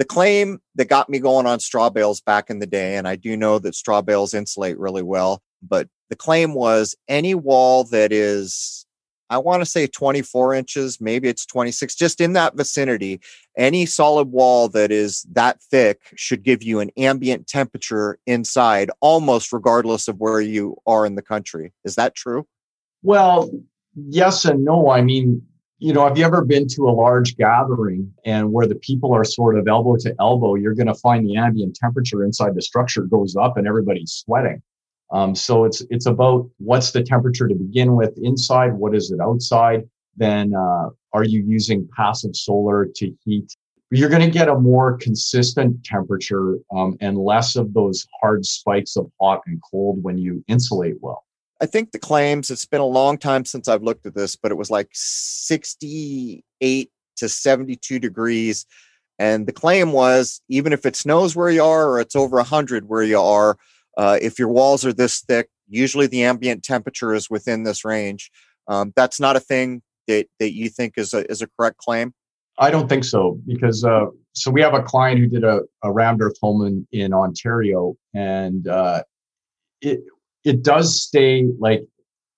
the 0.02 0.06
claim 0.06 0.60
that 0.74 0.86
got 0.86 1.10
me 1.10 1.20
going 1.20 1.46
on 1.46 1.60
straw 1.60 1.88
bales 1.92 2.22
back 2.22 2.50
in 2.50 2.58
the 2.58 2.66
day, 2.66 2.96
and 2.96 3.08
I 3.08 3.16
do 3.16 3.38
know 3.38 3.60
that 3.60 3.76
straw 3.76 4.02
bales 4.02 4.34
insulate 4.34 4.80
really 4.80 5.04
well, 5.04 5.44
but 5.62 5.90
the 6.10 6.16
claim 6.16 6.56
was 6.56 6.96
any 7.08 7.36
wall 7.36 7.84
that 7.84 8.12
is, 8.12 8.88
I 9.32 9.38
want 9.38 9.62
to 9.62 9.66
say 9.66 9.88
24 9.88 10.54
inches, 10.54 11.00
maybe 11.00 11.30
it's 11.30 11.46
26, 11.46 11.96
just 11.96 12.20
in 12.20 12.34
that 12.34 12.58
vicinity, 12.58 13.22
any 13.58 13.86
solid 13.86 14.28
wall 14.28 14.68
that 14.70 14.92
is 14.92 15.26
that 15.32 15.62
thick 15.64 16.02
should 16.16 16.44
give 16.44 16.62
you 16.62 16.82
an 16.82 16.92
ambient 16.98 17.48
temperature 17.48 18.20
inside, 18.28 18.92
almost 19.00 19.54
regardless 19.54 20.10
of 20.10 20.20
where 20.20 20.42
you 20.42 20.76
are 20.86 21.06
in 21.06 21.16
the 21.16 21.22
country. 21.22 21.72
Is 21.86 21.96
that 21.96 22.14
true? 22.14 22.46
Well, 23.04 23.50
yes 23.96 24.44
and 24.44 24.66
no. 24.66 24.90
I 24.90 25.02
mean, 25.02 25.42
you 25.80 25.94
know, 25.94 26.06
have 26.06 26.18
you 26.18 26.26
ever 26.26 26.44
been 26.44 26.68
to 26.76 26.90
a 26.90 26.92
large 26.92 27.38
gathering 27.38 28.14
and 28.26 28.52
where 28.52 28.68
the 28.68 28.76
people 28.76 29.14
are 29.14 29.24
sort 29.24 29.58
of 29.58 29.66
elbow 29.66 29.96
to 30.02 30.14
elbow, 30.20 30.56
you're 30.56 30.76
going 30.76 30.88
to 30.88 30.94
find 30.96 31.26
the 31.26 31.38
ambient 31.38 31.76
temperature 31.76 32.26
inside 32.26 32.54
the 32.54 32.62
structure 32.62 33.04
goes 33.04 33.38
up 33.38 33.56
and 33.56 33.66
everybody's 33.66 34.12
sweating. 34.12 34.62
Um, 35.12 35.36
so 35.36 35.66
it's 35.66 35.82
it's 35.90 36.06
about 36.06 36.50
what's 36.58 36.92
the 36.92 37.04
temperature 37.04 37.48
to 37.48 37.56
begin 37.56 37.96
with 37.96 38.18
inside, 38.22 38.74
what 38.74 38.96
is 38.96 39.12
it 39.12 39.20
outside? 39.20 39.88
Then 40.16 40.54
uh, 40.56 40.90
are 41.14 41.24
you 41.24 41.44
using 41.46 41.88
passive 41.96 42.36
solar 42.36 42.88
to 42.96 43.14
heat? 43.24 43.56
You're 43.94 44.10
going 44.10 44.22
to 44.22 44.32
get 44.32 44.48
a 44.48 44.56
more 44.56 44.98
consistent 44.98 45.84
temperature 45.84 46.56
um, 46.74 46.98
and 47.02 47.18
less 47.18 47.58
of 47.58 47.74
those 47.74 48.08
hard 48.22 48.46
spikes 48.46 48.96
of 48.96 49.12
hot 49.20 49.42
and 49.48 49.62
cold 49.70 50.02
when 50.02 50.18
you 50.18 50.44
insulate 50.48 50.96
well. 51.02 51.26
I 51.62 51.66
think 51.66 51.92
the 51.92 52.00
claims, 52.00 52.50
it's 52.50 52.66
been 52.66 52.82
a 52.82 52.86
long 52.86 53.18
time 53.18 53.44
since 53.44 53.68
I've 53.68 53.84
looked 53.84 54.06
at 54.06 54.16
this, 54.16 54.36
but 54.38 54.52
it 54.52 54.58
was 54.58 54.72
like 54.72 54.88
68 54.94 56.92
to 57.18 57.30
72 57.30 58.00
degrees. 58.00 58.66
And 59.20 59.46
the 59.46 59.52
claim 59.52 59.92
was 59.92 60.42
even 60.48 60.74
if 60.74 60.86
it 60.86 60.96
snows 60.96 61.36
where 61.36 61.52
you 61.52 61.64
are 61.64 61.90
or 61.90 62.00
it's 62.00 62.16
over 62.16 62.38
100 62.38 62.88
where 62.88 63.04
you 63.04 63.20
are, 63.20 63.58
uh, 63.98 64.18
if 64.22 64.40
your 64.40 64.50
walls 64.50 64.86
are 64.86 64.94
this 64.94 65.22
thick, 65.22 65.50
usually 65.68 66.08
the 66.08 66.24
ambient 66.24 66.64
temperature 66.64 67.14
is 67.14 67.30
within 67.30 67.64
this 67.64 67.84
range. 67.86 68.32
Um, 68.68 68.94
that's 68.96 69.20
not 69.20 69.36
a 69.36 69.40
thing 69.40 69.82
that, 70.08 70.28
that 70.40 70.54
you 70.54 70.70
think 70.70 70.94
is 70.98 71.14
a, 71.14 71.30
is 71.32 71.42
a 71.42 71.48
correct 71.58 71.78
claim? 71.78 72.14
I 72.58 72.70
don't 72.70 72.88
think 72.88 73.04
so 73.04 73.40
because 73.48 73.84
uh, 73.84 74.06
so 74.34 74.52
we 74.52 74.62
have 74.62 74.74
a 74.74 74.84
client 74.84 75.20
who 75.20 75.28
did 75.28 75.44
a, 75.44 75.62
a 75.84 75.92
rammed 75.92 76.22
earth 76.22 76.38
home 76.42 76.66
in, 76.66 76.88
in 76.92 77.14
Ontario, 77.14 77.96
and 78.14 78.68
uh, 78.68 79.04
it 79.82 80.02
it 80.44 80.64
does 80.64 81.02
stay 81.02 81.48
like 81.60 81.84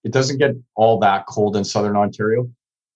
it 0.04 0.12
doesn't 0.12 0.38
get 0.38 0.56
all 0.76 1.00
that 1.00 1.26
cold 1.28 1.56
in 1.56 1.64
southern 1.64 1.96
Ontario. 1.96 2.50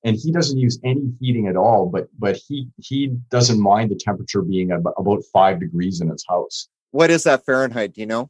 And 0.03 0.15
he 0.15 0.31
doesn't 0.31 0.57
use 0.57 0.79
any 0.85 1.11
heating 1.19 1.47
at 1.47 1.57
all, 1.57 1.87
but 1.87 2.07
but 2.17 2.37
he 2.37 2.69
he 2.77 3.07
doesn't 3.29 3.59
mind 3.59 3.91
the 3.91 3.95
temperature 3.95 4.41
being 4.41 4.71
about, 4.71 4.93
about 4.97 5.23
five 5.33 5.59
degrees 5.59 5.99
in 6.01 6.09
his 6.09 6.23
house. 6.29 6.69
What 6.91 7.09
is 7.09 7.23
that 7.23 7.45
Fahrenheit? 7.45 7.93
Do 7.93 8.01
you 8.01 8.07
know? 8.07 8.29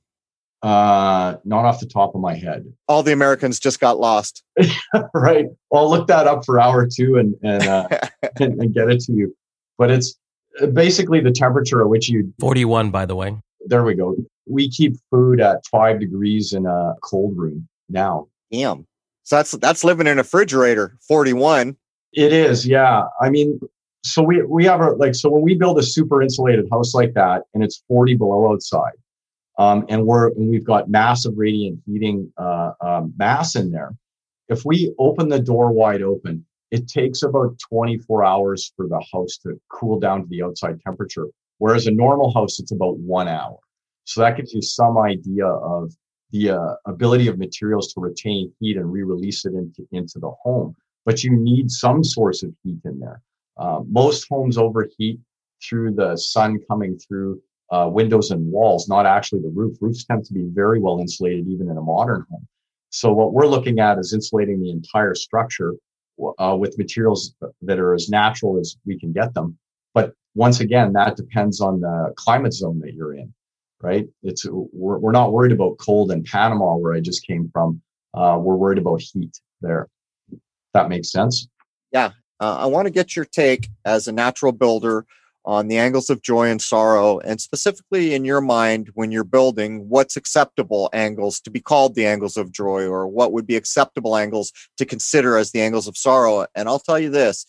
Uh, 0.64 1.38
not 1.46 1.66
off 1.66 1.80
the 1.80 1.86
top 1.86 2.16
of 2.16 2.22
my 2.22 2.34
head. 2.34 2.66
All 2.88 3.04
the 3.04 3.14
Americans 3.14 3.60
just 3.60 3.80
got 3.80 4.00
lost. 4.00 4.44
right. 5.14 5.46
Well, 5.70 5.84
I'll 5.84 5.90
look 5.90 6.08
that 6.08 6.26
up 6.26 6.46
for 6.46 6.60
hour 6.60 6.88
two 6.88 7.18
and 7.18 7.36
and, 7.44 7.64
uh, 7.64 7.88
and, 8.40 8.60
and 8.60 8.74
get 8.74 8.90
it 8.90 9.02
to 9.02 9.14
you. 9.14 9.36
But 9.78 9.92
it's 9.92 10.16
uh, 10.60 10.66
basically 10.68 11.20
the 11.20 11.32
temperature 11.32 11.82
at 11.82 11.90
which 11.90 12.10
you 12.10 12.34
41 12.40 12.90
by 12.90 13.06
the 13.06 13.16
way 13.16 13.38
there 13.68 13.84
we 13.84 13.94
go 13.94 14.16
we 14.48 14.70
keep 14.70 14.96
food 15.12 15.40
at 15.40 15.66
five 15.68 16.00
degrees 16.00 16.54
in 16.54 16.66
a 16.66 16.96
cold 17.04 17.38
room 17.38 17.68
now. 17.90 18.28
Damn. 18.52 18.88
So 19.24 19.36
that's 19.38 19.52
that's 19.52 19.84
living 19.84 20.08
in 20.08 20.18
a 20.18 20.22
refrigerator, 20.22 20.98
41. 21.08 21.76
It 22.14 22.32
is, 22.32 22.66
yeah. 22.66 23.04
I 23.22 23.30
mean, 23.30 23.60
so 24.04 24.24
we 24.24 24.42
we 24.44 24.64
have 24.66 24.80
a 24.80 24.92
like 24.92 25.16
so 25.16 25.30
when 25.30 25.42
we 25.42 25.56
build 25.56 25.78
a 25.78 25.84
super 25.84 26.22
insulated 26.22 26.68
house 26.72 26.94
like 26.94 27.14
that 27.14 27.44
and 27.54 27.64
it's 27.64 27.84
40 27.88 28.16
below 28.16 28.52
outside, 28.52 28.94
um, 29.58 29.86
and 29.90 30.06
we're 30.06 30.30
and 30.30 30.50
we've 30.50 30.66
got 30.66 30.90
massive 30.90 31.34
radiant 31.36 31.82
heating 31.86 32.32
uh, 32.38 32.72
um, 32.82 33.14
mass 33.18 33.56
in 33.56 33.72
there. 33.72 33.96
If 34.50 34.64
we 34.66 34.94
open 35.00 35.30
the 35.30 35.40
door 35.40 35.72
wide 35.72 36.02
open, 36.02 36.46
it 36.72 36.88
takes 36.88 37.24
about 37.24 37.58
24 37.70 38.24
hours 38.24 38.72
for 38.76 38.88
the 38.88 39.04
house 39.12 39.38
to 39.44 39.60
cool 39.70 40.00
down 40.00 40.22
to 40.22 40.28
the 40.28 40.44
outside 40.44 40.80
temperature. 40.82 41.28
Whereas 41.58 41.88
a 41.88 41.92
normal 41.92 42.34
house, 42.34 42.60
it's 42.60 42.72
about 42.72 42.98
one 42.98 43.28
hour. 43.28 43.58
So 44.06 44.22
that 44.22 44.38
gives 44.38 44.54
you 44.54 44.62
some 44.62 44.98
idea 44.98 45.46
of 45.46 45.94
the 46.32 46.52
uh, 46.52 46.76
ability 46.86 47.28
of 47.28 47.38
materials 47.38 47.94
to 47.94 48.02
retain 48.02 48.54
heat 48.60 48.78
and 48.78 48.92
re-release 48.92 49.46
it 49.46 49.54
into, 49.54 49.88
into 49.92 50.20
the 50.20 50.32
home. 50.44 50.76
But 51.06 51.24
you 51.24 51.32
need 51.32 51.72
some 51.72 52.04
source 52.04 52.44
of 52.44 52.52
heat 52.64 52.80
in 52.86 53.00
there. 53.00 53.22
Uh, 53.58 53.82
most 53.88 54.28
homes 54.30 54.58
overheat 54.58 55.20
through 55.64 55.94
the 55.96 56.16
sun 56.16 56.60
coming 56.70 56.98
through 56.98 57.42
uh, 57.72 57.90
windows 57.92 58.32
and 58.32 58.52
walls, 58.52 58.88
not 58.88 59.06
actually 59.06 59.42
the 59.42 59.50
roof. 59.54 59.78
Roofs 59.82 60.06
tend 60.06 60.26
to 60.26 60.34
be 60.34 60.46
very 60.52 60.80
well 60.80 61.00
insulated, 61.00 61.48
even 61.48 61.70
in 61.70 61.78
a 61.78 61.82
modern 61.82 62.26
home. 62.30 62.48
So 62.90 63.12
what 63.12 63.34
we're 63.34 63.48
looking 63.48 63.80
at 63.80 64.00
is 64.00 64.14
insulating 64.14 64.62
the 64.62 64.72
entire 64.72 65.16
structure 65.16 65.76
uh, 66.40 66.56
with 66.58 66.78
materials 66.78 67.36
that 67.62 67.80
are 67.80 67.94
as 67.94 68.10
natural 68.10 68.60
as 68.60 68.78
we 68.86 69.00
can 69.00 69.12
get 69.12 69.34
them. 69.34 69.58
But 69.94 70.14
once 70.36 70.62
again, 70.62 70.94
that 70.94 71.18
depends 71.18 71.62
on 71.62 71.82
the 71.82 72.14
climate 72.16 72.54
zone 72.54 72.80
that 72.80 72.94
you're 72.94 73.16
in 73.16 73.34
right? 73.82 74.08
It's 74.24 74.46
we're, 74.50 74.98
we're 74.98 75.12
not 75.12 75.32
worried 75.32 75.52
about 75.52 75.78
cold 75.78 76.12
in 76.12 76.24
Panama 76.24 76.76
where 76.76 76.94
I 76.94 77.00
just 77.00 77.26
came 77.26 77.50
from. 77.52 77.82
Uh, 78.14 78.38
we're 78.40 78.56
worried 78.56 78.80
about 78.80 79.02
heat 79.02 79.40
there. 79.62 79.88
That 80.74 80.90
makes 80.90 81.12
sense. 81.12 81.48
Yeah, 81.92 82.12
uh, 82.40 82.58
I 82.58 82.66
want 82.66 82.86
to 82.86 82.92
get 82.92 83.16
your 83.16 83.26
take 83.26 83.70
as 83.86 84.08
a 84.08 84.12
natural 84.12 84.52
builder 84.52 85.06
on 85.48 85.70
the 85.70 85.78
angles 85.78 86.10
of 86.10 86.22
joy 86.22 86.50
and 86.50 86.62
sorrow, 86.62 87.20
and 87.20 87.40
specifically 87.40 88.14
in 88.14 88.26
your 88.26 88.42
mind 88.42 88.92
when 88.96 89.12
you're 89.12 89.24
building, 89.24 89.88
what's 89.88 90.18
acceptable 90.18 90.90
angles 90.92 91.40
to 91.40 91.50
be 91.50 91.62
called 91.62 91.96
the 91.96 92.06
angles 92.06 92.36
of 92.36 92.52
joy, 92.52 92.86
or 92.86 93.08
what 93.08 93.32
would 93.32 93.48
be 93.48 93.56
acceptable 93.56 94.18
angles 94.18 94.52
to 94.76 94.86
consider 94.86 95.38
as 95.38 95.52
the 95.52 95.62
angles 95.62 95.88
of 95.88 95.96
sorrow. 95.96 96.46
And 96.54 96.68
I'll 96.68 96.80
tell 96.80 97.00
you 97.00 97.10
this. 97.10 97.46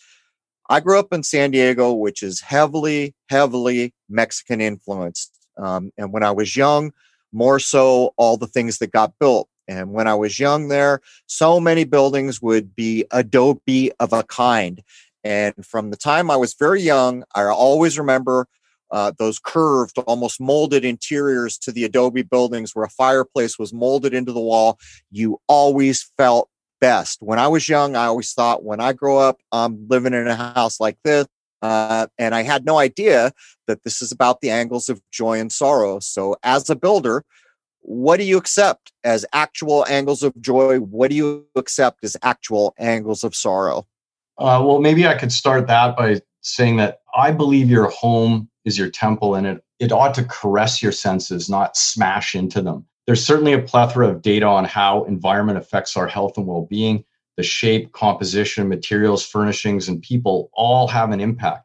I 0.71 0.79
grew 0.79 0.97
up 0.97 1.13
in 1.13 1.25
San 1.25 1.51
Diego, 1.51 1.93
which 1.93 2.23
is 2.23 2.41
heavily, 2.41 3.17
heavily 3.31 3.93
Mexican 4.09 4.61
influenced. 4.61 5.37
Um, 5.57 5.91
and 5.99 6.13
when 6.13 6.23
I 6.23 6.31
was 6.31 6.57
young, 6.57 6.93
more 7.33 7.59
so 7.59 8.15
all 8.17 8.37
the 8.37 8.47
things 8.47 8.79
that 8.79 8.93
got 8.93 9.13
built. 9.19 9.49
And 9.67 9.93
when 9.93 10.07
I 10.07 10.15
was 10.15 10.39
young 10.39 10.69
there, 10.69 11.01
so 11.27 11.59
many 11.59 11.85
buildings 11.85 12.41
would 12.41 12.77
be 12.77 13.05
adobe 13.11 13.91
of 13.99 14.13
a 14.13 14.23
kind. 14.23 14.83
And 15.25 15.55
from 15.65 15.91
the 15.91 15.97
time 15.97 16.31
I 16.31 16.37
was 16.37 16.55
very 16.55 16.81
young, 16.81 17.25
I 17.35 17.45
always 17.45 17.99
remember 17.99 18.47
uh, 18.91 19.13
those 19.19 19.39
curved, 19.39 19.99
almost 20.07 20.41
molded 20.41 20.85
interiors 20.85 21.59
to 21.59 21.73
the 21.73 21.85
adobe 21.85 22.23
buildings 22.23 22.75
where 22.75 22.85
a 22.85 22.91
fireplace 22.91 23.59
was 23.59 23.73
molded 23.73 24.15
into 24.15 24.33
the 24.33 24.41
wall, 24.41 24.79
you 25.11 25.41
always 25.47 26.11
felt 26.17 26.49
best. 26.81 27.19
When 27.21 27.39
I 27.39 27.49
was 27.49 27.69
young, 27.69 27.97
I 27.97 28.07
always 28.07 28.33
thought 28.33 28.65
when 28.65 28.81
I 28.81 28.93
grow 28.93 29.19
up, 29.19 29.41
I'm 29.53 29.87
living 29.89 30.15
in 30.15 30.27
a 30.27 30.37
house 30.37 30.81
like 30.81 30.97
this. 31.05 31.27
Uh, 31.61 32.07
and 32.19 32.35
I 32.37 32.45
had 32.45 32.65
no 32.65 32.79
idea 32.79 33.33
that 33.67 33.83
this 33.83 34.01
is 34.01 34.13
about 34.13 34.41
the 34.41 34.51
angles 34.51 34.89
of 34.89 35.03
joy 35.11 35.41
and 35.41 35.51
sorrow. 35.51 35.99
So, 35.99 36.37
as 36.45 36.71
a 36.71 36.77
builder, 36.77 37.25
what 37.81 38.19
do 38.19 38.25
you 38.25 38.37
accept 38.37 38.93
as 39.03 39.27
actual 39.33 39.85
angles 39.89 40.23
of 40.23 40.41
joy? 40.41 40.79
What 40.79 41.11
do 41.11 41.17
you 41.17 41.47
accept 41.57 42.05
as 42.05 42.17
actual 42.23 42.75
angles 42.79 43.25
of 43.25 43.35
sorrow? 43.35 43.89
Uh, 44.39 44.63
well, 44.65 44.81
maybe 44.81 45.07
I 45.07 45.17
could 45.17 45.33
start 45.33 45.67
that 45.67 45.97
by 45.97 46.21
saying 46.43 46.77
that 46.77 47.01
I 47.17 47.33
believe 47.33 47.69
your 47.69 47.91
home 47.91 48.49
is 48.65 48.79
your 48.79 48.91
temple 48.91 49.35
and 49.35 49.47
it, 49.47 49.65
it 49.81 49.93
ought 49.93 50.15
to 50.15 50.25
caress 50.25 50.83
your 50.83 50.93
senses, 50.93 51.49
not 51.49 51.77
smash 51.77 52.35
into 52.35 52.63
them. 52.63 52.87
There's 53.07 53.25
certainly 53.25 53.53
a 53.53 53.63
plethora 53.63 54.09
of 54.09 54.23
data 54.23 54.47
on 54.47 54.65
how 54.65 55.05
environment 55.05 55.59
affects 55.59 55.97
our 55.97 56.07
health 56.07 56.37
and 56.37 56.47
well 56.47 56.67
being. 56.69 57.05
The 57.37 57.43
shape, 57.43 57.93
composition, 57.93 58.69
materials, 58.69 59.25
furnishings, 59.25 59.89
and 59.89 60.03
people 60.03 60.51
all 60.53 60.89
have 60.89 61.11
an 61.13 61.21
impact. 61.21 61.65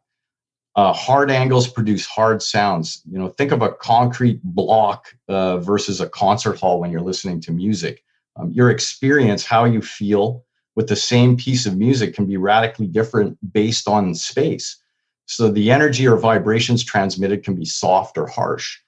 Uh, 0.76 0.93
hard 0.93 1.30
angles 1.30 1.67
produce 1.67 2.05
hard 2.05 2.41
sounds. 2.41 3.01
You 3.09 3.19
know, 3.19 3.30
think 3.30 3.51
of 3.51 3.61
a 3.61 3.74
concrete 3.74 4.39
block 4.43 5.13
uh, 5.28 5.57
versus 5.57 5.99
a 6.01 6.09
concert 6.09 6.59
hall 6.59 6.80
when 6.80 6.91
you're 6.91 7.01
listening 7.01 7.41
to 7.41 7.51
music. 7.51 8.03
Um, 8.36 8.51
your 8.51 8.71
experience, 8.71 9.45
how 9.45 9.65
you 9.65 9.82
feel 9.82 10.43
with 10.76 10.88
the 10.88 10.95
same 10.95 11.38
piece 11.38 11.65
of 11.65 11.78
music, 11.78 12.15
can 12.15 12.26
be 12.26 12.38
radically 12.38 12.88
different 12.88 13.38
based 13.53 13.88
on 13.88 14.15
space. 14.15 14.78
So 15.26 15.49
the 15.49 15.71
energy 15.71 16.07
or 16.07 16.17
vibrations 16.17 16.84
transmitted 16.84 17.43
can 17.43 17.55
be 17.55 17.65
soft 17.65 18.17
or 18.17 18.28
harsh. 18.28 18.80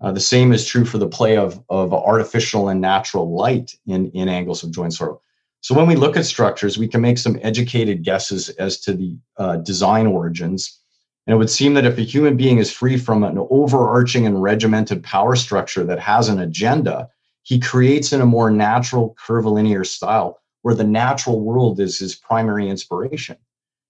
Uh, 0.00 0.12
the 0.12 0.20
same 0.20 0.52
is 0.52 0.66
true 0.66 0.84
for 0.84 0.98
the 0.98 1.08
play 1.08 1.36
of, 1.36 1.62
of 1.70 1.94
artificial 1.94 2.68
and 2.68 2.80
natural 2.80 3.34
light 3.34 3.74
in, 3.86 4.10
in 4.10 4.28
angles 4.28 4.62
of 4.62 4.70
joint 4.70 4.92
sorrow. 4.92 5.20
So 5.60 5.74
when 5.74 5.86
we 5.86 5.96
look 5.96 6.16
at 6.16 6.26
structures, 6.26 6.78
we 6.78 6.88
can 6.88 7.00
make 7.00 7.18
some 7.18 7.38
educated 7.42 8.04
guesses 8.04 8.50
as 8.50 8.78
to 8.80 8.92
the 8.92 9.16
uh, 9.36 9.56
design 9.56 10.06
origins. 10.06 10.78
And 11.26 11.34
it 11.34 11.38
would 11.38 11.50
seem 11.50 11.74
that 11.74 11.86
if 11.86 11.98
a 11.98 12.02
human 12.02 12.36
being 12.36 12.58
is 12.58 12.70
free 12.70 12.96
from 12.96 13.24
an 13.24 13.44
overarching 13.50 14.26
and 14.26 14.40
regimented 14.40 15.02
power 15.02 15.34
structure 15.34 15.82
that 15.84 15.98
has 15.98 16.28
an 16.28 16.38
agenda, 16.38 17.08
he 17.42 17.58
creates 17.58 18.12
in 18.12 18.20
a 18.20 18.26
more 18.26 18.50
natural 18.50 19.16
curvilinear 19.18 19.82
style 19.82 20.40
where 20.66 20.74
the 20.74 20.82
natural 20.82 21.42
world 21.42 21.78
is 21.78 21.96
his 21.96 22.16
primary 22.16 22.68
inspiration. 22.68 23.36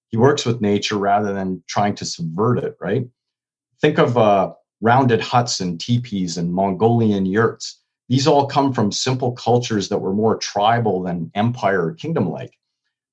He 0.08 0.18
works 0.18 0.44
with 0.44 0.60
nature 0.60 0.98
rather 0.98 1.32
than 1.32 1.62
trying 1.66 1.94
to 1.94 2.04
subvert 2.04 2.58
it, 2.58 2.76
right? 2.78 3.08
Think 3.80 3.96
of 3.96 4.18
uh, 4.18 4.52
rounded 4.82 5.22
huts 5.22 5.58
and 5.58 5.80
teepees 5.80 6.36
and 6.36 6.52
Mongolian 6.52 7.24
yurts. 7.24 7.80
These 8.10 8.26
all 8.26 8.46
come 8.46 8.74
from 8.74 8.92
simple 8.92 9.32
cultures 9.32 9.88
that 9.88 10.02
were 10.02 10.12
more 10.12 10.36
tribal 10.36 11.02
than 11.02 11.30
empire 11.34 11.86
or 11.86 11.94
kingdom 11.94 12.28
like, 12.28 12.52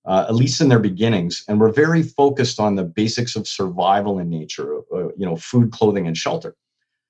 uh, 0.03 0.25
at 0.27 0.35
least 0.35 0.59
in 0.59 0.67
their 0.67 0.77
beginnings, 0.79 1.45
and 1.47 1.57
were 1.57 1.71
very 1.71 2.03
focused 2.03 2.59
on 2.59 2.75
the 2.75 2.83
basics 2.83 3.37
of 3.37 3.47
survival 3.47 4.19
in 4.19 4.29
nature, 4.29 4.79
uh, 4.93 5.07
you 5.15 5.25
know, 5.25 5.37
food, 5.37 5.71
clothing, 5.71 6.05
and 6.05 6.17
shelter. 6.17 6.53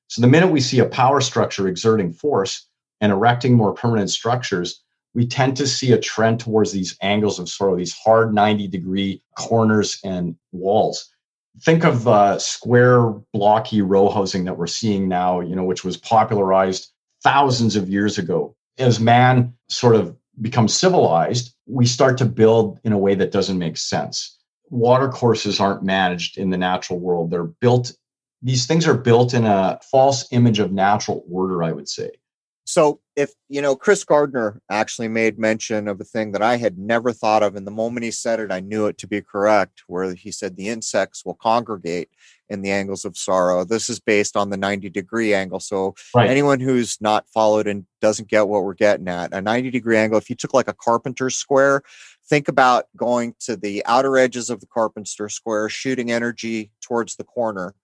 So 0.08 0.22
the 0.22 0.28
minute 0.28 0.51
we 0.51 0.62
see 0.62 0.78
a 0.78 0.86
power 0.86 1.20
structure 1.20 1.68
exerting 1.68 2.14
force 2.14 2.68
and 3.01 3.12
erecting 3.12 3.56
more 3.56 3.74
permanent 3.74 4.12
structures, 4.12 4.84
we 5.14 5.28
tend 5.28 5.55
to 5.57 5.68
see 5.68 5.91
a 5.91 5.99
trend 5.99 6.39
towards 6.39 6.72
these 6.72 6.97
angles 7.01 7.39
of 7.39 7.49
sort 7.49 7.72
of 7.72 7.78
these 7.78 7.93
hard 7.93 8.34
90 8.34 8.68
degree 8.68 9.22
corners 9.38 9.99
and 10.03 10.36
walls. 10.51 11.09
Think 11.61 11.84
of 11.84 12.07
uh, 12.07 12.39
square, 12.39 13.14
blocky 13.32 13.82
row 13.82 14.09
housing 14.09 14.45
that 14.45 14.57
we're 14.57 14.68
seeing 14.68 15.07
now, 15.07 15.39
you 15.39 15.55
know, 15.55 15.64
which 15.64 15.84
was 15.84 15.97
popularized 15.97 16.91
thousands 17.24 17.76
of 17.76 17.89
years 17.89 18.18
ago. 18.18 18.55
As 18.80 18.99
man 18.99 19.53
sort 19.70 19.95
of 19.95 20.16
becomes 20.41 20.74
civilized, 20.74 21.53
we 21.68 21.86
start 21.86 22.18
to 22.18 22.26
build 22.26 22.80
in 22.84 22.91
a 22.91 22.97
way 22.97 23.14
that 23.16 23.32
doesn't 23.32 23.59
make 23.59 23.78
sense. 23.78 24.38
Water 24.70 25.09
courses 25.09 25.59
aren't 25.59 25.84
managed 25.84 26.39
in 26.39 26.49
the 26.49 26.57
natural 26.57 26.99
world. 26.99 27.30
They're 27.30 27.43
built, 27.43 27.93
these 28.41 28.66
things 28.66 28.88
are 28.88 28.97
built 28.97 29.36
in 29.36 29.45
a 29.45 29.80
false 29.91 30.26
image 30.32 30.57
of 30.57 30.72
natural 30.72 31.24
order, 31.30 31.61
I 31.61 31.72
would 31.72 31.88
say. 31.88 32.11
So, 32.66 33.01
if 33.16 33.34
you 33.49 33.61
know, 33.61 33.76
Chris 33.76 34.05
Gardner 34.05 34.61
actually 34.70 35.09
made 35.09 35.38
mention 35.38 35.88
of 35.89 35.99
a 35.99 36.05
thing 36.05 36.32
that 36.32 36.41
I 36.41 36.55
had 36.55 36.78
never 36.78 37.11
thought 37.11 37.43
of, 37.43 37.55
and 37.55 37.68
the 37.68 37.72
moment 37.72 38.05
he 38.05 38.11
said 38.11 38.39
it, 38.39 38.51
I 38.51 38.61
knew 38.61 38.86
it 38.86 38.97
to 38.99 39.07
be 39.07 39.22
correct. 39.22 39.84
Where 39.88 40.14
he 40.14 40.32
said 40.32 40.55
the 40.55 40.70
insects 40.70 41.26
will 41.26 41.34
congregate 41.34 42.09
in 42.49 42.61
the 42.61 42.72
angles 42.72 43.03
of 43.03 43.18
sorrow. 43.18 43.66
This 43.66 43.89
is 43.89 43.99
based 43.99 44.38
on 44.38 44.49
the 44.49 44.57
90 44.57 44.89
degree 44.89 45.34
angle. 45.34 45.59
So, 45.59 45.95
right. 46.16 46.30
anyone 46.30 46.61
who's 46.61 47.01
not 47.01 47.28
followed 47.34 47.68
and 47.68 47.86
doesn't 47.99 48.30
get 48.30 48.47
what 48.47 48.64
we're 48.64 48.76
getting 48.76 49.09
at, 49.09 49.34
a 49.34 49.41
90 49.41 49.70
degree 49.70 49.97
angle, 49.97 50.18
if 50.18 50.30
you 50.30 50.36
took 50.36 50.53
like 50.53 50.70
a 50.70 50.74
carpenter's 50.74 51.36
square, 51.36 51.82
think 52.30 52.47
about 52.47 52.86
going 52.95 53.36
to 53.41 53.57
the 53.57 53.86
outer 53.86 54.18
edges 54.18 54.49
of 54.49 54.61
the 54.61 54.68
carpenter 54.68 55.28
square, 55.28 55.68
shooting 55.68 56.11
energy 56.11 56.72
towards 56.82 57.18
the 57.18 57.26
corner 57.26 57.76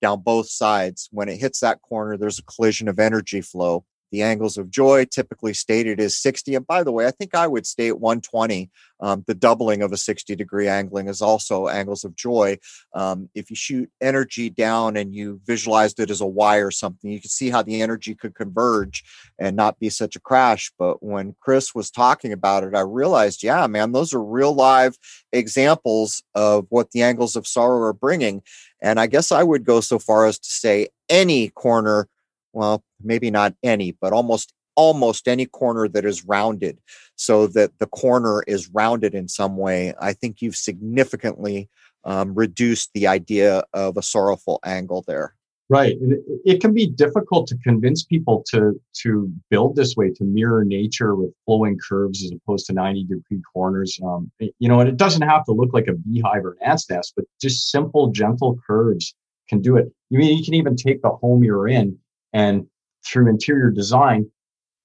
down 0.00 0.20
both 0.20 0.48
sides. 0.48 1.08
When 1.10 1.28
it 1.28 1.40
hits 1.40 1.58
that 1.60 1.82
corner, 1.82 2.16
there's 2.16 2.38
a 2.38 2.44
collision 2.44 2.86
of 2.86 3.00
energy 3.00 3.40
flow 3.40 3.84
the 4.10 4.22
angles 4.22 4.56
of 4.56 4.70
joy, 4.70 5.04
typically 5.04 5.54
stated 5.54 6.00
as 6.00 6.16
60. 6.16 6.54
And 6.54 6.66
by 6.66 6.82
the 6.82 6.92
way, 6.92 7.06
I 7.06 7.10
think 7.10 7.34
I 7.34 7.46
would 7.46 7.66
stay 7.66 7.88
at 7.88 8.00
120. 8.00 8.70
Um, 9.00 9.24
the 9.26 9.34
doubling 9.34 9.82
of 9.82 9.92
a 9.92 9.96
60 9.96 10.34
degree 10.34 10.66
angling 10.66 11.08
is 11.08 11.22
also 11.22 11.68
angles 11.68 12.04
of 12.04 12.16
joy. 12.16 12.58
Um, 12.94 13.28
if 13.34 13.48
you 13.50 13.56
shoot 13.56 13.90
energy 14.00 14.50
down 14.50 14.96
and 14.96 15.14
you 15.14 15.40
visualized 15.46 16.00
it 16.00 16.10
as 16.10 16.20
a 16.20 16.26
Y 16.26 16.56
or 16.56 16.70
something, 16.70 17.10
you 17.10 17.20
can 17.20 17.30
see 17.30 17.50
how 17.50 17.62
the 17.62 17.80
energy 17.80 18.14
could 18.14 18.34
converge 18.34 19.04
and 19.38 19.54
not 19.54 19.78
be 19.78 19.88
such 19.88 20.16
a 20.16 20.20
crash. 20.20 20.72
But 20.78 21.02
when 21.02 21.36
Chris 21.40 21.74
was 21.74 21.90
talking 21.90 22.32
about 22.32 22.64
it, 22.64 22.74
I 22.74 22.80
realized, 22.80 23.42
yeah, 23.42 23.66
man, 23.66 23.92
those 23.92 24.12
are 24.14 24.22
real 24.22 24.52
live 24.52 24.98
examples 25.32 26.22
of 26.34 26.66
what 26.70 26.90
the 26.90 27.02
angles 27.02 27.36
of 27.36 27.46
sorrow 27.46 27.80
are 27.82 27.92
bringing. 27.92 28.42
And 28.80 28.98
I 28.98 29.06
guess 29.06 29.32
I 29.32 29.42
would 29.42 29.64
go 29.64 29.80
so 29.80 29.98
far 29.98 30.26
as 30.26 30.38
to 30.38 30.50
say 30.50 30.88
any 31.08 31.48
corner 31.50 32.08
well, 32.52 32.82
maybe 33.02 33.30
not 33.30 33.54
any, 33.62 33.92
but 33.92 34.12
almost 34.12 34.52
almost 34.78 35.26
any 35.26 35.44
corner 35.44 35.88
that 35.88 36.04
is 36.04 36.24
rounded 36.24 36.78
so 37.16 37.48
that 37.48 37.76
the 37.80 37.86
corner 37.86 38.44
is 38.46 38.70
rounded 38.72 39.12
in 39.12 39.26
some 39.26 39.56
way, 39.56 39.92
I 40.00 40.12
think 40.12 40.40
you've 40.40 40.54
significantly 40.54 41.68
um, 42.04 42.32
reduced 42.32 42.90
the 42.94 43.08
idea 43.08 43.64
of 43.74 43.96
a 43.96 44.02
sorrowful 44.02 44.60
angle 44.64 45.04
there. 45.08 45.34
Right. 45.68 45.96
It, 46.00 46.20
it 46.44 46.60
can 46.60 46.72
be 46.72 46.86
difficult 46.86 47.48
to 47.48 47.58
convince 47.58 48.02
people 48.04 48.42
to 48.50 48.80
to 49.02 49.30
build 49.50 49.76
this 49.76 49.96
way, 49.96 50.10
to 50.12 50.24
mirror 50.24 50.64
nature 50.64 51.14
with 51.14 51.30
flowing 51.44 51.76
curves 51.76 52.24
as 52.24 52.30
opposed 52.30 52.66
to 52.66 52.72
90 52.72 53.04
degree 53.04 53.42
corners. 53.52 53.98
Um, 54.02 54.30
you 54.38 54.68
know, 54.68 54.80
and 54.80 54.88
it 54.88 54.96
doesn't 54.96 55.22
have 55.22 55.44
to 55.44 55.52
look 55.52 55.74
like 55.74 55.88
a 55.88 55.92
beehive 55.92 56.46
or 56.46 56.52
an 56.52 56.68
ant's 56.70 56.88
nest, 56.88 57.12
but 57.16 57.26
just 57.42 57.70
simple, 57.70 58.12
gentle 58.12 58.58
curves 58.66 59.14
can 59.48 59.60
do 59.60 59.76
it. 59.76 59.92
You 60.08 60.20
mean 60.20 60.38
you 60.38 60.44
can 60.44 60.54
even 60.54 60.76
take 60.76 61.02
the 61.02 61.10
home 61.10 61.44
you're 61.44 61.68
in 61.68 61.98
and 62.32 62.66
through 63.06 63.28
interior 63.28 63.70
design 63.70 64.30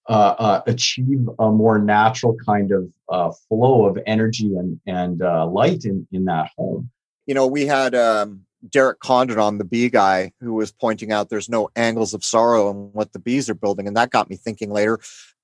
uh, 0.10 0.36
uh, 0.38 0.62
achieve 0.68 1.28
a 1.39 1.50
more 1.50 1.80
natural 1.80 2.36
kind 2.46 2.72
of 2.72 2.89
uh, 3.10 3.32
flow 3.48 3.86
of 3.86 3.98
energy 4.06 4.56
and 4.56 4.80
and 4.86 5.22
uh, 5.22 5.46
light 5.48 5.86
in 5.86 6.08
in 6.12 6.26
that 6.26 6.50
home. 6.58 6.89
You 7.26 7.34
know, 7.34 7.48
we 7.48 7.66
had 7.66 7.96
um, 7.96 8.41
Derek 8.70 9.00
Condon 9.00 9.39
on 9.39 9.58
the 9.58 9.64
bee 9.64 9.89
guy 9.89 10.34
who 10.41 10.54
was 10.54 10.72
pointing 10.72 11.12
out 11.12 11.30
there's 11.30 11.50
no 11.50 11.70
angles 11.76 12.14
of 12.14 12.24
sorrow 12.24 12.70
in 12.70 12.76
what 12.91 13.14
the 13.14 13.20
bees 13.20 13.50
are 13.50 13.56
building, 13.56 13.88
and 13.88 13.96
that 13.96 14.12
got 14.12 14.30
me 14.30 14.36
thinking 14.36 14.72
later. 14.72 15.00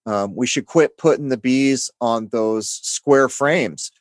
Um, 0.05 0.35
we 0.35 0.47
should 0.47 0.65
quit 0.65 0.97
putting 0.97 1.29
the 1.29 1.37
bees 1.37 1.91
on 2.01 2.29
those 2.29 2.69
square 2.69 3.29
frames. 3.29 3.91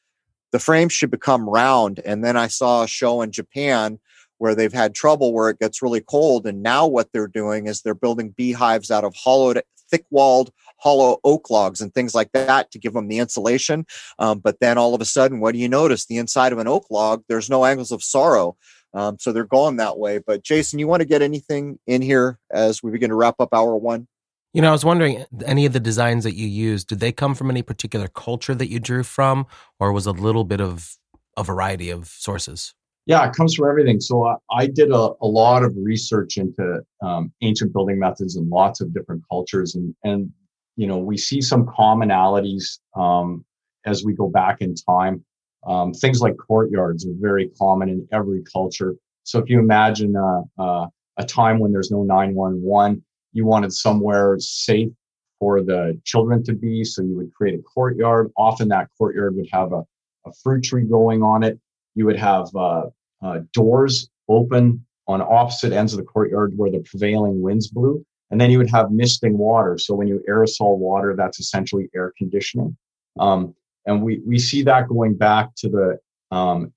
The 0.52 0.58
frames 0.58 0.92
should 0.92 1.10
become 1.10 1.48
round. 1.48 2.00
And 2.04 2.24
then 2.24 2.36
I 2.36 2.46
saw 2.46 2.82
a 2.82 2.88
show 2.88 3.20
in 3.20 3.30
Japan 3.30 3.98
where 4.38 4.54
they've 4.54 4.72
had 4.72 4.94
trouble 4.94 5.32
where 5.32 5.50
it 5.50 5.58
gets 5.58 5.82
really 5.82 6.00
cold. 6.00 6.46
And 6.46 6.62
now 6.62 6.86
what 6.86 7.12
they're 7.12 7.28
doing 7.28 7.66
is 7.66 7.82
they're 7.82 7.94
building 7.94 8.30
beehives 8.30 8.90
out 8.90 9.04
of 9.04 9.14
hollowed, 9.14 9.62
thick 9.90 10.06
walled, 10.10 10.52
hollow 10.78 11.18
oak 11.24 11.50
logs 11.50 11.80
and 11.80 11.92
things 11.92 12.14
like 12.14 12.30
that 12.32 12.70
to 12.70 12.78
give 12.78 12.92
them 12.92 13.08
the 13.08 13.18
insulation. 13.18 13.84
Um, 14.18 14.38
but 14.38 14.60
then 14.60 14.78
all 14.78 14.94
of 14.94 15.00
a 15.00 15.04
sudden, 15.04 15.40
what 15.40 15.52
do 15.52 15.58
you 15.58 15.68
notice? 15.68 16.06
The 16.06 16.18
inside 16.18 16.52
of 16.52 16.58
an 16.58 16.68
oak 16.68 16.86
log, 16.90 17.24
there's 17.28 17.50
no 17.50 17.64
angles 17.64 17.92
of 17.92 18.02
sorrow. 18.02 18.56
Um, 18.94 19.18
so 19.18 19.32
they're 19.32 19.44
going 19.44 19.76
that 19.76 19.98
way. 19.98 20.18
But 20.18 20.42
Jason, 20.42 20.78
you 20.78 20.88
want 20.88 21.00
to 21.00 21.08
get 21.08 21.20
anything 21.20 21.78
in 21.86 22.00
here 22.00 22.38
as 22.50 22.82
we 22.82 22.90
begin 22.90 23.10
to 23.10 23.16
wrap 23.16 23.36
up 23.38 23.52
hour 23.52 23.76
one? 23.76 24.08
You 24.54 24.62
know, 24.62 24.70
I 24.70 24.72
was 24.72 24.84
wondering, 24.84 25.26
any 25.44 25.66
of 25.66 25.74
the 25.74 25.80
designs 25.80 26.24
that 26.24 26.34
you 26.34 26.48
used, 26.48 26.88
did 26.88 27.00
they 27.00 27.12
come 27.12 27.34
from 27.34 27.50
any 27.50 27.62
particular 27.62 28.08
culture 28.08 28.54
that 28.54 28.70
you 28.70 28.80
drew 28.80 29.02
from, 29.02 29.46
or 29.78 29.92
was 29.92 30.06
a 30.06 30.12
little 30.12 30.44
bit 30.44 30.60
of 30.60 30.96
a 31.36 31.44
variety 31.44 31.90
of 31.90 32.08
sources? 32.08 32.74
Yeah, 33.08 33.26
it 33.26 33.34
comes 33.34 33.54
from 33.54 33.68
everything. 33.68 34.00
So 34.00 34.26
I, 34.26 34.36
I 34.52 34.66
did 34.66 34.92
a, 34.92 35.10
a, 35.20 35.26
lot 35.26 35.64
of 35.64 35.74
research 35.76 36.36
into 36.36 36.80
um, 37.02 37.32
ancient 37.42 37.72
building 37.72 37.98
methods 37.98 38.36
in 38.36 38.48
lots 38.48 38.80
of 38.80 38.94
different 38.94 39.24
cultures, 39.28 39.74
and 39.74 39.94
and 40.04 40.30
you 40.76 40.86
know 40.86 40.98
we 40.98 41.16
see 41.16 41.40
some 41.40 41.66
commonalities 41.66 42.78
um, 42.94 43.44
as 43.86 44.04
we 44.04 44.12
go 44.14 44.28
back 44.28 44.58
in 44.60 44.74
time. 44.74 45.24
Um, 45.66 45.92
things 45.92 46.20
like 46.20 46.36
courtyards 46.36 47.06
are 47.06 47.14
very 47.18 47.50
common 47.58 47.88
in 47.88 48.06
every 48.12 48.42
culture. 48.52 48.94
So 49.24 49.38
if 49.40 49.50
you 49.50 49.58
imagine 49.58 50.14
uh, 50.14 50.42
uh, 50.62 50.86
a 51.18 51.24
time 51.24 51.58
when 51.58 51.72
there's 51.72 51.90
no 51.90 52.02
911. 52.02 53.04
You 53.32 53.44
wanted 53.44 53.72
somewhere 53.72 54.36
safe 54.38 54.90
for 55.38 55.62
the 55.62 56.00
children 56.04 56.42
to 56.44 56.54
be. 56.54 56.84
So 56.84 57.02
you 57.02 57.16
would 57.16 57.34
create 57.34 57.58
a 57.58 57.62
courtyard. 57.62 58.30
Often 58.36 58.68
that 58.68 58.88
courtyard 58.96 59.36
would 59.36 59.48
have 59.52 59.72
a, 59.72 59.82
a 60.26 60.32
fruit 60.42 60.64
tree 60.64 60.84
growing 60.84 61.22
on 61.22 61.42
it. 61.42 61.58
You 61.94 62.06
would 62.06 62.16
have 62.16 62.48
uh, 62.56 62.86
uh, 63.22 63.40
doors 63.52 64.08
open 64.28 64.84
on 65.06 65.22
opposite 65.22 65.72
ends 65.72 65.92
of 65.92 65.98
the 65.98 66.04
courtyard 66.04 66.52
where 66.56 66.70
the 66.70 66.80
prevailing 66.80 67.40
winds 67.40 67.68
blew. 67.68 68.04
And 68.30 68.40
then 68.40 68.50
you 68.50 68.58
would 68.58 68.70
have 68.70 68.90
misting 68.90 69.38
water. 69.38 69.78
So 69.78 69.94
when 69.94 70.06
you 70.06 70.22
aerosol 70.28 70.76
water, 70.76 71.16
that's 71.16 71.40
essentially 71.40 71.88
air 71.94 72.12
conditioning. 72.18 72.76
Um, 73.18 73.54
and 73.86 74.02
we, 74.02 74.20
we 74.26 74.38
see 74.38 74.62
that 74.64 74.88
going 74.88 75.14
back 75.14 75.54
to 75.56 75.68
the 75.70 75.98
um, 76.30 76.72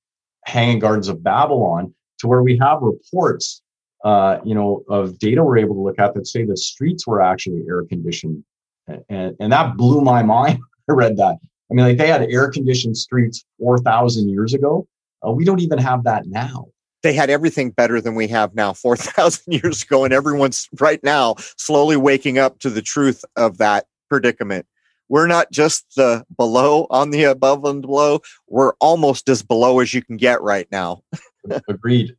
Hanging 0.45 0.79
Gardens 0.79 1.09
of 1.09 1.23
Babylon, 1.23 1.93
to 2.19 2.27
where 2.27 2.41
we 2.41 2.57
have 2.57 2.81
reports, 2.81 3.61
uh, 4.05 4.37
you 4.45 4.55
know, 4.55 4.83
of 4.89 5.19
data 5.19 5.43
we're 5.43 5.57
able 5.57 5.75
to 5.75 5.81
look 5.81 5.99
at 5.99 6.13
that 6.13 6.25
say 6.25 6.45
the 6.45 6.55
streets 6.55 7.05
were 7.05 7.21
actually 7.21 7.63
air 7.67 7.83
conditioned, 7.83 8.43
and 9.09 9.35
and 9.39 9.51
that 9.51 9.75
blew 9.75 10.01
my 10.01 10.23
mind. 10.37 10.59
I 10.89 10.93
read 10.93 11.17
that. 11.17 11.37
I 11.69 11.73
mean, 11.73 11.85
like 11.85 11.97
they 11.97 12.07
had 12.07 12.21
air 12.23 12.49
conditioned 12.49 12.97
streets 12.97 13.43
four 13.59 13.77
thousand 13.79 14.29
years 14.29 14.53
ago. 14.53 14.87
Uh, 15.25 15.31
we 15.31 15.45
don't 15.45 15.59
even 15.59 15.77
have 15.77 16.03
that 16.03 16.25
now. 16.27 16.67
They 17.03 17.13
had 17.13 17.29
everything 17.29 17.71
better 17.71 17.99
than 17.99 18.13
we 18.13 18.27
have 18.27 18.53
now, 18.53 18.73
4,000 18.73 19.43
years 19.53 19.83
ago. 19.83 20.03
And 20.03 20.13
everyone's 20.13 20.69
right 20.79 21.03
now 21.03 21.35
slowly 21.57 21.97
waking 21.97 22.37
up 22.37 22.59
to 22.59 22.69
the 22.69 22.81
truth 22.81 23.25
of 23.35 23.57
that 23.57 23.85
predicament 24.09 24.65
we're 25.11 25.27
not 25.27 25.51
just 25.51 25.93
the 25.97 26.25
below 26.37 26.87
on 26.89 27.09
the 27.09 27.25
above 27.25 27.65
and 27.65 27.81
below. 27.81 28.21
We're 28.47 28.71
almost 28.79 29.27
as 29.27 29.43
below 29.43 29.81
as 29.81 29.93
you 29.93 30.01
can 30.01 30.15
get 30.15 30.41
right 30.41 30.67
now. 30.71 31.03
Agreed. 31.67 32.15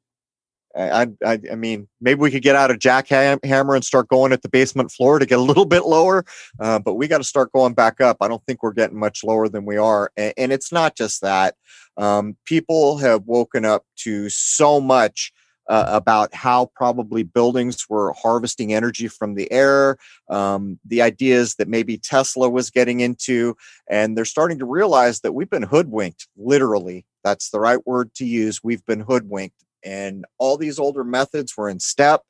I, 0.77 1.09
I, 1.25 1.39
I 1.53 1.55
mean, 1.55 1.89
maybe 2.01 2.21
we 2.21 2.31
could 2.31 2.43
get 2.43 2.57
out 2.57 2.71
a 2.71 2.75
jackhammer 2.75 3.75
and 3.75 3.85
start 3.85 4.09
going 4.09 4.33
at 4.33 4.43
the 4.43 4.49
basement 4.49 4.91
floor 4.91 5.19
to 5.19 5.27
get 5.27 5.39
a 5.39 5.43
little 5.53 5.65
bit 5.65 5.85
lower, 5.85 6.25
uh, 6.61 6.79
but 6.79 6.95
we 6.95 7.09
got 7.09 7.19
to 7.19 7.25
start 7.25 7.53
going 7.53 7.75
back 7.75 8.01
up. 8.01 8.19
I 8.21 8.29
don't 8.29 8.45
think 8.47 8.63
we're 8.63 8.73
getting 8.73 8.99
much 8.99 9.23
lower 9.25 9.49
than 9.49 9.65
we 9.65 9.77
are, 9.77 10.11
and, 10.17 10.33
and 10.37 10.53
it's 10.53 10.73
not 10.73 10.97
just 10.97 11.21
that. 11.23 11.55
Um, 11.97 12.37
people 12.47 12.99
have 12.99 13.25
woken 13.27 13.65
up 13.65 13.85
to 13.99 14.29
so 14.31 14.81
much 14.81 15.33
uh, 15.69 15.87
about 15.89 16.35
how 16.35 16.71
probably 16.75 17.23
buildings 17.23 17.89
were 17.89 18.13
harvesting 18.15 18.73
energy 18.73 19.09
from 19.09 19.35
the 19.35 19.51
air, 19.53 19.97
um, 20.29 20.79
the 20.85 21.03
ideas 21.03 21.55
that 21.57 21.69
maybe 21.69 21.97
Tesla 21.97 22.49
was 22.49 22.71
getting 22.71 23.01
into. 23.01 23.57
And 23.89 24.17
they're 24.17 24.25
starting 24.25 24.59
to 24.59 24.67
realize 24.67 25.21
that 25.21 25.33
we've 25.33 25.51
been 25.51 25.63
hoodwinked, 25.63 26.29
literally. 26.37 27.07
That's 27.25 27.51
the 27.51 27.61
right 27.61 27.85
word 27.87 28.13
to 28.15 28.25
use. 28.25 28.61
We've 28.63 28.85
been 28.85 29.01
hoodwinked. 29.01 29.57
And 29.85 30.25
all 30.39 30.57
these 30.57 30.79
older 30.79 31.05
methods 31.05 31.57
were 31.57 31.69
in 31.69 31.81
step. 31.81 32.23